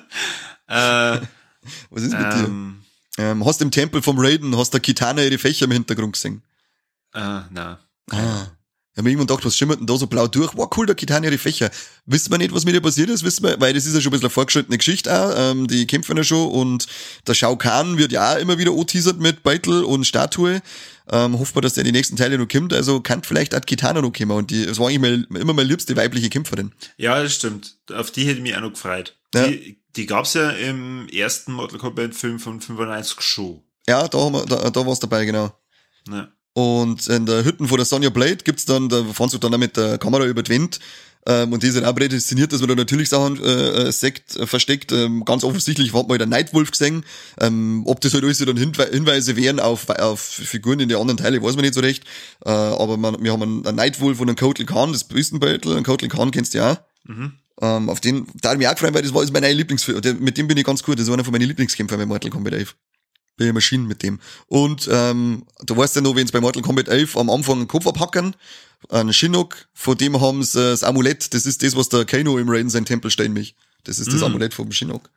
Was 0.67 2.01
ist 2.01 2.13
mit 2.13 2.33
ähm, 2.33 2.81
dir? 3.17 3.23
Ähm, 3.23 3.45
hast 3.45 3.61
im 3.61 3.71
Tempel 3.71 4.01
vom 4.01 4.17
Raiden, 4.17 4.57
hast 4.57 4.73
der 4.73 4.79
Kitana 4.79 5.23
ihre 5.23 5.37
Fächer 5.37 5.65
im 5.65 5.71
Hintergrund 5.71 6.13
gesehen? 6.13 6.41
äh, 7.13 7.41
na. 7.49 7.79
Ah. 8.11 8.47
Ich 8.97 8.99
hab 8.99 9.03
mir 9.03 9.11
irgendwann 9.11 9.27
gedacht, 9.27 9.45
was 9.45 9.55
schimmert 9.55 9.79
denn 9.79 9.85
da 9.85 9.95
so 9.95 10.07
blau 10.07 10.25
durch? 10.25 10.55
Wow, 10.55 10.75
cool, 10.75 10.87
der 10.87 10.95
Kitana 10.95 11.27
ihre 11.27 11.37
Fächer. 11.37 11.69
Wissen 12.07 12.31
wir 12.31 12.39
nicht, 12.39 12.51
was 12.51 12.65
mit 12.65 12.73
ihr 12.73 12.81
passiert 12.81 13.11
ist? 13.11 13.23
Wissen 13.23 13.43
wir, 13.43 13.61
weil 13.61 13.71
das 13.71 13.85
ist 13.85 13.93
ja 13.93 14.01
schon 14.01 14.09
ein 14.09 14.13
bisschen 14.13 14.25
eine 14.25 14.31
vorgeschrittene 14.31 14.75
Geschichte 14.75 15.13
auch. 15.15 15.35
Ähm, 15.37 15.67
die 15.67 15.85
kämpfen 15.85 16.17
ja 16.17 16.23
schon 16.23 16.49
und 16.49 16.87
der 17.27 17.35
Shao 17.35 17.55
Kahn 17.57 17.99
wird 17.99 18.11
ja 18.11 18.33
auch 18.33 18.39
immer 18.39 18.57
wieder 18.57 18.71
anteasert 18.71 19.19
mit 19.19 19.43
Beutel 19.43 19.83
und 19.83 20.05
Statue. 20.05 20.63
Ähm, 21.11 21.37
hofft 21.37 21.53
man, 21.53 21.61
dass 21.61 21.75
der 21.75 21.83
in 21.83 21.93
die 21.93 21.95
nächsten 21.95 22.15
Teile 22.15 22.39
noch 22.39 22.47
kommt. 22.47 22.73
Also 22.73 22.99
kann 22.99 23.21
vielleicht 23.21 23.53
auch 23.53 23.61
Kitana 23.61 24.01
noch 24.01 24.11
kommen. 24.11 24.31
Und 24.31 24.49
die, 24.49 24.65
das 24.65 24.79
war 24.79 24.87
eigentlich 24.87 25.27
mal, 25.29 25.39
immer 25.41 25.53
meine 25.53 25.69
liebste 25.69 25.95
weibliche 25.95 26.31
Kämpferin. 26.31 26.71
Ja, 26.97 27.21
das 27.21 27.35
stimmt. 27.35 27.77
Auf 27.93 28.09
die 28.09 28.23
hätte 28.23 28.37
ich 28.37 28.41
mich 28.41 28.55
auch 28.55 28.61
noch 28.61 28.71
gefreut. 28.71 29.15
Ja. 29.35 29.47
Die, 29.47 29.79
die 29.95 30.07
gab's 30.07 30.33
ja 30.33 30.49
im 30.49 31.07
ersten 31.09 31.51
Mortal 31.51 31.77
Kombat 31.77 32.15
Film 32.15 32.39
von 32.39 32.59
95 32.59 33.21
schon. 33.21 33.61
Ja, 33.87 34.07
da, 34.07 34.17
haben 34.17 34.33
wir, 34.33 34.45
da, 34.47 34.71
da 34.71 34.85
war's 34.87 34.99
dabei, 34.99 35.23
genau. 35.23 35.55
Ja. 36.09 36.29
Und 36.57 37.07
in 37.07 37.27
der 37.27 37.45
Hütten 37.45 37.67
von 37.67 37.77
der 37.77 37.85
Sonja 37.85 38.09
Blade 38.09 38.37
gibt's 38.37 38.65
dann, 38.65 38.89
da 38.89 39.03
fahren 39.03 39.29
sie 39.29 39.37
dann 39.37 39.53
auch 39.53 39.59
mit 39.59 39.77
der 39.77 39.99
Kamera 39.99 40.25
über 40.25 40.41
die 40.41 40.49
Wind. 40.49 40.79
Ähm, 41.27 41.53
und 41.53 41.61
die 41.61 41.69
sind 41.69 41.85
auch 41.85 41.93
prädestiniert, 41.93 42.51
dass 42.51 42.61
man 42.61 42.69
da 42.69 42.73
natürlich 42.73 43.09
Sachen 43.09 43.39
äh, 43.43 43.89
äh, 43.89 43.91
Sekt 43.91 44.35
äh, 44.35 44.47
versteckt. 44.47 44.91
Ähm, 44.91 45.23
ganz 45.23 45.43
offensichtlich 45.43 45.93
hat 45.93 46.07
man 46.07 46.17
der 46.17 46.25
Nightwolf 46.25 46.71
gesehen. 46.71 47.05
Ähm, 47.39 47.83
ob 47.85 48.01
das 48.01 48.15
halt 48.15 48.23
alles 48.23 48.39
dann 48.39 48.57
Hinwe 48.57 48.89
Hinweise 48.91 49.35
wären 49.35 49.59
auf, 49.59 49.87
auf 49.87 50.19
Figuren 50.19 50.79
in 50.79 50.89
die 50.89 50.95
anderen 50.95 51.17
Teile, 51.17 51.43
weiß 51.43 51.53
man 51.53 51.63
nicht 51.63 51.75
so 51.75 51.81
recht. 51.81 52.05
Äh, 52.43 52.49
aber 52.49 52.97
man, 52.97 53.23
wir 53.23 53.33
haben 53.33 53.43
einen, 53.43 53.67
einen 53.67 53.77
Nightwolf 53.77 54.19
und 54.19 54.27
einen 54.27 54.35
Kotal 54.35 54.65
Khan, 54.65 54.93
das 54.93 55.03
Büstenbeutel. 55.03 55.73
Einen 55.73 55.83
Kotal 55.85 56.09
Khan 56.09 56.31
kennst 56.31 56.55
du 56.55 56.57
ja 56.57 56.71
auch. 56.71 56.77
Mhm. 57.03 57.33
Ähm, 57.61 57.87
auf 57.87 57.99
den, 57.99 58.25
da 58.41 58.49
hat 58.49 58.57
mich 58.57 58.67
auch 58.67 58.73
gefreut, 58.73 58.95
weil 58.95 59.03
das 59.03 59.13
war 59.13 59.23
mein 59.31 59.55
Lieblingsfilm. 59.55 60.01
Mit 60.21 60.39
dem 60.39 60.47
bin 60.47 60.57
ich 60.57 60.63
ganz 60.63 60.81
gut. 60.81 60.97
Das 60.97 61.05
war 61.05 61.13
einer 61.13 61.23
von 61.23 61.33
meinen 61.33 61.47
Lieblingskämpfer 61.47 61.97
bei 61.97 62.07
Mortal 62.07 62.31
Kombat 62.31 62.53
11. 62.53 62.75
Bin 63.37 63.47
ich 63.47 63.53
Maschinen 63.53 63.87
mit 63.87 64.03
dem. 64.03 64.19
Und 64.47 64.89
ähm, 64.91 65.45
du 65.63 65.77
weißt 65.77 65.95
ja 65.95 66.01
noch, 66.01 66.15
wenn 66.15 66.25
es 66.25 66.31
bei 66.31 66.41
Mortal 66.41 66.63
Kombat 66.63 66.87
11 66.89 67.15
am 67.17 67.29
Anfang 67.29 67.57
einen 67.59 67.67
Kopf 67.67 67.87
abhacken, 67.87 68.35
einen 68.89 69.13
Shinnok, 69.13 69.67
von 69.73 69.97
dem 69.97 70.19
haben 70.19 70.43
sie 70.43 70.59
äh, 70.59 70.71
das 70.71 70.83
Amulett, 70.83 71.33
das 71.33 71.45
ist 71.45 71.63
das, 71.63 71.75
was 71.75 71.89
der 71.89 72.05
Kano 72.05 72.37
im 72.37 72.49
Raiden 72.49 72.69
sein 72.69 72.85
Tempel 72.85 73.11
stehen 73.11 73.33
mich. 73.33 73.55
Das 73.83 73.99
ist 73.99 74.07
das 74.07 74.17
Mhm. 74.21 74.23
Amulett 74.25 74.53
vom 74.53 74.71
Shinnok. 74.71 75.09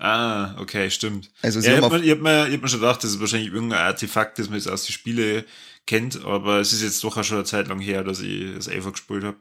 Ah, 0.00 0.54
okay, 0.60 0.90
stimmt. 0.90 1.30
Also 1.42 1.60
sie 1.60 1.66
Ja, 1.66 1.72
ich 1.72 1.76
haben 1.78 1.84
hab 1.86 1.92
auf, 1.92 1.98
mir, 1.98 2.04
ich 2.04 2.10
hab 2.12 2.20
mir, 2.20 2.46
ich 2.48 2.54
hab 2.54 2.62
mir 2.62 2.68
schon 2.68 2.80
gedacht, 2.80 3.02
das 3.02 3.10
ist 3.12 3.20
wahrscheinlich 3.20 3.52
irgendein 3.52 3.80
Artefakt, 3.80 4.38
das 4.38 4.48
man 4.48 4.58
jetzt 4.58 4.68
aus 4.68 4.84
den 4.84 4.92
Spiele 4.92 5.44
kennt, 5.86 6.24
aber 6.24 6.60
es 6.60 6.72
ist 6.72 6.82
jetzt 6.82 7.02
doch 7.02 7.16
auch 7.16 7.24
schon 7.24 7.38
eine 7.38 7.46
Zeit 7.46 7.66
lang 7.68 7.80
her, 7.80 8.04
dass 8.04 8.20
ich 8.20 8.54
das 8.54 8.68
einfach 8.68 8.92
gespielt 8.92 9.24
habe. 9.24 9.36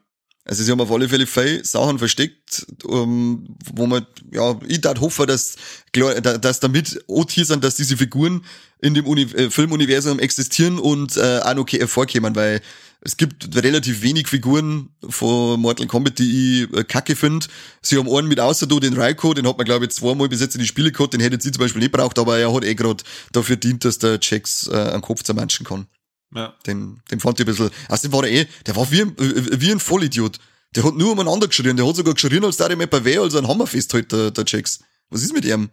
Also 0.47 0.63
sie 0.63 0.71
haben 0.71 0.81
auf 0.81 0.91
alle 0.91 1.09
Fälle 1.09 1.27
viele 1.27 1.63
Sachen 1.65 1.99
versteckt, 1.99 2.65
ähm, 2.89 3.55
wo 3.73 3.85
man, 3.85 4.05
ja, 4.31 4.57
ich 4.67 4.81
darf 4.81 4.99
hoffen, 5.01 5.27
dass, 5.27 5.55
klar, 5.91 6.19
da- 6.21 6.37
dass 6.37 6.59
damit 6.59 7.03
anteasern, 7.09 7.61
dass 7.61 7.75
diese 7.75 7.97
Figuren 7.97 8.43
in 8.81 8.93
dem 8.93 9.05
Uni 9.05 9.23
äh, 9.23 9.49
Filmuniversum 9.49 10.19
existieren 10.19 10.79
und 10.79 11.17
äh, 11.17 11.39
auch 11.43 11.53
noch 11.55 11.67
vorkommen, 11.87 12.35
weil 12.35 12.61
es 13.01 13.15
gibt 13.17 13.55
relativ 13.55 14.01
wenig 14.01 14.27
Figuren 14.27 14.89
von 15.07 15.59
Mortal 15.59 15.85
Kombat, 15.87 16.17
die 16.19 16.63
ich 16.63 16.77
äh, 16.77 16.83
kacke 16.83 17.15
finde. 17.15 17.45
Sie 17.81 17.97
haben 17.97 18.09
einen 18.09 18.27
mit 18.27 18.39
außer 18.39 18.65
den 18.67 18.93
Raiko, 18.93 19.33
den 19.33 19.47
hat 19.47 19.57
man 19.57 19.65
glaube 19.65 19.85
ich 19.85 19.91
zweimal 19.91 20.29
bis 20.29 20.41
jetzt 20.41 20.55
in 20.55 20.61
die 20.61 20.67
Spiele 20.67 20.91
gehabt, 20.91 21.13
den 21.13 21.21
hätte 21.21 21.39
sie 21.41 21.51
zum 21.51 21.61
Beispiel 21.61 21.81
nicht 21.81 21.91
braucht, 21.91 22.17
aber 22.19 22.37
er 22.39 22.53
hat 22.53 22.63
eh 22.63 22.73
gerade 22.75 23.03
dafür 23.33 23.55
dient, 23.57 23.85
dass 23.85 23.99
der 23.99 24.19
Jax 24.21 24.67
äh, 24.67 24.75
einen 24.75 25.01
Kopf 25.01 25.23
zermanschen 25.23 25.65
kann. 25.65 25.87
Ja. 26.35 26.53
Den, 26.65 26.99
den 27.09 27.19
fand 27.19 27.39
ich 27.39 27.45
ein 27.45 27.49
bisschen, 27.49 27.69
außerdem 27.89 28.11
war 28.11 28.21
der 28.23 28.31
eh, 28.31 28.45
der 28.65 28.75
war 28.75 28.89
wie 28.91 29.01
ein, 29.01 29.17
äh, 29.17 29.61
wie 29.61 29.71
ein 29.71 29.79
Vollidiot. 29.79 30.39
Der 30.75 30.83
hat 30.83 30.95
nur 30.95 31.11
umeinander 31.13 31.47
geschrien, 31.47 31.77
der 31.77 31.87
hat 31.87 31.95
sogar 31.95 32.13
geschrien, 32.13 32.43
als 32.43 32.57
der 32.57 32.69
ihm 32.71 32.81
etwa 32.81 33.03
weh, 33.03 33.17
als 33.17 33.33
er 33.33 33.39
einen 33.39 33.47
Hammer 33.47 33.65
festhält, 33.67 34.11
der, 34.11 34.31
der 34.31 34.43
Jax. 34.45 34.79
Was 35.09 35.23
ist 35.23 35.33
mit 35.33 35.45
ihm? 35.45 35.69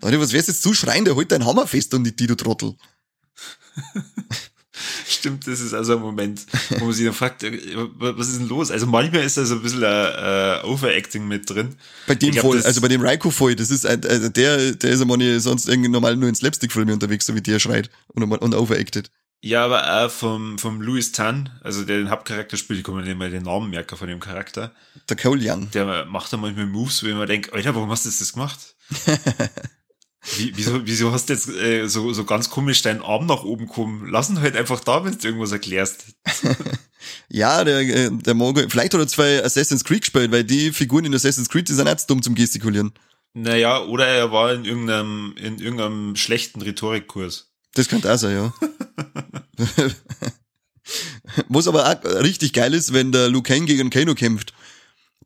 Da 0.00 0.08
ich, 0.08 0.18
was 0.18 0.32
wärst 0.32 0.48
jetzt 0.48 0.62
zu 0.62 0.72
schreien, 0.72 1.04
der 1.04 1.14
hält 1.14 1.30
deinen 1.30 1.44
Hammer 1.44 1.66
fest 1.66 1.92
und 1.92 2.02
nicht 2.02 2.18
die, 2.18 2.26
du 2.26 2.34
Trottel. 2.34 2.74
Stimmt, 5.06 5.46
das 5.46 5.60
ist 5.60 5.74
also 5.74 5.96
ein 5.96 6.00
Moment, 6.00 6.46
wo 6.78 6.86
man 6.86 6.94
sich 6.94 7.04
dann 7.04 7.12
fragt, 7.12 7.42
äh, 7.42 7.52
was 7.98 8.28
ist 8.28 8.38
denn 8.40 8.48
los? 8.48 8.70
Also 8.70 8.86
manchmal 8.86 9.24
ist 9.24 9.36
da 9.36 9.44
so 9.44 9.56
ein 9.56 9.62
bisschen 9.62 9.82
äh, 9.82 10.60
äh, 10.60 10.64
Overacting 10.64 11.28
mit 11.28 11.50
drin. 11.50 11.76
Bei 12.06 12.14
dem 12.14 12.30
glaub, 12.30 12.46
Fall, 12.46 12.56
das- 12.56 12.64
also 12.64 12.80
bei 12.80 12.88
dem 12.88 13.02
Raiko 13.02 13.30
Fall, 13.30 13.54
das 13.56 13.70
ist 13.70 13.84
ein, 13.84 14.02
also 14.06 14.30
der, 14.30 14.72
der 14.72 14.90
ist 14.92 15.00
einmal 15.02 15.18
nicht 15.18 15.42
sonst 15.42 15.68
irgendwie 15.68 15.90
normal 15.90 16.16
nur 16.16 16.28
in 16.30 16.34
Slapstick-Filme 16.34 16.94
unterwegs, 16.94 17.26
so 17.26 17.34
wie 17.34 17.42
der 17.42 17.58
schreit 17.58 17.90
und, 18.08 18.22
und 18.22 18.54
overacted. 18.54 19.10
Ja, 19.42 19.64
aber 19.64 20.04
auch 20.04 20.10
vom, 20.10 20.58
vom 20.58 20.82
Louis 20.82 21.12
Tan, 21.12 21.50
also 21.62 21.84
der 21.84 21.98
den 21.98 22.10
Hauptcharakter 22.10 22.58
spielt, 22.58 22.80
ich 22.80 22.84
kann 22.84 22.94
mir 22.94 23.02
nicht 23.02 23.16
mal 23.16 23.30
den 23.30 23.44
Namen 23.44 23.70
merken 23.70 23.96
von 23.96 24.06
dem 24.06 24.20
Charakter. 24.20 24.72
Der 25.08 25.16
Cole 25.16 25.40
Young. 25.42 25.70
Der 25.70 26.04
macht 26.04 26.32
dann 26.32 26.40
manchmal 26.40 26.66
Moves, 26.66 27.02
wo 27.02 27.06
ich 27.06 27.14
mir 27.14 27.26
denke, 27.26 27.52
Alter, 27.52 27.74
warum 27.74 27.90
hast 27.90 28.04
du 28.04 28.10
das 28.10 28.32
gemacht? 28.32 28.76
Wie, 30.36 30.52
wieso, 30.54 30.86
wieso 30.86 31.12
hast 31.12 31.30
du 31.30 31.32
jetzt 31.32 31.48
äh, 31.48 31.86
so, 31.86 32.12
so 32.12 32.24
ganz 32.24 32.50
komisch 32.50 32.82
deinen 32.82 33.00
Arm 33.00 33.24
nach 33.24 33.42
oben 33.42 33.66
kommen? 33.66 34.06
Lass 34.10 34.28
ihn 34.28 34.40
halt 34.40 34.54
einfach 34.54 34.80
da, 34.80 35.02
wenn 35.02 35.16
du 35.16 35.26
irgendwas 35.26 35.52
erklärst. 35.52 36.04
Ja, 37.28 37.64
der, 37.64 37.80
äh, 37.80 38.10
der 38.10 38.34
mag, 38.34 38.56
vielleicht 38.68 38.92
hat 38.92 39.00
er 39.00 39.08
zwei 39.08 39.42
Assassin's 39.42 39.84
Creed 39.84 40.02
gespielt, 40.02 40.30
weil 40.32 40.44
die 40.44 40.70
Figuren 40.72 41.04
in 41.04 41.14
Assassin's 41.14 41.48
Creed, 41.48 41.68
die 41.68 41.72
sind 41.72 41.88
auch 41.88 41.96
zu 41.96 42.06
dumm 42.06 42.22
zum 42.22 42.34
Gestikulieren. 42.34 42.92
Naja, 43.32 43.82
oder 43.84 44.06
er 44.06 44.32
war 44.32 44.52
in 44.52 44.64
irgendeinem, 44.64 45.34
in 45.38 45.58
irgendeinem 45.58 46.16
schlechten 46.16 46.60
Rhetorikkurs. 46.60 47.49
Das 47.74 47.88
könnte 47.88 48.12
auch 48.12 48.18
sein, 48.18 48.36
ja. 48.36 48.54
Was 51.48 51.68
aber 51.68 51.88
auch 51.88 52.04
richtig 52.22 52.52
geil 52.52 52.74
ist, 52.74 52.92
wenn 52.92 53.12
der 53.12 53.28
Liu 53.28 53.42
Kang 53.42 53.66
gegen 53.66 53.90
Kano 53.90 54.14
kämpft. 54.14 54.52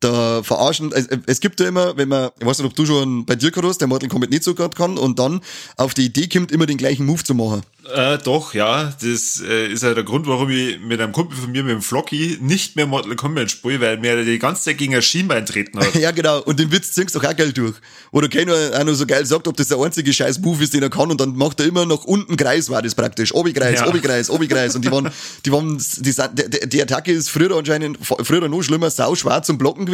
Da 0.04 0.42
verarschen, 0.42 0.92
es, 0.92 1.08
es 1.26 1.40
gibt 1.40 1.60
ja 1.60 1.68
immer, 1.68 1.96
wenn 1.96 2.08
man, 2.10 2.28
ich 2.38 2.44
weiß 2.46 2.58
nicht, 2.58 2.66
ob 2.66 2.74
du 2.76 2.84
schon 2.84 3.24
bei 3.24 3.36
dir 3.36 3.50
hast, 3.62 3.78
der 3.78 3.88
Mortal 3.88 4.10
Kombat 4.10 4.28
nicht 4.28 4.44
so 4.44 4.54
gut 4.54 4.76
kann 4.76 4.98
und 4.98 5.18
dann 5.18 5.40
auf 5.78 5.94
die 5.94 6.04
Idee 6.04 6.28
kommt, 6.28 6.52
immer 6.52 6.66
den 6.66 6.76
gleichen 6.76 7.06
Move 7.06 7.24
zu 7.24 7.34
machen. 7.34 7.62
Äh, 7.92 8.18
doch, 8.18 8.54
ja. 8.54 8.84
Das 9.00 9.42
äh, 9.46 9.66
ist 9.72 9.82
ja 9.82 9.92
der 9.94 10.04
Grund, 10.04 10.26
warum 10.26 10.48
ich 10.50 10.78
mit 10.80 11.00
einem 11.00 11.12
Kumpel 11.12 11.36
von 11.36 11.52
mir, 11.52 11.62
mit 11.62 11.72
dem 11.72 11.82
Flocky, 11.82 12.38
nicht 12.40 12.76
mehr 12.76 12.86
Mortal 12.86 13.14
Kombat 13.16 13.50
spiele, 13.50 13.80
weil 13.80 13.98
mir 13.98 14.24
die 14.24 14.38
ganze 14.38 14.62
Zeit 14.64 14.78
gegen 14.78 14.94
ein 14.94 15.02
Schienbein 15.02 15.46
treten 15.46 15.78
hat. 15.78 15.94
Ja, 16.04 16.10
genau. 16.10 16.42
Und 16.42 16.58
den 16.58 16.70
Witz 16.70 16.92
ziehst 16.92 17.14
du 17.14 17.18
doch 17.20 17.28
auch 17.30 17.36
geil 17.36 17.52
durch. 17.52 17.74
Wo 18.12 18.20
der 18.20 18.28
Kano 18.28 18.52
auch 18.52 18.84
noch 18.84 18.94
so 18.94 19.06
geil 19.06 19.24
sagt, 19.24 19.48
ob 19.48 19.56
das 19.56 19.68
der 19.68 19.78
einzige 19.78 20.12
scheiß 20.12 20.38
Move 20.40 20.62
ist, 20.62 20.74
den 20.74 20.82
er 20.82 20.90
kann. 20.90 21.10
Und 21.10 21.20
dann 21.20 21.34
macht 21.36 21.60
er 21.60 21.66
immer 21.66 21.86
nach 21.86 22.04
unten 22.04 22.36
Kreis, 22.36 22.68
war 22.68 22.82
das 22.82 22.94
praktisch. 22.94 23.34
Obi-Kreis, 23.34 23.80
Ja. 23.80 23.86
Obi-Kreis, 23.88 24.28
Obi-Kreis. 24.28 24.74
Und 24.74 24.84
die 24.84 24.90
waren, 24.90 25.10
die 25.46 25.52
waren, 25.52 25.78
die, 25.98 26.12
die, 26.12 26.68
die 26.68 26.82
Attacke 26.82 27.12
ist 27.12 27.30
früher 27.30 27.56
anscheinend, 27.56 27.98
früher 28.02 28.48
noch 28.48 28.62
schlimmer, 28.62 28.90
sau 28.90 29.14
schwer 29.14 29.42
zum 29.42 29.56
Blocken 29.56 29.86
gewesen. 29.86 29.93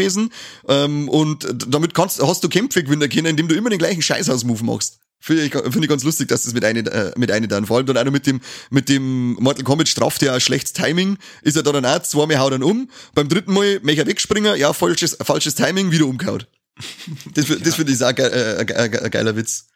Ähm, 0.69 1.09
und 1.09 1.47
damit 1.69 1.95
kannst, 1.95 2.23
hast 2.23 2.43
du 2.45 2.49
Kämpfe 2.49 2.83
gewinnen 2.83 3.09
können, 3.09 3.27
indem 3.27 3.49
du 3.49 3.55
immer 3.55 3.71
den 3.71 3.79
gleichen 3.79 4.03
Scheißhaus-Move 4.03 4.65
machst. 4.65 5.01
Finde 5.23 5.45
ich, 5.45 5.53
find 5.53 5.83
ich 5.83 5.89
ganz 5.89 6.03
lustig, 6.03 6.29
dass 6.29 6.45
das 6.45 6.55
mit 6.55 6.65
einer 6.65 6.91
äh, 6.91 7.13
mit 7.17 7.31
einer 7.31 7.47
dann. 7.47 7.67
Vor 7.67 7.77
allem 7.77 7.87
dann 7.87 7.99
auch 7.99 8.05
noch 8.05 8.13
mit 8.13 8.27
dem, 8.27 8.41
mit 8.71 8.89
dem 8.89 9.35
Mortal 9.35 9.65
Kombat 9.65 9.89
straft 9.89 10.23
ja 10.23 10.35
auch 10.35 10.41
schlechtes 10.41 10.73
Timing. 10.73 11.19
Ist 11.43 11.57
er 11.57 11.63
dann 11.63 11.85
auch 11.85 12.03
zweimal 12.03 12.39
haut 12.39 12.55
dann 12.55 12.63
um. 12.63 12.91
Beim 13.15 13.29
dritten 13.29 13.53
Mal 13.53 13.81
möchte 13.83 14.03
er 14.03 14.07
wegspringen. 14.07 14.57
Ja, 14.57 14.73
falsches, 14.73 15.19
falsches 15.21 15.55
Timing, 15.55 15.91
wieder 15.91 16.07
umgehaut. 16.07 16.47
Das, 17.35 17.49
ja. 17.49 17.57
das 17.57 17.75
finde 17.75 17.93
ich 17.93 18.03
auch 18.03 18.09
ein, 18.09 18.17
äh, 18.17 18.75
ein, 18.75 18.99
ein 19.05 19.11
geiler 19.11 19.37
Witz. 19.37 19.67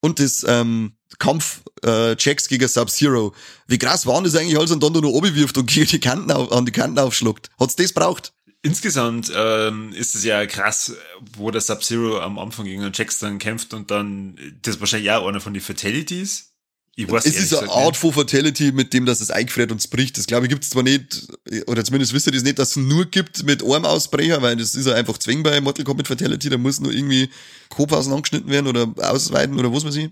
Und 0.00 0.20
das 0.20 0.44
ähm, 0.48 0.92
Kampf 1.18 1.62
äh, 1.82 2.16
Checks 2.16 2.48
gegen 2.48 2.68
Sub-Zero. 2.68 3.34
Wie 3.66 3.78
krass 3.78 4.06
waren 4.06 4.24
das 4.24 4.34
eigentlich, 4.34 4.58
als 4.58 4.70
er 4.70 4.78
dann 4.78 4.92
da 4.92 5.00
noch 5.00 5.10
oben 5.10 5.34
wirft 5.34 5.58
und 5.58 5.74
die 5.74 6.00
Kanten 6.00 6.30
auf, 6.30 6.52
an 6.52 6.64
die 6.64 6.72
Kanten 6.72 6.98
aufschluckt? 6.98 7.50
Hat's 7.58 7.76
das 7.76 7.92
braucht? 7.92 8.32
Insgesamt 8.64 9.30
ähm, 9.36 9.92
ist 9.92 10.14
es 10.14 10.24
ja 10.24 10.46
krass, 10.46 10.96
wo 11.36 11.50
der 11.50 11.60
Sub-Zero 11.60 12.20
am 12.20 12.38
Anfang 12.38 12.64
gegen 12.64 12.80
den 12.80 12.92
Jax 12.94 13.18
dann 13.18 13.38
kämpft 13.38 13.74
und 13.74 13.90
dann, 13.90 14.38
das 14.62 14.76
ist 14.76 14.80
wahrscheinlich 14.80 15.10
auch 15.10 15.26
einer 15.26 15.40
von 15.40 15.52
den 15.52 15.60
Fatalities. 15.60 16.54
Ich 16.96 17.10
weiß 17.10 17.26
es 17.26 17.36
ist 17.36 17.54
eine 17.54 17.70
Art 17.70 17.94
von 17.94 18.14
Fatality, 18.14 18.72
mit 18.72 18.94
dem 18.94 19.04
dass 19.04 19.20
es 19.20 19.30
eingefriert 19.30 19.70
und 19.70 19.90
bricht. 19.90 20.16
Das 20.16 20.26
glaube 20.26 20.46
ich 20.46 20.50
gibt 20.50 20.64
es 20.64 20.70
zwar 20.70 20.82
nicht, 20.82 21.28
oder 21.66 21.84
zumindest 21.84 22.14
wisst 22.14 22.26
ihr 22.26 22.32
das 22.32 22.42
nicht, 22.42 22.58
dass 22.58 22.70
es 22.70 22.76
nur 22.76 23.04
gibt 23.04 23.44
mit 23.44 23.62
Armausbrecher, 23.62 24.40
weil 24.40 24.56
das 24.56 24.74
ist 24.74 24.86
ja 24.86 24.94
einfach 24.94 25.18
zwingbar 25.18 25.52
bei 25.52 25.60
Mortal 25.60 25.84
Kombat 25.84 26.08
Fatality, 26.08 26.48
da 26.48 26.56
muss 26.56 26.80
nur 26.80 26.92
irgendwie 26.92 27.28
Kopfhausen 27.68 28.14
angeschnitten 28.14 28.48
werden 28.48 28.68
oder 28.68 28.94
ausweiten 28.96 29.58
oder 29.58 29.70
was 29.74 29.84
weiß 29.84 29.96
ich. 29.96 30.08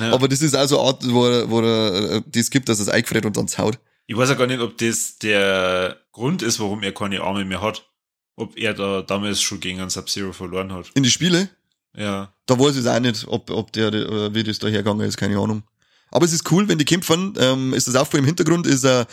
Ja. 0.00 0.12
Aber 0.12 0.28
das 0.28 0.40
ist 0.40 0.56
auch 0.56 0.66
so 0.66 0.80
eine 0.80 0.88
Art, 0.88 1.04
wo, 1.06 1.50
wo 1.50 1.60
er, 1.60 2.22
das 2.26 2.48
gibt, 2.48 2.70
dass 2.70 2.78
es 2.78 2.88
eingefriert 2.88 3.26
und 3.26 3.36
dann 3.36 3.48
haut. 3.58 3.78
Ich 4.12 4.18
weiß 4.18 4.28
ja 4.28 4.34
gar 4.34 4.46
nicht, 4.46 4.60
ob 4.60 4.76
das 4.76 5.16
der 5.16 5.96
Grund 6.12 6.42
ist, 6.42 6.60
warum 6.60 6.82
er 6.82 6.92
keine 6.92 7.22
Arme 7.22 7.46
mehr 7.46 7.62
hat. 7.62 7.88
Ob 8.36 8.58
er 8.58 8.74
da 8.74 9.00
damals 9.00 9.40
schon 9.40 9.58
gegen 9.58 9.80
einen 9.80 9.88
Sub-Zero 9.88 10.34
verloren 10.34 10.70
hat. 10.70 10.90
In 10.92 11.02
die 11.02 11.10
Spiele? 11.10 11.48
Ja. 11.96 12.30
Da 12.44 12.58
weiß 12.58 12.72
ich 12.72 12.80
es 12.82 12.86
auch 12.86 13.00
nicht, 13.00 13.26
ob, 13.26 13.48
ob 13.48 13.72
der, 13.72 13.90
äh, 13.90 14.34
wie 14.34 14.42
das 14.42 14.58
da 14.58 14.66
hergegangen 14.66 15.08
ist, 15.08 15.16
keine 15.16 15.38
Ahnung. 15.38 15.62
Aber 16.10 16.26
es 16.26 16.34
ist 16.34 16.52
cool, 16.52 16.68
wenn 16.68 16.76
die 16.76 16.84
kämpfen, 16.84 17.32
ähm, 17.38 17.72
ist 17.72 17.88
das 17.88 17.94
auch 17.94 18.06
vor 18.06 18.18
im 18.18 18.26
Hintergrund, 18.26 18.66
ist 18.66 18.84
ein, 18.84 19.06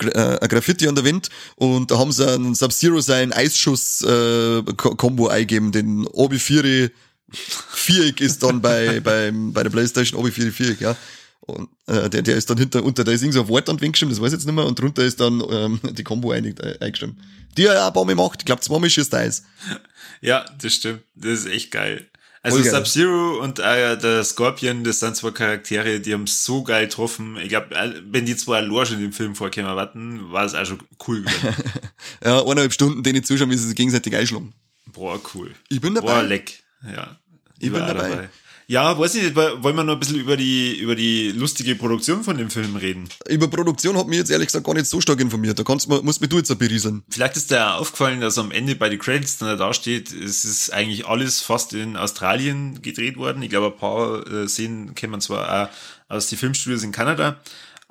äh, 0.00 0.38
ein 0.40 0.48
Graffiti 0.48 0.88
an 0.88 0.96
der 0.96 1.04
Wind 1.04 1.28
und 1.54 1.92
da 1.92 1.98
haben 1.98 2.10
sie 2.10 2.28
einen 2.28 2.56
Sub-Zero 2.56 3.00
seinen 3.00 3.32
Eisschuss-Kombo 3.32 5.28
äh, 5.28 5.32
eingegeben, 5.32 5.70
den 5.70 6.04
Obi 6.08 6.40
4 6.40 6.90
Viereck 7.30 8.20
ist 8.20 8.42
dann 8.42 8.60
bei, 8.60 8.98
beim, 9.04 9.52
bei 9.52 9.62
der 9.62 9.70
Playstation 9.70 10.18
Obi 10.18 10.32
4 10.32 10.52
Viereck, 10.52 10.80
ja. 10.80 10.96
Und 11.44 11.70
äh, 11.86 12.08
der, 12.08 12.22
der 12.22 12.36
ist 12.36 12.48
dann 12.50 12.58
hinter, 12.58 12.84
unter, 12.84 13.02
da 13.02 13.10
ist 13.10 13.22
irgend 13.22 13.34
so 13.34 13.42
ein 13.42 13.48
Wort 13.48 13.68
dann 13.68 13.80
weggeschrieben, 13.80 14.14
das 14.14 14.20
weiß 14.22 14.28
ich 14.28 14.38
jetzt 14.38 14.46
nicht 14.46 14.54
mehr, 14.54 14.64
und 14.64 14.78
drunter 14.78 15.02
ist 15.02 15.20
dann 15.20 15.42
ähm, 15.50 15.80
die 15.92 16.04
Combo 16.04 16.30
einig, 16.30 16.60
äh, 16.60 16.78
eingeschrieben. 16.80 17.20
Die 17.56 17.66
er 17.66 17.82
auch 17.82 17.88
ein 17.88 17.92
paar 17.92 18.04
Mal 18.04 18.14
macht. 18.14 18.40
Ich 18.40 18.46
glaube, 18.46 18.62
zweimal 18.62 18.88
schießt 18.88 19.12
er 19.14 19.30
Ja, 20.20 20.44
das 20.60 20.74
stimmt. 20.74 21.02
Das 21.14 21.40
ist 21.40 21.46
echt 21.46 21.70
geil. 21.72 22.08
Also 22.44 22.60
Sub-Zero 22.60 23.40
und 23.40 23.60
äh, 23.60 23.96
der 23.96 24.24
Scorpion, 24.24 24.82
das 24.82 24.98
sind 24.98 25.14
zwei 25.14 25.30
Charaktere, 25.30 26.00
die 26.00 26.12
haben 26.12 26.26
so 26.26 26.64
geil 26.64 26.88
getroffen. 26.88 27.36
Ich 27.36 27.48
glaube, 27.48 27.68
wenn 28.10 28.26
die 28.26 28.36
zwei 28.36 28.58
allein 28.58 28.86
schon 28.86 28.96
in 28.96 29.02
dem 29.02 29.12
Film 29.12 29.36
vorkämen 29.36 29.76
warten, 29.76 30.32
war 30.32 30.44
es 30.44 30.54
auch 30.54 30.66
schon 30.66 30.82
cool 31.06 31.22
gewesen. 31.22 31.54
ja, 32.24 32.40
eineinhalb 32.40 32.72
Stunden, 32.72 33.04
denen 33.04 33.20
ich 33.20 33.26
zuschauen, 33.26 33.48
wie 33.50 33.56
sie 33.56 33.68
sich 33.68 33.76
gegenseitig 33.76 34.16
einschlagen. 34.16 34.52
Boah, 34.86 35.20
cool. 35.34 35.54
Ich 35.68 35.80
bin 35.80 35.94
dabei. 35.94 36.14
Boah, 36.14 36.22
leck. 36.24 36.64
Ja. 36.84 37.16
Ich, 37.58 37.66
ich 37.66 37.72
bin 37.72 37.80
dabei. 37.80 38.08
dabei. 38.08 38.28
Ja, 38.72 38.98
weiß 38.98 39.16
ich 39.16 39.22
nicht, 39.24 39.36
wollen 39.36 39.76
wir 39.76 39.84
noch 39.84 39.92
ein 39.92 39.98
bisschen 39.98 40.16
über 40.16 40.34
die, 40.34 40.78
über 40.78 40.94
die 40.94 41.30
lustige 41.32 41.74
Produktion 41.74 42.24
von 42.24 42.38
dem 42.38 42.48
Film 42.48 42.74
reden? 42.74 43.06
Über 43.28 43.46
Produktion 43.46 43.98
hat 43.98 44.06
mir 44.06 44.16
jetzt 44.16 44.30
ehrlich 44.30 44.46
gesagt 44.46 44.64
gar 44.64 44.72
nicht 44.72 44.86
so 44.86 44.98
stark 44.98 45.20
informiert. 45.20 45.58
Da 45.58 45.62
kannst, 45.62 45.90
musst 45.90 46.22
mir 46.22 46.28
du 46.28 46.38
jetzt 46.38 46.50
ein 46.50 46.56
berieseln. 46.56 47.02
Vielleicht 47.10 47.36
ist 47.36 47.50
dir 47.50 47.74
aufgefallen, 47.74 48.22
dass 48.22 48.38
am 48.38 48.50
Ende 48.50 48.74
bei 48.74 48.88
den 48.88 48.98
Credits 48.98 49.36
dann 49.36 49.58
da 49.58 49.74
steht, 49.74 50.10
es 50.10 50.46
ist 50.46 50.72
eigentlich 50.72 51.06
alles 51.06 51.42
fast 51.42 51.74
in 51.74 51.98
Australien 51.98 52.80
gedreht 52.80 53.18
worden. 53.18 53.42
Ich 53.42 53.50
glaube, 53.50 53.66
ein 53.66 53.76
paar 53.76 54.26
äh, 54.26 54.48
Szenen 54.48 54.94
kennen 54.94 55.10
man 55.10 55.20
zwar 55.20 55.64
auch 55.64 55.68
aus 56.08 56.28
den 56.28 56.38
Filmstudios 56.38 56.82
in 56.82 56.92
Kanada. 56.92 57.42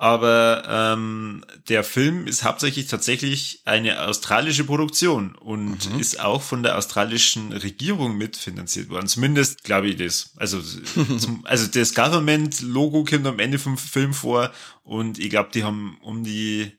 Aber 0.02 0.64
ähm, 0.68 1.44
der 1.68 1.84
Film 1.84 2.26
ist 2.26 2.42
hauptsächlich 2.42 2.88
tatsächlich 2.88 3.62
eine 3.66 4.00
australische 4.00 4.64
Produktion 4.64 5.36
und 5.36 5.92
mhm. 5.92 6.00
ist 6.00 6.18
auch 6.18 6.42
von 6.42 6.64
der 6.64 6.76
australischen 6.76 7.52
Regierung 7.52 8.18
mitfinanziert 8.18 8.88
worden. 8.88 9.06
Zumindest 9.06 9.62
glaube 9.62 9.90
ich 9.90 9.98
das. 9.98 10.32
Also, 10.38 10.60
zum, 11.18 11.46
also 11.46 11.68
das 11.68 11.94
Government-Logo 11.94 13.04
kommt 13.04 13.28
am 13.28 13.38
Ende 13.38 13.60
vom 13.60 13.78
Film 13.78 14.12
vor 14.12 14.50
und 14.82 15.20
ich 15.20 15.30
glaube, 15.30 15.50
die 15.54 15.62
haben 15.62 15.98
um 16.02 16.24
die 16.24 16.72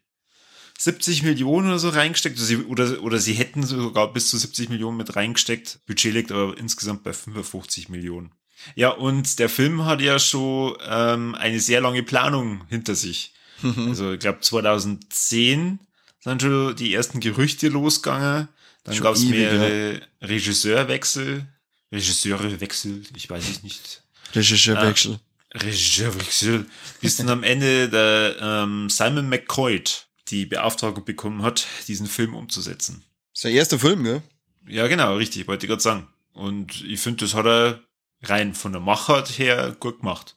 70 0.80 1.24
Millionen 1.24 1.70
oder 1.70 1.80
so 1.80 1.88
reingesteckt 1.88 2.36
oder 2.36 2.46
sie, 2.46 2.58
oder, 2.58 3.04
oder 3.04 3.20
sie 3.20 3.36
hätten 3.36 3.64
sogar 3.64 4.12
bis 4.12 4.32
zu 4.32 4.38
70 4.38 4.68
Millionen 4.68 4.98
mit 4.98 5.16
reingesteckt. 5.16 5.80
Budget 5.86 6.14
liegt 6.14 6.34
aber 6.34 6.58
insgesamt 6.58 7.04
bei 7.04 7.14
55 7.14 7.88
Millionen. 7.88 8.34
Ja, 8.76 8.90
und 8.90 9.40
der 9.40 9.50
Film 9.50 9.86
hat 9.86 10.02
ja 10.02 10.20
schon 10.20 10.78
ähm, 10.88 11.36
eine 11.36 11.60
sehr 11.60 11.82
lange 11.82 12.04
Planung 12.04 12.66
hinter 12.70 12.96
sich. 12.96 13.34
Mhm. 13.62 13.88
Also 13.90 14.14
ich 14.14 14.20
glaube 14.20 14.40
2010 14.42 15.80
sind 16.20 16.42
schon 16.42 16.76
die 16.76 16.94
ersten 16.94 17.20
Gerüchte 17.20 17.70
losgegangen. 17.70 18.48
Dann 18.84 19.00
gab 19.00 19.16
es 19.16 19.24
mehrere. 19.24 20.02
Regisseurwechsel. 20.22 21.48
Regisseurwechsel, 21.92 23.04
ich 23.16 23.30
weiß 23.30 23.50
es 23.50 23.64
nicht. 23.64 24.04
Regisseurwechsel. 24.34 25.20
Äh, 25.50 25.58
Regisseurwechsel. 25.60 26.66
Bis 27.02 27.18
dann 27.18 27.30
am 27.30 27.44
Ende 27.44 27.90
der 27.90 28.36
ähm, 28.42 28.90
Simon 28.90 29.30
McCoy 29.30 29.84
die 30.30 30.46
Beauftragung 30.46 31.06
bekommen 31.06 31.44
hat, 31.44 31.68
diesen 31.88 32.08
Film 32.08 32.34
umzusetzen. 32.34 33.04
Sein 33.34 33.54
erster 33.54 33.80
Film, 33.80 34.04
gell? 34.04 34.22
Ja, 34.68 34.88
genau, 34.88 35.18
richtig, 35.18 35.48
wollte 35.48 35.66
ich 35.66 35.70
gerade 35.70 35.82
sagen. 35.82 36.08
Und 36.34 36.84
ich 36.84 37.00
finde, 37.00 37.26
das 37.26 37.34
hat 37.34 37.46
er 37.46 37.82
rein 38.24 38.54
von 38.54 38.72
der 38.72 38.82
Machart 38.82 39.38
her 39.38 39.76
gut 39.80 40.00
gemacht. 40.00 40.36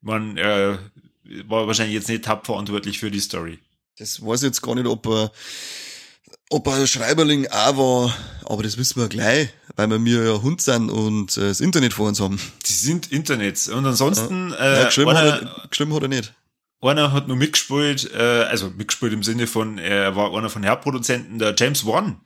Man 0.00 0.36
äh, 0.36 0.78
war 1.46 1.66
wahrscheinlich 1.66 1.94
jetzt 1.94 2.08
nicht 2.08 2.26
hauptverantwortlich 2.26 2.98
für 2.98 3.10
die 3.10 3.20
Story. 3.20 3.58
Das 3.98 4.24
weiß 4.24 4.42
ich 4.42 4.46
jetzt 4.46 4.62
gar 4.62 4.74
nicht, 4.74 4.86
ob 4.86 5.06
er, 5.06 5.30
ob 6.48 6.66
er 6.66 6.86
Schreiberling 6.86 7.46
auch 7.48 7.76
war, 7.76 8.16
aber 8.44 8.62
das 8.62 8.78
wissen 8.78 9.00
wir 9.00 9.08
gleich, 9.08 9.50
weil 9.76 9.88
wir 9.88 9.98
mir 9.98 10.24
ja 10.24 10.42
Hund 10.42 10.62
sind 10.62 10.90
und 10.90 11.36
äh, 11.36 11.48
das 11.48 11.60
Internet 11.60 11.92
vor 11.92 12.08
uns 12.08 12.20
haben. 12.20 12.40
Die 12.66 12.72
sind 12.72 13.12
Internets. 13.12 13.68
Und 13.68 13.84
ansonsten, 13.84 14.50
ja. 14.50 14.56
äh, 14.56 14.78
ja, 14.78 14.84
geschrieben, 14.86 15.10
einer, 15.10 15.32
hat 15.32 15.42
er, 15.42 15.68
geschrieben 15.68 15.94
hat 15.94 16.02
er 16.02 16.08
nicht. 16.08 16.32
Einer 16.80 17.12
hat 17.12 17.28
nur 17.28 17.36
mitgespielt, 17.36 18.10
äh, 18.14 18.44
also 18.44 18.70
mitgespielt 18.70 19.12
im 19.12 19.22
Sinne 19.22 19.46
von, 19.46 19.76
er 19.76 20.16
war 20.16 20.34
einer 20.34 20.48
von 20.48 20.62
den 20.62 20.70
Hauptproduzenten, 20.70 21.38
der 21.38 21.54
James 21.56 21.84
Wan. 21.84 22.20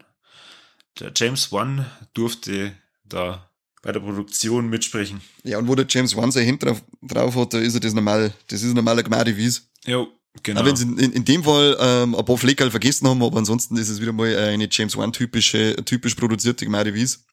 Der 1.00 1.10
James 1.14 1.50
Wan 1.50 1.86
durfte 2.14 2.72
da 3.04 3.50
bei 3.84 3.92
der 3.92 4.00
Produktion 4.00 4.68
mitsprechen. 4.68 5.20
Ja, 5.44 5.58
und 5.58 5.68
wo 5.68 5.74
der 5.74 5.86
James 5.88 6.16
Wan 6.16 6.32
sein 6.32 6.46
Hemd 6.46 6.64
drauf, 6.64 6.82
drauf 7.02 7.36
hat, 7.36 7.52
da 7.52 7.58
ist 7.58 7.74
er 7.74 7.80
das 7.80 7.92
normal, 7.92 8.32
das 8.48 8.62
ist 8.62 8.70
ein 8.70 8.76
normaler 8.76 9.02
Gmadewies. 9.02 9.68
Ja, 9.84 10.06
genau. 10.42 10.60
Aber 10.60 10.70
wenn 10.70 10.76
sie 10.76 10.84
in, 10.84 11.12
in, 11.12 11.24
dem 11.24 11.44
Fall 11.44 11.76
ähm, 11.78 12.14
ein 12.14 12.24
paar 12.24 12.38
Fleckerl 12.38 12.70
vergessen 12.70 13.06
haben, 13.06 13.22
aber 13.22 13.36
ansonsten 13.36 13.76
ist 13.76 13.90
es 13.90 14.00
wieder 14.00 14.12
mal 14.12 14.34
eine 14.34 14.68
James 14.70 14.96
Wan 14.96 15.12
typische, 15.12 15.76
typisch 15.84 16.14
produzierte 16.14 16.64
Gmadewies. 16.64 17.26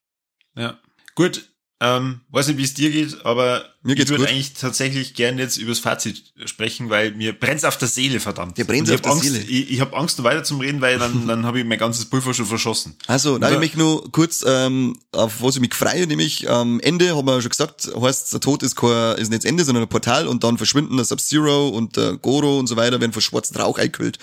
Ja. 0.58 0.78
Gut, 1.16 1.51
ähm, 1.82 2.22
weiß 2.30 2.48
nicht, 2.48 2.58
wie 2.58 2.64
es 2.64 2.76
dir 2.76 2.92
geht, 2.92 3.26
aber 3.26 3.66
mir 3.82 3.96
geht's 3.96 4.12
ich 4.12 4.18
würde 4.18 4.30
eigentlich 4.30 4.54
tatsächlich 4.54 5.16
gerne 5.16 5.42
jetzt 5.42 5.58
übers 5.58 5.80
Fazit 5.80 6.32
sprechen, 6.46 6.92
weil 6.92 7.10
mir 7.12 7.34
brennt's 7.34 7.64
auf 7.64 7.76
der 7.80 7.88
Seele, 7.88 8.20
verdammt. 8.20 8.56
Der 8.60 8.66
brennt 8.66 8.92
auf 8.92 9.02
der 9.02 9.12
Angst, 9.12 9.24
Seele. 9.24 9.40
Ich, 9.40 9.72
ich 9.72 9.82
habe 9.82 9.98
Angst, 9.98 10.22
weiter 10.22 10.44
zum 10.44 10.60
Reden, 10.60 10.80
weil 10.80 11.00
dann, 11.00 11.28
dann 11.28 11.44
habe 11.44 11.60
ich 11.60 11.66
mein 11.66 11.80
ganzes 11.80 12.06
Pulver 12.06 12.36
schon 12.36 12.46
verschossen. 12.46 12.96
Also, 13.08 13.40
nein, 13.40 13.54
ich 13.54 13.60
möchte 13.60 13.80
nur 13.80 14.12
kurz, 14.12 14.46
ähm, 14.48 14.96
auf 15.12 15.42
was 15.42 15.56
ich 15.56 15.62
mich 15.62 15.74
freue, 15.74 16.06
nämlich 16.06 16.48
am 16.48 16.74
ähm, 16.74 16.80
Ende, 16.82 17.16
haben 17.16 17.26
wir 17.26 17.42
schon 17.42 17.50
gesagt, 17.50 17.90
heißt, 18.00 18.32
der 18.32 18.42
Tod 18.42 18.62
ist 18.62 18.76
kein, 18.76 19.18
ist 19.18 19.32
nicht 19.32 19.44
das 19.44 19.50
Ende, 19.50 19.66
sondern 19.66 19.84
ein 19.84 19.90
Portal 19.90 20.28
und 20.28 20.44
dann 20.44 20.60
verschwinden 20.60 20.98
der 20.98 21.06
Sub-Zero 21.06 21.70
und 21.70 21.98
der 21.98 22.18
Goro 22.18 22.60
und 22.60 22.68
so 22.68 22.76
weiter, 22.76 23.02
werden 23.02 23.14
von 23.14 23.24
schwarzem 23.24 23.58
Rauch 23.58 23.80
eingekühlt. 23.80 24.20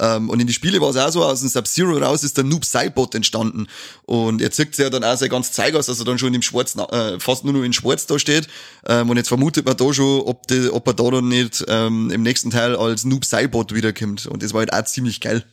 Ähm, 0.00 0.30
und 0.30 0.40
in 0.40 0.46
die 0.46 0.52
Spiele 0.52 0.80
war 0.80 0.90
es 0.90 0.96
auch 0.96 1.10
so, 1.10 1.24
aus 1.24 1.40
dem 1.40 1.48
Sub-Zero 1.48 1.98
raus 1.98 2.22
ist 2.22 2.36
der 2.36 2.44
Noob 2.44 2.64
Cybot 2.64 3.14
entstanden. 3.14 3.66
Und 4.04 4.40
er 4.40 4.52
sich 4.52 4.76
ja 4.76 4.90
dann 4.90 5.04
auch 5.04 5.16
sein 5.16 5.28
ganz 5.28 5.52
Zeug 5.52 5.74
aus, 5.74 5.86
dass 5.86 5.98
er 5.98 6.04
dann 6.04 6.18
schon 6.18 6.34
im 6.34 6.42
Schwarz, 6.42 6.76
äh, 6.76 7.18
fast 7.18 7.44
nur 7.44 7.52
noch 7.52 7.62
in 7.62 7.72
Schwarz 7.72 8.06
da 8.06 8.18
steht. 8.18 8.48
Ähm, 8.86 9.10
und 9.10 9.16
jetzt 9.16 9.28
vermutet 9.28 9.66
man 9.66 9.76
da 9.76 9.92
schon, 9.92 10.20
ob, 10.22 10.46
die, 10.46 10.70
ob 10.70 10.86
er 10.86 10.94
da 10.94 11.10
dann 11.10 11.28
nicht 11.28 11.64
ähm, 11.68 12.10
im 12.10 12.22
nächsten 12.22 12.50
Teil 12.50 12.76
als 12.76 13.04
Noob 13.04 13.24
Cybot 13.24 13.74
wiederkommt. 13.74 14.26
Und 14.26 14.42
das 14.42 14.52
war 14.52 14.60
halt 14.60 14.72
auch 14.72 14.84
ziemlich 14.84 15.20
geil. 15.20 15.44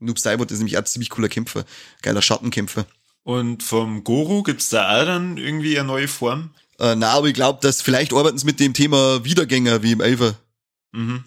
Noob 0.00 0.18
Cybot 0.18 0.50
ist 0.50 0.58
nämlich 0.58 0.76
auch 0.76 0.82
ein 0.82 0.86
ziemlich 0.86 1.10
cooler 1.10 1.28
Kämpfer. 1.28 1.64
Geiler 2.02 2.22
Schattenkämpfer. 2.22 2.86
Und 3.22 3.62
vom 3.62 4.02
Goro 4.02 4.42
gibt's 4.42 4.68
da 4.68 5.00
auch 5.00 5.06
dann 5.06 5.36
irgendwie 5.36 5.78
eine 5.78 5.86
neue 5.86 6.08
Form? 6.08 6.50
Äh, 6.80 6.96
na, 6.96 7.10
aber 7.10 7.28
ich 7.28 7.34
glaube, 7.34 7.60
dass 7.62 7.80
vielleicht 7.80 8.12
arbeiten 8.12 8.38
sie 8.38 8.46
mit 8.46 8.58
dem 8.58 8.74
Thema 8.74 9.24
Wiedergänger 9.24 9.82
wie 9.84 9.92
im 9.92 10.00
Elfer. 10.00 10.34
Mhm. 10.90 11.24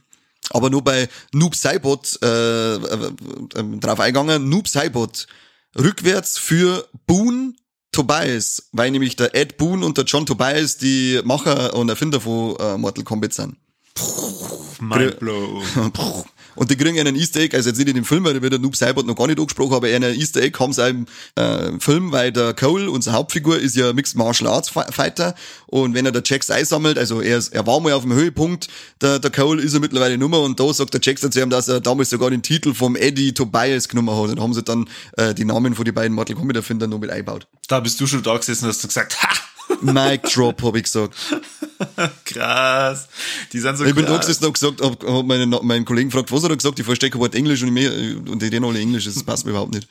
Aber 0.52 0.70
nur 0.70 0.84
bei 0.84 1.10
Noob 1.34 1.56
Cybot 1.56 2.20
äh, 2.22 2.76
äh, 2.76 3.12
äh, 3.56 3.80
drauf 3.80 4.00
eingegangen. 4.00 4.50
Noob 4.50 4.68
Cybot 4.68 5.28
rückwärts 5.78 6.38
für 6.38 6.88
Boon 7.08 7.58
Tobias, 7.92 8.70
weil 8.72 8.92
nämlich 8.92 9.16
der 9.16 9.36
Ed 9.36 9.58
Boon 9.58 9.84
und 9.84 9.98
der 9.98 10.06
John 10.06 10.26
Tobias 10.26 10.78
die 10.78 11.22
Macher 11.24 11.74
und 11.76 11.90
Erfinder 11.90 12.20
von 12.20 12.56
äh, 12.60 12.78
Mortal 12.78 13.04
Kombat 13.04 13.34
sind. 13.34 13.56
Mindblow. 14.80 15.64
Und 16.56 16.72
die 16.72 16.76
kriegen 16.76 17.00
einen 17.00 17.16
Easter 17.16 17.42
Egg, 17.42 17.56
also 17.56 17.70
jetzt 17.70 17.78
nicht 17.78 17.90
in 17.90 17.96
dem 17.96 18.06
Film, 18.06 18.24
weil 18.24 18.42
wird 18.42 18.54
der 18.54 18.60
Noob 18.60 18.76
Saibot 18.76 19.06
noch 19.06 19.16
gar 19.16 19.28
nicht 19.28 19.40
angesprochen, 19.40 19.74
aber 19.74 19.88
einen 19.88 20.18
Easter 20.20 20.42
Egg 20.42 20.58
haben 20.60 20.74
sie 20.74 20.90
im 20.90 21.06
äh, 21.36 21.80
Film, 21.80 22.12
weil 22.12 22.32
der 22.32 22.54
Cole, 22.54 22.90
unsere 22.90 23.16
Hauptfigur, 23.16 23.60
ist 23.60 23.76
ja 23.76 23.94
Mixed 23.94 24.16
Martial 24.16 24.50
Arts 24.50 24.70
Fighter 24.70 25.36
und 25.68 25.94
wenn 25.94 26.06
er 26.06 26.12
der 26.12 26.24
Jax 26.26 26.50
einsammelt, 26.50 26.98
also 26.98 27.22
er, 27.22 27.38
ist, 27.38 27.54
er 27.54 27.66
war 27.68 27.80
mal 27.80 27.94
auf 27.94 28.04
dem 28.04 28.14
Höhepunkt, 28.14 28.68
der, 29.02 29.20
der 29.20 29.32
Cole 29.32 29.62
ist 29.62 29.74
er 29.74 29.80
mittlerweile 29.80 30.18
Nummer 30.18 30.42
und 30.42 30.60
da 30.60 30.74
sagt 30.74 30.94
der 30.94 31.02
Jax 31.04 31.22
zu 31.22 31.42
ihm, 31.42 31.50
dass 31.50 31.68
er 31.68 31.82
damals 31.82 32.10
sogar 32.10 32.30
den 32.30 32.42
Titel 32.42 32.74
vom 32.74 32.96
Eddie 32.96 33.34
Tobias 33.34 33.88
genommen 33.88 34.16
hat 34.16 34.30
und 34.30 34.40
haben 34.40 34.54
sie 34.54 34.64
dann 34.64 34.90
äh, 35.18 35.34
die 35.34 35.46
Namen 35.46 35.76
von 35.76 35.86
den 35.86 35.94
beiden 35.94 36.14
Mortal 36.14 36.36
Kombat 36.36 36.58
Erfindern 36.58 36.90
noch 36.90 37.00
mit 37.00 37.10
eingebaut. 37.10 37.48
Da 37.68 37.80
bist 37.80 38.00
du 38.00 38.08
schon 38.08 38.24
da 38.24 38.38
gesessen 38.38 38.66
und 38.66 38.70
hast 38.70 38.84
du 38.84 38.88
gesagt, 38.88 39.22
ha! 39.22 39.30
Mic 39.82 40.24
Drop, 40.34 40.62
hab 40.64 40.76
ich 40.76 40.84
gesagt. 40.84 41.16
krass. 42.26 43.08
Die 43.52 43.60
sind 43.60 43.78
so 43.78 43.86
Ich 43.86 43.94
bin 43.96 44.06
gesessen 44.06 44.46
und 44.46 44.54
gesagt, 44.54 44.82
hab, 44.82 45.04
hab 45.04 45.26
meinen, 45.26 45.50
meinen 45.64 45.86
Kollegen 45.86 46.10
gefragt, 46.10 46.32
was 46.32 46.44
hat 46.44 46.50
er 46.50 46.58
gesagt? 46.58 46.80
Ich 46.80 46.86
verstehe 46.86 47.10
kein 47.10 47.20
Wort 47.22 47.36
Englisch 47.36 47.62
und, 47.62 47.70
ich, 47.70 47.74
mehr- 47.74 47.92
und 48.32 48.42
die 48.42 48.46
reden 48.48 48.66
alle 48.66 48.80
Englisch, 48.80 49.06
das 49.06 49.24
passt 49.24 49.46
mir 49.46 49.52
überhaupt 49.52 49.74
nicht. 49.74 49.88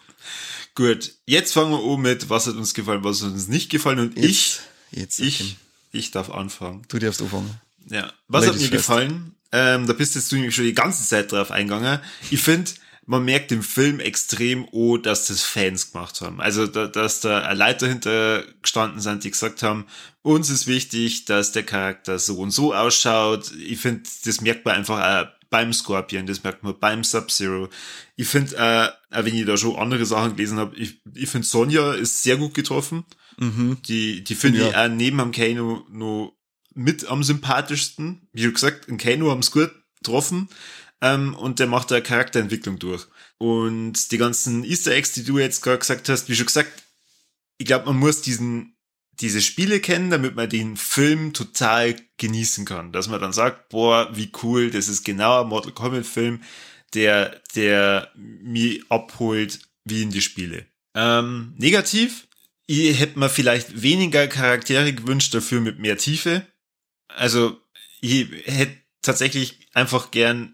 Gut, 0.75 1.13
jetzt 1.27 1.53
fangen 1.53 1.71
wir 1.71 1.79
an 1.95 2.01
mit, 2.01 2.29
was 2.31 2.47
hat 2.47 2.57
uns 2.57 2.75
gefallen, 2.75 3.05
was 3.05 3.23
hat 3.23 3.31
uns 3.33 3.49
nicht 3.49 3.71
gefallen 3.71 3.99
und 4.01 4.19
ich, 4.19 4.59
Jetzt, 4.91 5.21
ich, 5.21 5.57
ich 5.93 6.11
darf 6.11 6.31
anfangen. 6.31 6.83
Du 6.89 6.99
darfst 6.99 7.23
anfangen. 7.23 7.51
Ja. 7.91 8.13
Was 8.29 8.47
hat 8.47 8.55
Ladies 8.55 8.63
mir 8.63 8.69
first. 8.69 8.89
gefallen? 8.89 9.35
Ähm, 9.53 9.87
da 9.87 9.93
bist 9.93 10.17
jetzt 10.17 10.33
du 10.33 10.37
nämlich 10.37 10.55
schon 10.55 10.65
die 10.65 10.75
ganze 10.75 11.07
Zeit 11.07 11.31
drauf 11.31 11.51
eingegangen. 11.53 12.01
Ich 12.31 12.41
finde, 12.41 12.71
man 13.07 13.25
merkt 13.25 13.53
im 13.53 13.63
Film 13.63 14.01
extrem, 14.01 14.67
oh, 14.73 14.97
dass 14.97 15.27
das 15.27 15.43
Fans 15.43 15.93
gemacht 15.93 16.21
haben. 16.21 16.41
Also, 16.41 16.67
da, 16.67 16.87
dass 16.87 17.21
da 17.21 17.41
eine 17.43 17.59
Leute 17.59 17.87
dahinter 17.87 18.45
gestanden 18.63 19.01
sind, 19.01 19.25
die 19.25 19.31
gesagt 19.31 19.63
haben, 19.63 19.87
uns 20.23 20.49
ist 20.51 20.67
wichtig, 20.67 21.27
dass 21.27 21.53
der 21.53 21.65
Charakter 21.65 22.19
so 22.19 22.39
und 22.39 22.51
so 22.51 22.73
ausschaut. 22.75 23.53
Ich 23.59 23.79
finde, 23.81 24.03
das 24.25 24.41
merkt 24.41 24.65
man 24.65 24.77
einfach 24.77 25.01
auch 25.01 25.29
beim 25.51 25.73
Scorpion, 25.73 26.27
das 26.27 26.43
merkt 26.43 26.63
man 26.65 26.79
beim 26.81 27.05
Sub-Zero. 27.05 27.69
Ich 28.17 28.27
finde, 28.27 28.57
äh, 28.57 28.89
auch 29.17 29.25
wenn 29.25 29.35
ich 29.35 29.45
da 29.45 29.57
schon 29.57 29.77
andere 29.77 30.07
Sachen 30.07 30.35
gelesen 30.35 30.59
habe, 30.59 30.75
ich, 30.77 31.01
ich 31.15 31.29
finde, 31.29 31.47
Sonja 31.47 31.93
ist 31.93 32.23
sehr 32.23 32.37
gut 32.39 32.55
getroffen. 32.55 33.05
Mhm. 33.39 33.79
Die, 33.87 34.25
die 34.25 34.35
finde 34.35 34.61
Ja. 34.61 34.69
ich 34.69 34.77
auch 34.77 34.89
neben 34.89 35.21
am 35.21 35.31
Kano 35.31 35.85
noch 35.91 36.33
mit 36.75 37.07
am 37.07 37.23
sympathischsten. 37.23 38.27
Wie 38.33 38.51
gesagt, 38.51 38.89
ein 38.89 38.99
Kano 38.99 39.31
haben 39.31 39.41
es 39.41 39.51
gut 39.53 39.71
getroffen. 39.99 40.49
Ähm, 41.01 41.35
und 41.35 41.59
der 41.59 41.67
macht 41.67 41.91
da 41.91 42.01
Charakterentwicklung 42.01 42.79
durch. 42.79 43.07
Und 43.39 44.11
die 44.11 44.19
ganzen 44.19 44.65
Easter 44.65 44.93
Eggs, 44.93 45.13
die 45.13 45.25
du 45.25 45.39
jetzt 45.39 45.63
gerade 45.63 45.79
gesagt 45.79 46.09
hast, 46.09 46.29
wie 46.29 46.37
schon 46.37 46.47
gesagt, 46.47 46.85
ich 47.59 47.67
glaube, 47.67 47.87
man 47.87 47.97
muss 47.97 48.23
diesen, 48.23 48.77
diese 49.13 49.41
Spiele 49.41 49.81
kennen, 49.81 50.11
damit 50.11 50.35
man 50.35 50.49
den 50.49 50.77
Film 50.77 51.33
total 51.33 51.97
genießen 52.17 52.65
kann. 52.65 52.93
Dass 52.93 53.09
man 53.09 53.21
dann 53.21 53.33
sagt, 53.33 53.69
boah, 53.69 54.11
wie 54.15 54.31
cool, 54.43 54.71
das 54.71 54.89
ist 54.89 55.05
genau 55.05 55.43
ein 55.43 55.49
Mortal 55.49 55.73
Kombat 55.73 56.07
Film, 56.07 56.43
der, 56.95 57.41
der 57.55 58.11
mich 58.17 58.83
abholt 58.91 59.61
wie 59.85 60.03
in 60.03 60.11
die 60.11 60.23
Spiele. 60.23 60.67
Ähm, 60.95 61.55
negativ, 61.59 62.29
ich 62.67 62.99
hätte 62.99 63.19
mir 63.19 63.29
vielleicht 63.29 63.83
weniger 63.83 64.27
Charaktere 64.27 64.93
gewünscht, 64.93 65.35
dafür 65.35 65.61
mit 65.61 65.79
mehr 65.79 65.99
Tiefe. 65.99 66.47
Also, 67.09 67.61
ich 68.01 68.29
hätte 68.47 68.77
tatsächlich 69.03 69.69
einfach 69.75 70.11
gern 70.11 70.54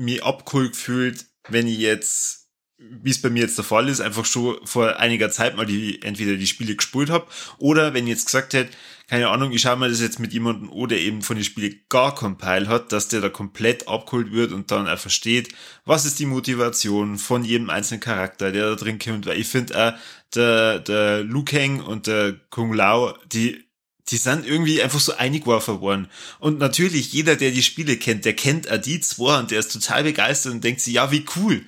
mir 0.00 0.24
abgeholt 0.24 0.72
gefühlt, 0.72 1.26
wenn 1.48 1.66
ich 1.66 1.78
jetzt, 1.78 2.48
wie 2.78 3.10
es 3.10 3.20
bei 3.20 3.28
mir 3.28 3.42
jetzt 3.42 3.58
der 3.58 3.64
Fall 3.64 3.88
ist, 3.88 4.00
einfach 4.00 4.24
schon 4.24 4.56
vor 4.64 4.98
einiger 4.98 5.30
Zeit 5.30 5.56
mal 5.56 5.66
die, 5.66 6.00
entweder 6.02 6.36
die 6.36 6.46
Spiele 6.46 6.74
gespielt 6.74 7.10
habe 7.10 7.26
oder 7.58 7.92
wenn 7.92 8.04
ich 8.04 8.10
jetzt 8.10 8.26
gesagt 8.26 8.54
hätte, 8.54 8.70
keine 9.08 9.28
Ahnung, 9.28 9.52
ich 9.52 9.62
schaue 9.62 9.76
mir 9.76 9.88
das 9.88 10.00
jetzt 10.00 10.20
mit 10.20 10.32
jemandem 10.32 10.70
an, 10.72 10.88
der 10.88 11.00
eben 11.00 11.22
von 11.22 11.36
den 11.36 11.44
Spielen 11.44 11.80
gar 11.88 12.14
keinen 12.14 12.38
Peil 12.38 12.68
hat, 12.68 12.92
dass 12.92 13.08
der 13.08 13.20
da 13.20 13.28
komplett 13.28 13.88
abgeholt 13.88 14.32
wird 14.32 14.52
und 14.52 14.70
dann 14.70 14.88
auch 14.88 14.98
versteht, 14.98 15.52
was 15.84 16.06
ist 16.06 16.18
die 16.18 16.26
Motivation 16.26 17.18
von 17.18 17.44
jedem 17.44 17.70
einzelnen 17.70 18.00
Charakter, 18.00 18.52
der 18.52 18.70
da 18.70 18.76
drin 18.76 18.98
kommt, 18.98 19.26
weil 19.26 19.38
ich 19.38 19.48
finde 19.48 19.76
auch, 19.76 19.98
der, 20.34 20.78
der 20.78 21.24
Liu 21.24 21.44
Kang 21.44 21.80
und 21.80 22.06
der 22.06 22.34
Kung 22.50 22.72
Lao, 22.72 23.14
die 23.32 23.69
die 24.10 24.16
sind 24.16 24.46
irgendwie 24.46 24.82
einfach 24.82 25.00
so 25.00 25.14
eingeworfen 25.16 25.80
worden. 25.80 26.08
Und 26.38 26.58
natürlich, 26.58 27.12
jeder, 27.12 27.36
der 27.36 27.52
die 27.52 27.62
Spiele 27.62 27.96
kennt, 27.96 28.24
der 28.24 28.34
kennt 28.34 28.68
die 28.84 29.00
zwei 29.00 29.38
und 29.38 29.50
der 29.50 29.60
ist 29.60 29.72
total 29.72 30.02
begeistert 30.02 30.52
und 30.52 30.64
denkt 30.64 30.80
sich, 30.80 30.94
ja, 30.94 31.10
wie 31.10 31.24
cool. 31.36 31.64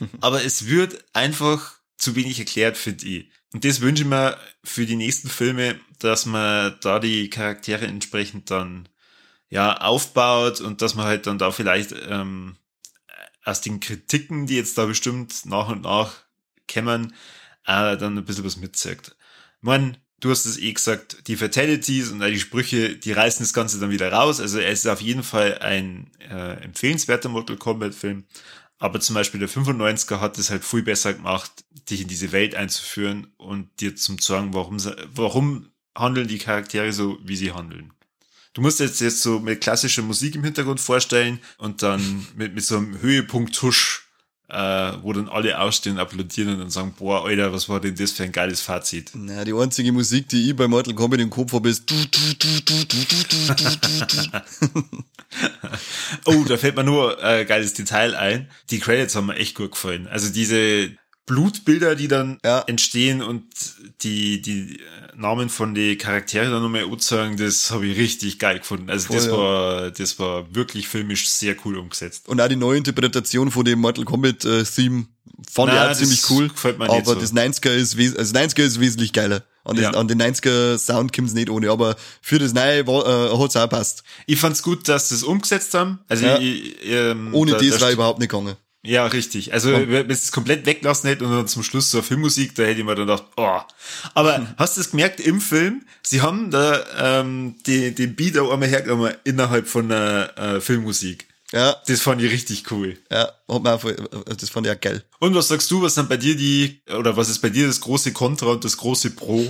Aber 0.20 0.44
es 0.44 0.66
wird 0.66 1.04
einfach 1.12 1.74
zu 1.96 2.16
wenig 2.16 2.38
erklärt, 2.38 2.76
finde 2.76 3.06
ich. 3.06 3.30
Und 3.52 3.64
das 3.64 3.80
wünsche 3.80 4.04
ich 4.04 4.08
mir 4.08 4.38
für 4.64 4.86
die 4.86 4.96
nächsten 4.96 5.28
Filme, 5.28 5.78
dass 5.98 6.24
man 6.24 6.74
da 6.80 6.98
die 6.98 7.28
Charaktere 7.28 7.86
entsprechend 7.86 8.50
dann 8.50 8.88
ja 9.50 9.76
aufbaut 9.76 10.62
und 10.62 10.80
dass 10.80 10.94
man 10.94 11.04
halt 11.04 11.26
dann 11.26 11.38
da 11.38 11.50
vielleicht 11.50 11.94
ähm, 12.08 12.56
aus 13.44 13.60
den 13.60 13.80
Kritiken, 13.80 14.46
die 14.46 14.56
jetzt 14.56 14.78
da 14.78 14.86
bestimmt 14.86 15.44
nach 15.44 15.68
und 15.68 15.82
nach 15.82 16.14
kämmern, 16.66 17.12
äh, 17.66 17.96
dann 17.98 18.16
ein 18.16 18.24
bisschen 18.24 18.44
was 18.44 18.56
mitzeugt. 18.56 19.14
Man, 19.60 19.98
du 20.22 20.30
hast 20.30 20.46
es 20.46 20.56
eh 20.56 20.72
gesagt, 20.72 21.26
die 21.26 21.36
Fatalities 21.36 22.10
und 22.10 22.22
all 22.22 22.30
die 22.30 22.40
Sprüche, 22.40 22.96
die 22.96 23.12
reißen 23.12 23.44
das 23.44 23.52
Ganze 23.52 23.78
dann 23.80 23.90
wieder 23.90 24.10
raus. 24.10 24.40
Also 24.40 24.58
es 24.60 24.80
ist 24.80 24.86
auf 24.86 25.02
jeden 25.02 25.24
Fall 25.24 25.58
ein 25.58 26.10
äh, 26.20 26.62
empfehlenswerter 26.62 27.28
Mortal 27.28 27.56
Kombat 27.56 27.94
Film. 27.94 28.24
Aber 28.78 29.00
zum 29.00 29.14
Beispiel 29.14 29.40
der 29.40 29.48
95er 29.48 30.20
hat 30.20 30.38
es 30.38 30.50
halt 30.50 30.64
viel 30.64 30.82
besser 30.82 31.12
gemacht, 31.12 31.50
dich 31.90 32.00
in 32.00 32.08
diese 32.08 32.32
Welt 32.32 32.54
einzuführen 32.54 33.28
und 33.36 33.68
dir 33.80 33.94
zum 33.96 34.18
sagen, 34.18 34.54
warum, 34.54 34.78
warum 35.14 35.68
handeln 35.94 36.28
die 36.28 36.38
Charaktere 36.38 36.92
so, 36.92 37.18
wie 37.22 37.36
sie 37.36 37.52
handeln. 37.52 37.92
Du 38.54 38.60
musst 38.60 38.80
jetzt 38.80 39.00
jetzt 39.00 39.22
so 39.22 39.40
mit 39.40 39.60
klassischer 39.60 40.02
Musik 40.02 40.34
im 40.34 40.44
Hintergrund 40.44 40.80
vorstellen 40.80 41.40
und 41.58 41.82
dann 41.82 42.26
mit, 42.36 42.54
mit 42.54 42.64
so 42.64 42.76
einem 42.76 43.00
Höhepunkt-Tusch, 43.00 44.01
äh, 44.52 44.92
wo 45.02 45.12
dann 45.14 45.28
alle 45.28 45.58
ausstehen, 45.58 45.98
applaudieren 45.98 46.52
und 46.52 46.58
dann 46.60 46.70
sagen, 46.70 46.94
boah, 46.98 47.24
Alter, 47.24 47.52
was 47.52 47.68
war 47.70 47.80
denn 47.80 47.94
das 47.94 48.12
für 48.12 48.24
ein 48.24 48.32
geiles 48.32 48.60
Fazit? 48.60 49.10
Na, 49.14 49.44
die 49.44 49.54
einzige 49.54 49.92
Musik, 49.92 50.28
die 50.28 50.50
ich 50.50 50.56
bei 50.56 50.68
Mortal 50.68 50.94
Kombat 50.94 51.20
im 51.20 51.30
Kopf 51.30 51.54
habe, 51.54 51.70
ist 51.70 51.90
Oh, 56.26 56.44
da 56.46 56.58
fällt 56.58 56.76
mir 56.76 56.84
nur 56.84 57.22
ein 57.24 57.40
äh, 57.40 57.44
geiles 57.46 57.72
Detail 57.72 58.14
ein. 58.14 58.50
Die 58.70 58.78
Credits 58.78 59.16
haben 59.16 59.26
mir 59.26 59.36
echt 59.36 59.54
gut 59.54 59.72
gefallen. 59.72 60.06
Also 60.06 60.30
diese 60.30 60.90
Blutbilder, 61.26 61.94
die 61.94 62.08
dann 62.08 62.38
Ja. 62.44 62.60
entstehen 62.66 63.22
und 63.22 63.44
die, 64.02 64.42
die 64.42 64.80
Namen 65.16 65.48
von 65.48 65.74
den 65.74 65.96
Charakteren 65.98 66.50
dann 66.50 66.62
nochmal 66.62 66.84
anzeigen, 66.84 67.36
das 67.36 67.70
habe 67.70 67.86
ich 67.86 67.96
richtig 67.98 68.38
geil 68.38 68.58
gefunden. 68.58 68.90
Also 68.90 69.06
Voll, 69.08 69.16
das 69.16 69.26
ja. 69.26 69.32
war, 69.32 69.90
das 69.90 70.18
war 70.18 70.54
wirklich 70.54 70.88
filmisch 70.88 71.28
sehr 71.28 71.54
cool 71.64 71.78
umgesetzt. 71.78 72.28
Und 72.28 72.40
auch 72.40 72.48
die 72.48 72.56
neue 72.56 72.78
Interpretation 72.78 73.50
von 73.50 73.64
dem 73.64 73.78
Mortal 73.80 74.04
Kombat 74.04 74.44
äh, 74.44 74.64
Theme 74.64 75.06
fand 75.50 75.72
Na, 75.72 75.84
ich 75.84 75.90
auch 75.90 75.98
ziemlich 75.98 76.30
cool. 76.30 76.48
gefällt 76.48 76.78
mir 76.78 76.86
nicht 76.86 76.94
aber 77.06 77.14
so. 77.14 77.20
das 77.20 77.32
90er 77.32 77.70
ist, 77.70 77.96
also 78.18 78.34
90er 78.34 78.62
ist 78.62 78.80
wesentlich 78.80 79.12
geiler. 79.12 79.42
An, 79.64 79.76
das, 79.76 79.84
Ja. 79.84 79.90
an 79.92 80.08
den 80.08 80.20
90er 80.20 80.76
Sound 80.76 81.12
kommt's 81.12 81.34
nicht 81.34 81.48
ohne, 81.48 81.70
aber 81.70 81.94
für 82.20 82.40
das 82.40 82.52
Neue 82.52 82.80
äh, 82.80 83.38
hat's 83.38 83.54
auch 83.54 83.68
passt. 83.68 84.02
Ich 84.26 84.40
fand's 84.40 84.60
gut, 84.62 84.88
dass 84.88 85.10
sie 85.10 85.14
es 85.14 85.22
umgesetzt 85.22 85.72
haben. 85.74 86.00
Also 86.08 86.26
ich, 86.40 86.74
ähm, 86.84 87.32
Ohne 87.32 87.52
da- 87.52 87.58
das 87.58 87.80
st- 87.80 87.92
überhaupt 87.92 88.18
nicht 88.18 88.30
gegangen. 88.30 88.56
Ja, 88.84 89.06
richtig. 89.06 89.52
Also, 89.52 89.70
wenn 89.72 89.88
wenn 89.90 90.10
es 90.10 90.32
komplett 90.32 90.66
weglassen 90.66 91.08
hätte 91.08 91.24
und 91.24 91.30
dann 91.30 91.46
zum 91.46 91.62
Schluss 91.62 91.90
so 91.90 91.98
eine 91.98 92.02
Filmmusik, 92.04 92.54
da 92.56 92.64
hätte 92.64 92.80
ich 92.80 92.84
mir 92.84 92.94
dann 92.96 93.06
gedacht, 93.06 93.24
oh. 93.36 93.60
Aber 94.14 94.54
hast 94.56 94.76
du 94.76 94.80
es 94.80 94.90
gemerkt 94.90 95.20
im 95.20 95.40
Film? 95.40 95.84
Sie 96.02 96.20
haben 96.20 96.50
da 96.50 97.20
ähm, 97.20 97.54
die, 97.66 97.94
den 97.94 98.16
Beat 98.16 98.36
auch 98.38 98.50
einmal 98.52 98.68
hergenommen 98.68 99.14
innerhalb 99.24 99.68
von 99.68 99.88
der 99.88 100.36
äh, 100.36 100.60
Filmmusik. 100.60 101.28
Ja, 101.52 101.76
Das 101.86 102.00
fand 102.00 102.22
ich 102.22 102.32
richtig 102.32 102.70
cool. 102.72 102.98
ja, 103.10 103.30
hat 103.48 103.66
auch, 103.68 103.80
voll- 103.80 103.92
äh, 104.26 104.34
das 104.34 104.48
fand 104.50 104.66
ich 104.66 104.72
auch 104.72 104.80
geil. 104.80 105.04
Und 105.20 105.34
was 105.34 105.48
sagst 105.48 105.70
du, 105.70 105.80
was 105.82 105.94
sind 105.94 106.08
bei 106.08 106.16
dir 106.16 106.34
die, 106.34 106.82
oder 106.98 107.16
was 107.16 107.28
ist 107.28 107.38
bei 107.40 107.50
dir 107.50 107.66
das 107.68 107.80
große 107.80 108.12
Kontra 108.12 108.46
und 108.46 108.64
das 108.64 108.76
große 108.78 109.10
Pro? 109.10 109.46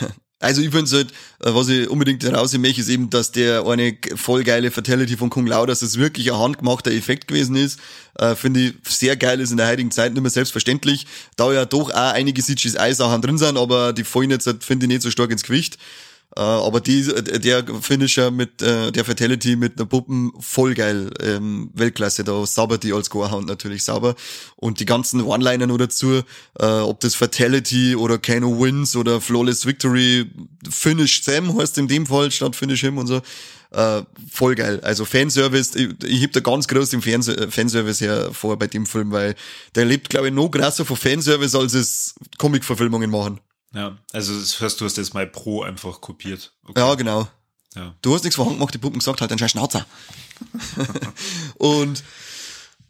Also 0.42 0.62
ich 0.62 0.70
finde 0.70 0.90
halt, 0.90 1.10
äh, 1.10 1.54
was 1.54 1.68
ich 1.68 1.88
unbedingt 1.88 2.24
herausheben 2.24 2.62
möchte, 2.62 2.80
ist 2.80 2.88
eben, 2.88 3.10
dass 3.10 3.30
der 3.30 3.66
eine 3.66 3.96
voll 4.16 4.42
geile 4.42 4.70
Fatality 4.70 5.18
von 5.18 5.28
Kung 5.28 5.46
Lao, 5.46 5.66
dass 5.66 5.82
es 5.82 5.98
wirklich 5.98 6.32
ein 6.32 6.38
handgemachter 6.38 6.90
Effekt 6.90 7.28
gewesen 7.28 7.56
ist, 7.56 7.78
äh, 8.18 8.34
finde 8.34 8.60
ich 8.60 8.74
sehr 8.88 9.16
geil 9.16 9.38
ist 9.40 9.50
in 9.50 9.58
der 9.58 9.68
heutigen 9.68 9.90
Zeit 9.90 10.14
nicht 10.14 10.22
mehr 10.22 10.30
selbstverständlich, 10.30 11.06
da 11.36 11.52
ja 11.52 11.66
doch 11.66 11.90
auch 11.90 12.12
einige 12.12 12.42
CGI-Sachen 12.42 13.20
drin 13.20 13.36
sind, 13.36 13.58
aber 13.58 13.92
die 13.92 14.02
fallen 14.02 14.30
jetzt, 14.30 14.46
halt, 14.46 14.64
finde 14.64 14.86
ich, 14.86 14.88
nicht 14.88 15.02
so 15.02 15.10
stark 15.10 15.30
ins 15.30 15.42
Gewicht. 15.42 15.76
Äh, 16.36 16.40
aber 16.40 16.80
die, 16.80 17.02
der 17.02 17.64
Finisher 17.80 18.30
mit 18.30 18.62
äh, 18.62 18.92
der 18.92 19.04
Fatality 19.04 19.56
mit 19.56 19.78
einer 19.78 19.86
Puppen 19.86 20.32
voll 20.38 20.74
geil, 20.74 21.10
ähm, 21.20 21.70
Weltklasse. 21.74 22.22
Da 22.22 22.46
sauber 22.46 22.78
die 22.78 22.92
als 22.92 23.10
Gorehound 23.10 23.46
natürlich 23.46 23.82
sauber. 23.82 24.14
Und 24.56 24.78
die 24.78 24.86
ganzen 24.86 25.22
One-Liner 25.22 25.66
nur 25.66 25.78
dazu, 25.78 26.22
äh, 26.58 26.66
ob 26.66 27.00
das 27.00 27.14
Fatality 27.16 27.96
oder 27.96 28.18
Kano 28.18 28.60
Wins 28.60 28.94
oder 28.94 29.20
Flawless 29.20 29.66
Victory, 29.66 30.30
Finish 30.68 31.22
Sam 31.22 31.58
heißt 31.58 31.78
in 31.78 31.88
dem 31.88 32.06
Fall 32.06 32.30
statt 32.30 32.54
Finish 32.54 32.80
Him 32.80 32.98
und 32.98 33.08
so. 33.08 33.20
Äh, 33.72 34.02
voll 34.30 34.54
geil. 34.54 34.80
Also 34.82 35.04
Fanservice, 35.04 35.76
ich, 35.76 36.04
ich 36.04 36.22
heb 36.22 36.32
da 36.32 36.40
ganz 36.40 36.66
groß 36.68 36.90
den 36.90 37.02
Fans 37.02 37.30
Fanservice 37.50 38.00
hervor 38.00 38.56
bei 38.56 38.66
dem 38.66 38.86
Film, 38.86 39.10
weil 39.12 39.34
der 39.74 39.84
lebt, 39.84 40.10
glaube 40.10 40.28
ich, 40.28 40.34
noch 40.34 40.48
krasser 40.48 40.84
von 40.84 40.96
Fanservice, 40.96 41.56
als 41.56 41.74
es 41.74 42.14
Comic-Verfilmungen 42.38 43.10
machen. 43.10 43.40
Ja, 43.72 43.96
also 44.12 44.38
das 44.38 44.60
hörst 44.60 44.80
du 44.80 44.84
hast 44.84 44.96
jetzt 44.96 45.14
mal 45.14 45.26
Pro 45.26 45.62
einfach 45.62 46.00
kopiert. 46.00 46.52
Okay. 46.66 46.80
Ja, 46.80 46.94
genau. 46.94 47.28
Ja. 47.76 47.94
Du 48.02 48.14
hast 48.14 48.24
nichts 48.24 48.36
vorhanden 48.36 48.58
gemacht, 48.58 48.74
die 48.74 48.78
Puppen 48.78 48.98
gesagt 48.98 49.20
halt, 49.20 49.30
dann 49.30 49.38
scheiß 49.38 49.52
Schnauzer. 49.52 49.86
und 51.56 52.02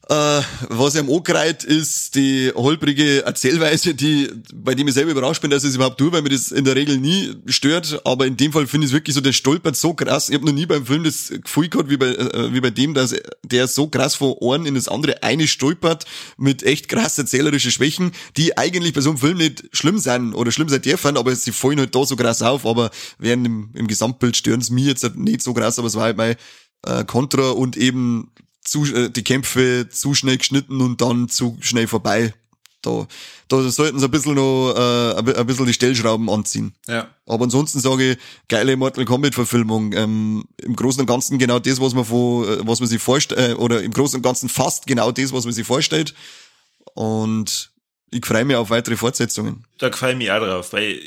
Äh, 0.08 0.42
was 0.68 0.96
ihm 0.96 1.08
angereiht, 1.08 1.62
ist 1.62 2.16
die 2.16 2.50
holprige 2.56 3.24
Erzählweise, 3.24 3.94
die, 3.94 4.28
bei 4.52 4.74
dem 4.74 4.88
ich 4.88 4.94
selber 4.94 5.12
überrascht 5.12 5.40
bin, 5.40 5.52
dass 5.52 5.62
ich 5.62 5.70
es 5.70 5.76
überhaupt 5.76 5.98
tue, 5.98 6.10
weil 6.10 6.22
mir 6.22 6.30
das 6.30 6.50
in 6.50 6.64
der 6.64 6.74
Regel 6.74 6.96
nie 6.98 7.36
stört. 7.46 8.00
Aber 8.04 8.26
in 8.26 8.36
dem 8.36 8.52
Fall 8.52 8.66
finde 8.66 8.86
ich 8.86 8.90
es 8.90 8.94
wirklich 8.94 9.14
so, 9.14 9.20
der 9.20 9.32
stolpert 9.32 9.76
so 9.76 9.94
krass. 9.94 10.28
Ich 10.28 10.34
habe 10.34 10.46
noch 10.46 10.52
nie 10.52 10.66
beim 10.66 10.84
Film 10.84 11.04
das 11.04 11.28
Gefühl 11.28 11.68
gehabt, 11.68 11.90
wie 11.90 11.96
bei, 11.96 12.08
äh, 12.08 12.52
wie 12.52 12.60
bei 12.60 12.70
dem, 12.70 12.92
dass 12.94 13.14
der 13.44 13.68
so 13.68 13.86
krass 13.86 14.16
von 14.16 14.32
Ohren 14.32 14.66
in 14.66 14.74
das 14.74 14.88
andere 14.88 15.22
eine 15.22 15.46
stolpert 15.46 16.06
mit 16.36 16.64
echt 16.64 16.88
krass 16.88 17.16
erzählerische 17.16 17.70
Schwächen, 17.70 18.10
die 18.36 18.58
eigentlich 18.58 18.94
bei 18.94 19.02
so 19.02 19.10
einem 19.10 19.18
Film 19.18 19.38
nicht 19.38 19.64
schlimm 19.72 19.98
sein 19.98 20.32
oder 20.32 20.50
schlimm 20.50 20.68
sein 20.68 20.82
dürfen, 20.82 21.16
aber 21.16 21.36
sie 21.36 21.52
fallen 21.52 21.78
halt 21.78 21.94
da 21.94 22.04
so 22.04 22.16
krass 22.16 22.42
auf. 22.42 22.66
Aber 22.66 22.90
während 23.18 23.46
im, 23.46 23.70
im 23.74 23.86
Gesamtbild 23.86 24.36
stören 24.36 24.60
es 24.60 24.70
mir 24.70 24.86
jetzt 24.86 25.14
nicht 25.14 25.42
so 25.42 25.54
krass, 25.54 25.78
aber 25.78 25.86
es 25.86 25.94
war 25.94 26.02
halt 26.02 26.16
mein 26.16 26.34
äh, 26.84 27.04
Kontra 27.04 27.50
und 27.50 27.76
eben 27.76 28.32
zu, 28.70 28.84
äh, 28.84 29.10
die 29.10 29.24
Kämpfe 29.24 29.88
zu 29.90 30.14
schnell 30.14 30.38
geschnitten 30.38 30.80
und 30.80 31.00
dann 31.00 31.28
zu 31.28 31.58
schnell 31.60 31.88
vorbei. 31.88 32.32
Da, 32.82 33.06
da 33.48 33.68
sollten 33.68 33.98
sie 33.98 34.06
ein 34.06 34.10
bisschen 34.10 34.34
noch 34.34 34.72
äh, 34.74 35.34
ein 35.36 35.46
bisschen 35.46 35.66
die 35.66 35.74
Stellschrauben 35.74 36.30
anziehen. 36.30 36.72
Ja. 36.86 37.14
Aber 37.26 37.44
ansonsten 37.44 37.80
sage 37.80 38.12
ich, 38.12 38.18
geile 38.48 38.76
Mortal 38.76 39.04
Kombat 39.04 39.34
Verfilmung. 39.34 39.92
Ähm, 39.92 40.44
Im 40.62 40.76
Großen 40.76 41.00
und 41.00 41.06
Ganzen 41.06 41.38
genau 41.38 41.58
das, 41.58 41.80
was 41.80 41.94
man 41.94 42.04
von, 42.04 42.44
äh, 42.44 42.66
was 42.66 42.80
man 42.80 42.88
sich 42.88 43.02
vorstellt, 43.02 43.50
äh, 43.50 43.54
oder 43.54 43.82
im 43.82 43.92
Großen 43.92 44.16
und 44.16 44.22
Ganzen 44.22 44.48
fast 44.48 44.86
genau 44.86 45.10
das, 45.12 45.32
was 45.32 45.44
man 45.44 45.52
sich 45.52 45.66
vorstellt. 45.66 46.14
Und 46.94 47.72
ich 48.12 48.24
freue 48.24 48.44
mich 48.44 48.56
auf 48.56 48.70
weitere 48.70 48.96
Fortsetzungen. 48.96 49.66
Da 49.78 49.90
freue 49.90 50.12
ich 50.12 50.18
mich 50.18 50.30
auch 50.30 50.38
drauf, 50.38 50.72
weil 50.72 51.00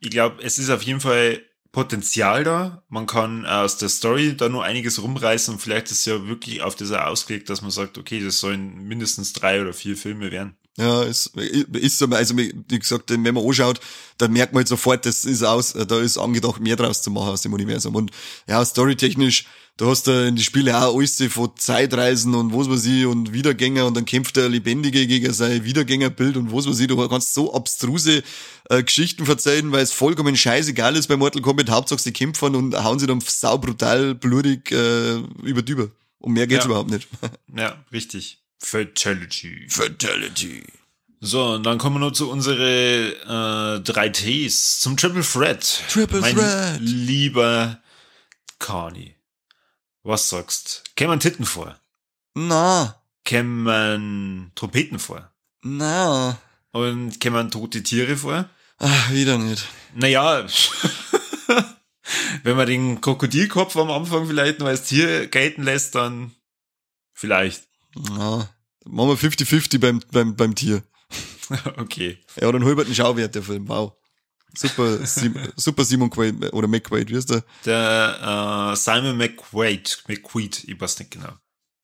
ich 0.00 0.10
glaube, 0.10 0.42
es 0.42 0.58
ist 0.58 0.70
auf 0.70 0.82
jeden 0.82 1.00
Fall 1.00 1.42
Potenzial 1.72 2.42
da. 2.42 2.82
Man 2.88 3.06
kann 3.06 3.46
aus 3.46 3.76
der 3.76 3.88
Story 3.88 4.36
da 4.36 4.48
nur 4.48 4.64
einiges 4.64 5.02
rumreißen 5.02 5.54
und 5.54 5.60
vielleicht 5.60 5.90
ist 5.90 6.06
ja 6.06 6.26
wirklich 6.26 6.62
auf 6.62 6.74
dieser 6.74 7.06
ausgelegt, 7.06 7.48
dass 7.48 7.62
man 7.62 7.70
sagt, 7.70 7.96
okay, 7.96 8.20
das 8.20 8.40
sollen 8.40 8.84
mindestens 8.84 9.32
drei 9.32 9.60
oder 9.60 9.72
vier 9.72 9.96
Filme 9.96 10.30
werden. 10.30 10.56
Ja, 10.78 11.02
ist, 11.02 11.36
ist 11.36 11.98
so, 11.98 12.06
also 12.06 12.36
wie 12.36 12.78
gesagt, 12.78 13.10
wenn 13.10 13.22
man 13.22 13.44
anschaut, 13.44 13.80
dann 14.18 14.32
merkt 14.32 14.52
man 14.52 14.60
halt 14.60 14.68
sofort, 14.68 15.04
das 15.04 15.24
ist 15.24 15.42
aus, 15.42 15.72
da 15.72 16.00
ist 16.00 16.16
angedacht, 16.16 16.60
mehr 16.60 16.76
draus 16.76 17.02
zu 17.02 17.10
machen 17.10 17.30
aus 17.30 17.42
dem 17.42 17.52
Universum. 17.52 17.94
Und 17.96 18.12
ja, 18.48 18.64
storytechnisch, 18.64 19.46
da 19.76 19.86
hast 19.86 20.06
du 20.06 20.28
in 20.28 20.36
die 20.36 20.42
Spiele 20.42 20.76
auch 20.78 20.96
alles 20.96 21.22
von 21.30 21.50
Zeitreisen 21.56 22.34
und 22.34 22.54
was 22.54 22.70
weiß 22.70 22.84
ich 22.86 23.04
und 23.06 23.32
Wiedergänger 23.32 23.86
und 23.86 23.96
dann 23.96 24.04
kämpft 24.04 24.36
der 24.36 24.48
Lebendige 24.48 25.06
gegen 25.06 25.32
sein 25.32 25.64
Wiedergängerbild 25.64 26.36
und 26.36 26.52
was 26.52 26.66
weiß 26.68 26.78
ich, 26.80 26.86
du 26.86 27.08
kannst 27.08 27.34
so 27.34 27.52
abstruse 27.52 28.22
äh, 28.68 28.82
Geschichten 28.82 29.26
verzeihen, 29.26 29.72
weil 29.72 29.82
es 29.82 29.92
vollkommen 29.92 30.36
scheißegal 30.36 30.96
ist 30.96 31.08
bei 31.08 31.16
Mortal 31.16 31.42
Kombat, 31.42 31.70
Hauptsache 31.70 32.00
sie 32.00 32.12
kämpfen 32.12 32.54
und 32.54 32.74
hauen 32.84 32.98
sie 32.98 33.06
dann 33.06 33.20
saubrutal 33.20 34.14
blutig 34.14 34.70
äh, 34.70 35.16
über 35.42 35.62
die 35.62 35.72
über. 35.72 35.88
Und 36.18 36.34
mehr 36.34 36.46
geht's 36.46 36.64
Ja. 36.64 36.70
überhaupt 36.70 36.90
nicht. 36.90 37.08
Ja, 37.56 37.82
richtig. 37.92 38.38
Fatality. 38.60 39.66
Fatality. 39.68 40.64
So, 41.20 41.54
und 41.54 41.64
dann 41.64 41.78
kommen 41.78 41.96
wir 41.96 42.00
noch 42.00 42.12
zu 42.12 42.30
unsere 42.30 43.76
äh, 43.76 43.80
drei 43.82 44.08
Ts 44.08 44.80
zum 44.80 44.96
Triple 44.96 45.22
Threat. 45.22 45.82
Triple 45.90 46.20
mein 46.20 46.34
Threat. 46.34 46.78
Lieber 46.80 47.80
Carney. 48.58 49.16
Was 50.02 50.28
sagst? 50.30 50.84
Kämen 50.96 51.20
Titten 51.20 51.44
vor? 51.44 51.78
Na, 52.34 53.02
Kämen 53.24 54.50
Trompeten 54.54 54.98
vor? 54.98 55.30
na. 55.62 56.38
Und 56.72 57.18
kämen 57.20 57.50
tote 57.50 57.82
Tiere 57.82 58.16
vor? 58.16 58.48
Ach, 58.78 59.10
wieder 59.10 59.36
nicht. 59.38 59.66
Naja, 59.94 60.46
wenn 62.44 62.56
man 62.56 62.66
den 62.68 63.00
Krokodilkopf 63.00 63.76
am 63.76 63.90
Anfang 63.90 64.26
vielleicht 64.26 64.60
noch 64.60 64.68
als 64.68 64.84
Tier 64.84 65.26
gelten 65.26 65.64
lässt, 65.64 65.96
dann 65.96 66.32
vielleicht. 67.12 67.64
Na, 67.94 68.48
machen 68.84 69.08
wir 69.08 69.16
50-50 69.16 69.78
beim, 69.78 70.00
beim, 70.12 70.36
beim 70.36 70.54
Tier. 70.54 70.82
okay. 71.76 72.18
Ja, 72.40 72.50
dann 72.50 72.64
halbert 72.64 72.86
einen 72.86 72.94
Schauwert, 72.94 73.34
der 73.34 73.42
Film. 73.42 73.68
Wow. 73.68 73.94
Super, 74.56 75.06
Sim, 75.06 75.34
super 75.56 75.84
Simon 75.84 76.10
Quaid, 76.10 76.52
oder 76.52 76.66
McQuaid, 76.66 77.08
wie 77.10 77.14
ist 77.14 77.30
der? 77.30 77.44
Der 77.64 78.72
äh, 78.72 78.76
Simon 78.76 79.16
McQuaid, 79.16 80.04
McQuaid, 80.08 80.64
ich 80.64 80.80
weiß 80.80 80.98
nicht 80.98 81.12
genau. 81.12 81.32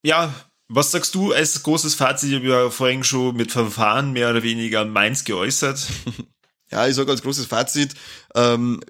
Ja, 0.02 0.34
was 0.68 0.90
sagst 0.90 1.14
du 1.14 1.32
als 1.32 1.62
großes 1.62 1.94
Fazit? 1.94 2.30
Ich 2.30 2.36
habe 2.36 2.46
ja 2.46 2.70
vorhin 2.70 3.04
schon 3.04 3.36
mit 3.36 3.52
Verfahren 3.52 4.12
mehr 4.12 4.30
oder 4.30 4.42
weniger 4.42 4.84
meins 4.84 5.24
geäußert. 5.24 5.86
Ja, 6.68 6.88
ich 6.88 6.96
sage 6.96 7.12
als 7.12 7.22
großes 7.22 7.46
Fazit, 7.46 7.94
ähm, 8.34 8.80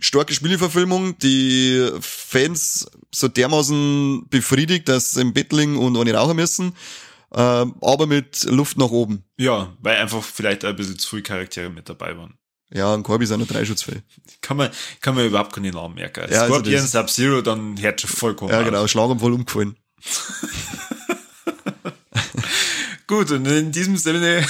starke 0.00 0.32
Spieleverfilmung, 0.34 1.18
die 1.18 1.88
Fans 2.00 2.86
so 3.14 3.28
dermaßen 3.28 4.28
befriedigt, 4.28 4.88
dass 4.88 5.12
sie 5.12 5.20
im 5.20 5.32
Bett 5.32 5.52
liegen 5.52 5.76
und 5.78 5.96
ohne 5.96 6.12
rauchen 6.14 6.36
müssen, 6.36 6.74
ähm, 7.34 7.74
aber 7.80 8.06
mit 8.06 8.44
Luft 8.44 8.76
nach 8.78 8.90
oben. 8.90 9.24
Ja, 9.38 9.72
weil 9.80 9.96
einfach 9.96 10.22
vielleicht 10.22 10.64
ein 10.64 10.76
bisschen 10.76 10.98
zu 10.98 11.08
viele 11.10 11.22
Charaktere 11.22 11.70
mit 11.70 11.88
dabei 11.88 12.16
waren. 12.16 12.34
Ja, 12.72 12.92
und 12.92 13.02
Corby 13.04 13.24
ist 13.24 13.30
auch 13.32 13.36
noch 13.38 13.46
drei 13.46 13.64
Schutzfähig. 13.64 14.02
Kann 14.40 14.56
man, 14.56 14.70
kann 15.00 15.14
man 15.14 15.26
überhaupt 15.26 15.52
keine 15.54 15.70
Namen 15.70 15.94
merken. 15.94 16.20
Ja, 16.30 16.42
also 16.42 16.54
Scorpion, 16.54 16.74
das- 16.82 16.90
Sub-Zero, 16.90 17.40
dann 17.42 17.80
hört 17.80 18.00
schon 18.00 18.10
vollkommen 18.10 18.50
Ja, 18.50 18.62
genau, 18.62 18.86
Schlaganfall 18.88 19.32
umgefallen. 19.32 19.76
Gut, 23.06 23.30
und 23.32 23.46
in 23.46 23.70
diesem 23.70 23.96
Sinne 23.98 24.44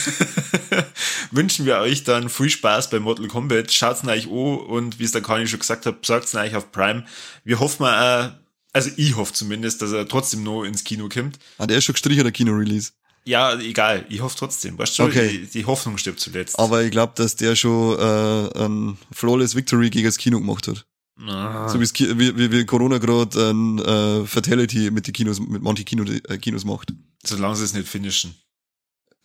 wünschen 1.32 1.66
wir 1.66 1.78
euch 1.78 2.04
dann 2.04 2.28
viel 2.28 2.50
Spaß 2.50 2.90
bei 2.90 3.00
Mortal 3.00 3.26
Kombat. 3.28 3.72
Schaut's 3.72 4.04
euch 4.06 4.26
an 4.26 4.30
und 4.32 4.98
wie 4.98 5.04
es 5.04 5.12
der 5.12 5.22
Kani 5.22 5.46
schon 5.46 5.58
gesagt 5.60 5.86
hat, 5.86 6.04
sagt's 6.06 6.34
euch 6.34 6.54
auf 6.54 6.70
Prime. 6.70 7.04
Wir 7.44 7.58
hoffen 7.58 7.82
mal, 7.82 8.26
äh, 8.26 8.30
also 8.72 8.90
ich 8.96 9.16
hoffe 9.16 9.32
zumindest, 9.32 9.82
dass 9.82 9.92
er 9.92 10.06
trotzdem 10.06 10.42
noch 10.44 10.62
ins 10.64 10.84
Kino 10.84 11.08
kommt. 11.08 11.38
Ah, 11.58 11.66
der 11.66 11.78
ist 11.78 11.84
schon 11.84 11.94
gestrichen, 11.94 12.22
der 12.22 12.32
Kino-Release. 12.32 12.92
Ja, 13.26 13.58
egal, 13.58 14.04
ich 14.08 14.20
hoffe 14.20 14.36
trotzdem. 14.38 14.76
Weißt 14.78 14.98
du, 14.98 15.04
Okay. 15.04 15.28
die, 15.30 15.46
die 15.46 15.64
Hoffnung 15.64 15.96
stirbt 15.98 16.20
zuletzt. 16.20 16.58
Aber 16.58 16.82
ich 16.82 16.90
glaube, 16.90 17.14
dass 17.16 17.36
der 17.36 17.56
schon 17.56 17.98
äh, 17.98 18.64
ein 18.64 18.98
Flawless 19.12 19.54
Victory 19.56 19.90
gegen 19.90 20.04
das 20.06 20.18
Kino 20.18 20.38
gemacht 20.38 20.68
hat. 20.68 20.84
Ah, 21.26 21.68
So 21.68 21.80
wie, 21.80 21.88
wie, 22.18 22.50
wie 22.52 22.66
Corona 22.66 22.98
gerade 22.98 23.50
ein 23.50 23.78
äh, 23.78 24.26
Fatality 24.26 24.90
mit 24.90 25.06
den 25.06 25.14
Kinos, 25.14 25.40
mit 25.40 25.62
manchen 25.62 25.84
Kino, 25.84 26.04
äh, 26.04 26.38
Kinos 26.38 26.64
macht. 26.64 26.92
solange 27.24 27.56
sie 27.56 27.64
es 27.64 27.72
nicht 27.72 27.88
finishen. 27.88 28.34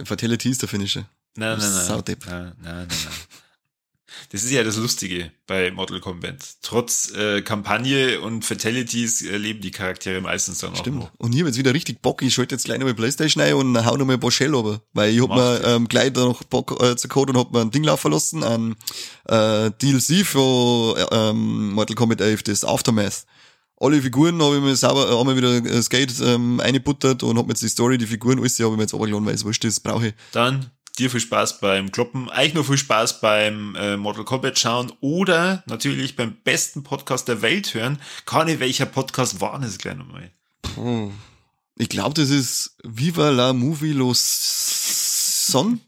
Fatality 0.04 0.50
ist 0.50 0.62
der 0.62 0.70
Finisher. 0.70 1.10
Nein, 1.36 1.58
nein, 1.58 1.74
nein. 1.74 1.86
Saudepp. 1.86 2.26
Nein, 2.26 2.54
nein, 2.62 2.76
nein, 2.76 2.88
nein. 2.90 3.14
Das 4.32 4.44
ist 4.44 4.52
ja 4.52 4.64
das 4.64 4.78
Lustige 4.78 5.32
bei 5.48 5.72
Mortal 5.72 6.00
Kombat. 6.00 6.38
Trotz 6.62 7.12
äh, 7.12 7.42
Kampagne 7.42 8.22
und 8.22 8.44
Fatalities 8.46 9.22
äh, 9.22 9.38
leben 9.38 9.62
die 9.62 9.72
Charaktere 9.72 10.22
meistens 10.22 10.60
dann 10.60 10.74
auch 10.74 10.78
Stimmt. 10.78 10.98
noch. 10.98 11.12
Und 11.18 11.34
ich 11.34 11.42
hab 11.42 11.48
jetzt 11.48 11.58
wieder 11.58 11.74
richtig 11.74 12.02
Bock. 12.02 12.22
Ich 12.22 12.34
schalte 12.34 12.56
jetzt 12.56 12.66
gleich 12.66 12.80
nochmal 12.80 12.94
Playstation 12.96 13.44
ein 13.44 13.54
und 13.54 13.86
hau 13.86 13.98
nochmal 13.98 14.18
ein 14.18 14.20
paar 14.20 14.32
Shell 14.32 14.54
runter. 14.54 14.82
Weil 14.94 15.14
ich 15.14 15.22
hab 15.22 15.30
mir 15.30 15.62
ähm, 15.64 15.88
gleich 15.88 16.14
da 16.14 16.26
noch 16.26 16.44
Bock 16.44 16.82
äh, 16.82 16.96
zu 16.96 17.08
Code 17.08 17.34
und 17.34 17.40
hab 17.40 17.52
mir 17.52 17.62
ein 17.62 17.72
Ding 17.72 17.84
laufen 17.84 18.12
lassen, 18.12 18.44
ein 18.44 18.76
äh, 19.26 19.72
DLC 19.72 20.26
für 20.26 20.96
äh, 20.98 21.30
ähm, 21.30 21.72
Mortal 21.72 21.96
Kombat 21.96 22.22
11, 22.22 22.44
das 22.44 22.64
Aftermath. 22.64 23.26
Alle 23.82 24.02
Figuren 24.02 24.42
habe 24.42 24.58
ich 24.58 24.62
mir 24.62 24.76
sauber, 24.76 25.10
äh, 25.10 25.18
einmal 25.18 25.38
wieder 25.38 25.56
äh, 25.66 25.82
Skate 25.82 26.14
ähm, 26.22 26.60
eingebuttert 26.60 27.24
und 27.24 27.38
hab 27.38 27.46
mir 27.46 27.54
jetzt 27.54 27.62
die 27.62 27.70
Story, 27.70 27.98
die 27.98 28.08
Figuren, 28.08 28.40
alles, 28.40 28.56
die 28.56 28.64
habe 28.64 28.74
ich 28.74 28.78
mir 28.78 28.84
jetzt 28.84 28.94
runtergeladen, 28.94 29.26
weil 29.26 29.36
es 29.36 29.46
wurscht 29.46 29.64
ist, 29.64 29.80
brauche 29.80 30.08
ich. 30.08 30.14
Dann 30.34 30.70
dir 30.98 31.10
viel 31.10 31.22
Spaß 31.22 31.62
beim 31.62 31.90
Kloppen, 31.92 32.30
euch 32.30 32.54
noch 32.54 32.66
viel 32.66 32.78
Spaß 32.78 33.22
beim 33.22 33.76
äh, 33.76 33.96
Mortal 33.96 34.26
Kombat 34.26 34.60
schauen 34.60 34.92
oder 35.00 35.64
natürlich 35.66 36.18
beim 36.18 36.36
besten 36.44 36.84
Podcast 36.84 37.30
der 37.30 37.42
Welt 37.42 37.74
hören. 37.74 38.00
Ich 38.26 38.60
welcher 38.60 38.86
Podcast 38.86 39.40
war 39.40 39.58
das 39.60 39.78
gleich 39.78 39.96
nochmal? 39.96 40.30
Puh. 40.62 41.12
Ich 41.78 41.88
glaube, 41.88 42.16
das 42.16 42.30
ist 42.30 42.76
Viva 42.84 43.30
la 43.30 43.54
Movie 43.54 43.94
Los 43.94 45.48
Son. 45.48 45.80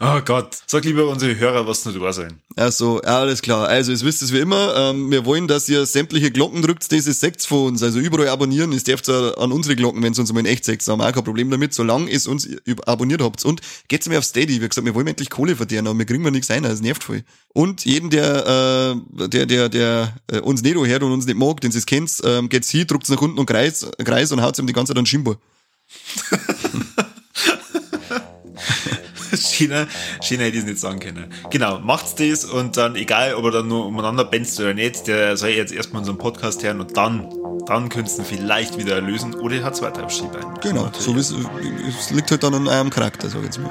Oh 0.00 0.20
Gott, 0.24 0.58
sag 0.66 0.84
lieber 0.84 1.06
unsere 1.08 1.38
Hörer, 1.38 1.66
was 1.66 1.84
nur 1.84 1.98
da 1.98 2.12
sein. 2.12 2.40
Also, 2.56 3.00
alles 3.02 3.42
klar. 3.42 3.68
Also, 3.68 3.92
es 3.92 4.04
wisst 4.04 4.22
es 4.22 4.32
wie 4.32 4.38
immer. 4.38 4.74
Ähm, 4.76 5.10
wir 5.10 5.24
wollen, 5.24 5.48
dass 5.48 5.68
ihr 5.68 5.86
sämtliche 5.86 6.30
Glocken 6.30 6.62
drückt, 6.62 6.90
diese 6.90 7.12
sekt's 7.12 7.46
von 7.46 7.68
uns. 7.68 7.82
Also 7.82 7.98
überall 7.98 8.28
abonnieren. 8.28 8.72
Ihr 8.72 8.80
dürft 8.80 9.08
ja 9.08 9.34
an 9.34 9.52
unsere 9.52 9.76
Glocken, 9.76 10.02
wenn 10.02 10.12
es 10.12 10.18
uns 10.18 10.32
mal 10.32 10.40
in 10.40 10.46
echt. 10.46 10.68
Da 10.68 10.92
haben 10.92 11.00
auch 11.00 11.12
kein 11.12 11.24
Problem 11.24 11.50
damit, 11.50 11.74
solange 11.74 12.10
ihr 12.10 12.26
uns 12.28 12.48
abonniert 12.86 13.22
habt. 13.22 13.44
Und 13.44 13.60
geht's 13.88 14.08
mir 14.08 14.18
auf 14.18 14.24
Steady. 14.24 14.60
Wie 14.60 14.68
gesagt, 14.68 14.84
wir 14.84 14.94
wollen 14.94 15.06
endlich 15.06 15.30
Kohle 15.30 15.56
verdienen, 15.56 15.86
aber 15.86 15.98
wir 15.98 16.06
kriegen 16.06 16.24
wir 16.24 16.30
nichts 16.30 16.50
ein. 16.50 16.62
Das 16.62 16.80
nervt 16.80 17.04
voll. 17.04 17.24
Und 17.54 17.84
jeden, 17.84 18.10
der, 18.10 18.94
äh, 19.18 19.28
der, 19.28 19.46
der, 19.46 19.68
der 19.68 20.14
äh, 20.30 20.40
uns 20.40 20.62
nicht 20.62 20.74
hört 20.74 21.02
und 21.02 21.12
uns 21.12 21.26
nicht 21.26 21.36
mag, 21.36 21.60
den 21.60 21.70
sie 21.70 21.80
kennt, 21.82 22.20
ähm, 22.24 22.48
geht's 22.48 22.70
hier, 22.70 22.86
druckt's 22.86 23.08
nach 23.10 23.20
unten 23.20 23.38
und 23.38 23.46
kreis, 23.46 23.86
kreis 24.04 24.32
und 24.32 24.40
haut's 24.40 24.58
ihm 24.58 24.66
die 24.66 24.72
ganze 24.72 24.92
Zeit 24.92 24.98
an 24.98 25.06
Schimbo. 25.06 25.36
China, 29.62 29.86
China 30.20 30.42
hätte 30.44 30.56
ich 30.56 30.62
es 30.62 30.68
nicht 30.68 30.80
sagen 30.80 31.00
können. 31.00 31.26
Genau, 31.50 31.78
macht's 31.80 32.14
das 32.14 32.44
und 32.44 32.76
dann, 32.76 32.96
egal 32.96 33.34
ob 33.34 33.44
er 33.46 33.50
dann 33.52 33.68
nur 33.68 33.86
umeinander 33.86 34.24
benzt 34.24 34.58
oder 34.60 34.74
nicht, 34.74 35.06
der 35.06 35.36
soll 35.36 35.50
jetzt 35.50 35.72
erstmal 35.72 36.00
unseren 36.00 36.18
Podcast 36.18 36.62
hören 36.62 36.80
und 36.80 36.96
dann, 36.96 37.28
dann 37.66 37.88
könntest 37.88 38.18
du 38.18 38.22
ihn 38.22 38.26
vielleicht 38.28 38.78
wieder 38.78 38.94
erlösen 38.96 39.34
oder 39.34 39.56
er 39.56 39.64
hat 39.64 39.80
weiter 39.82 40.04
auf 40.04 40.12
Skibein. 40.12 40.44
Genau. 40.62 40.90
So 40.98 41.14
wie 41.14 41.20
es, 41.20 41.30
es 41.32 42.10
liegt 42.10 42.30
halt 42.30 42.42
dann 42.42 42.54
an 42.54 42.66
eurem 42.68 42.90
Charakter, 42.90 43.28
sag 43.28 43.38
ich 43.40 43.44
jetzt 43.46 43.58
mal. 43.60 43.70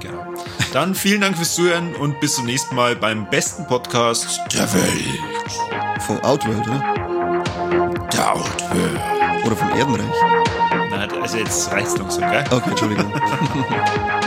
Genau. 0.00 0.24
Dann 0.72 0.94
vielen 0.94 1.20
Dank 1.20 1.36
fürs 1.36 1.54
Zuhören 1.54 1.94
und 1.94 2.20
bis 2.20 2.34
zum 2.34 2.46
nächsten 2.46 2.74
Mal 2.74 2.96
beim 2.96 3.28
besten 3.30 3.66
Podcast 3.66 4.40
der 4.52 4.72
Welt. 4.74 5.04
Vom 6.06 6.18
Outworld, 6.20 6.66
oder? 6.66 6.94
Der 8.12 8.32
Outworld. 8.34 9.00
Oder 9.46 9.56
vom 9.56 9.68
Erdenreich. 9.70 10.04
Na, 10.90 11.06
Also 11.22 11.38
jetzt 11.38 11.70
reicht's 11.70 11.96
langsam, 11.96 12.30
gell? 12.30 12.44
Okay, 12.50 12.70
Entschuldigung. 12.70 13.12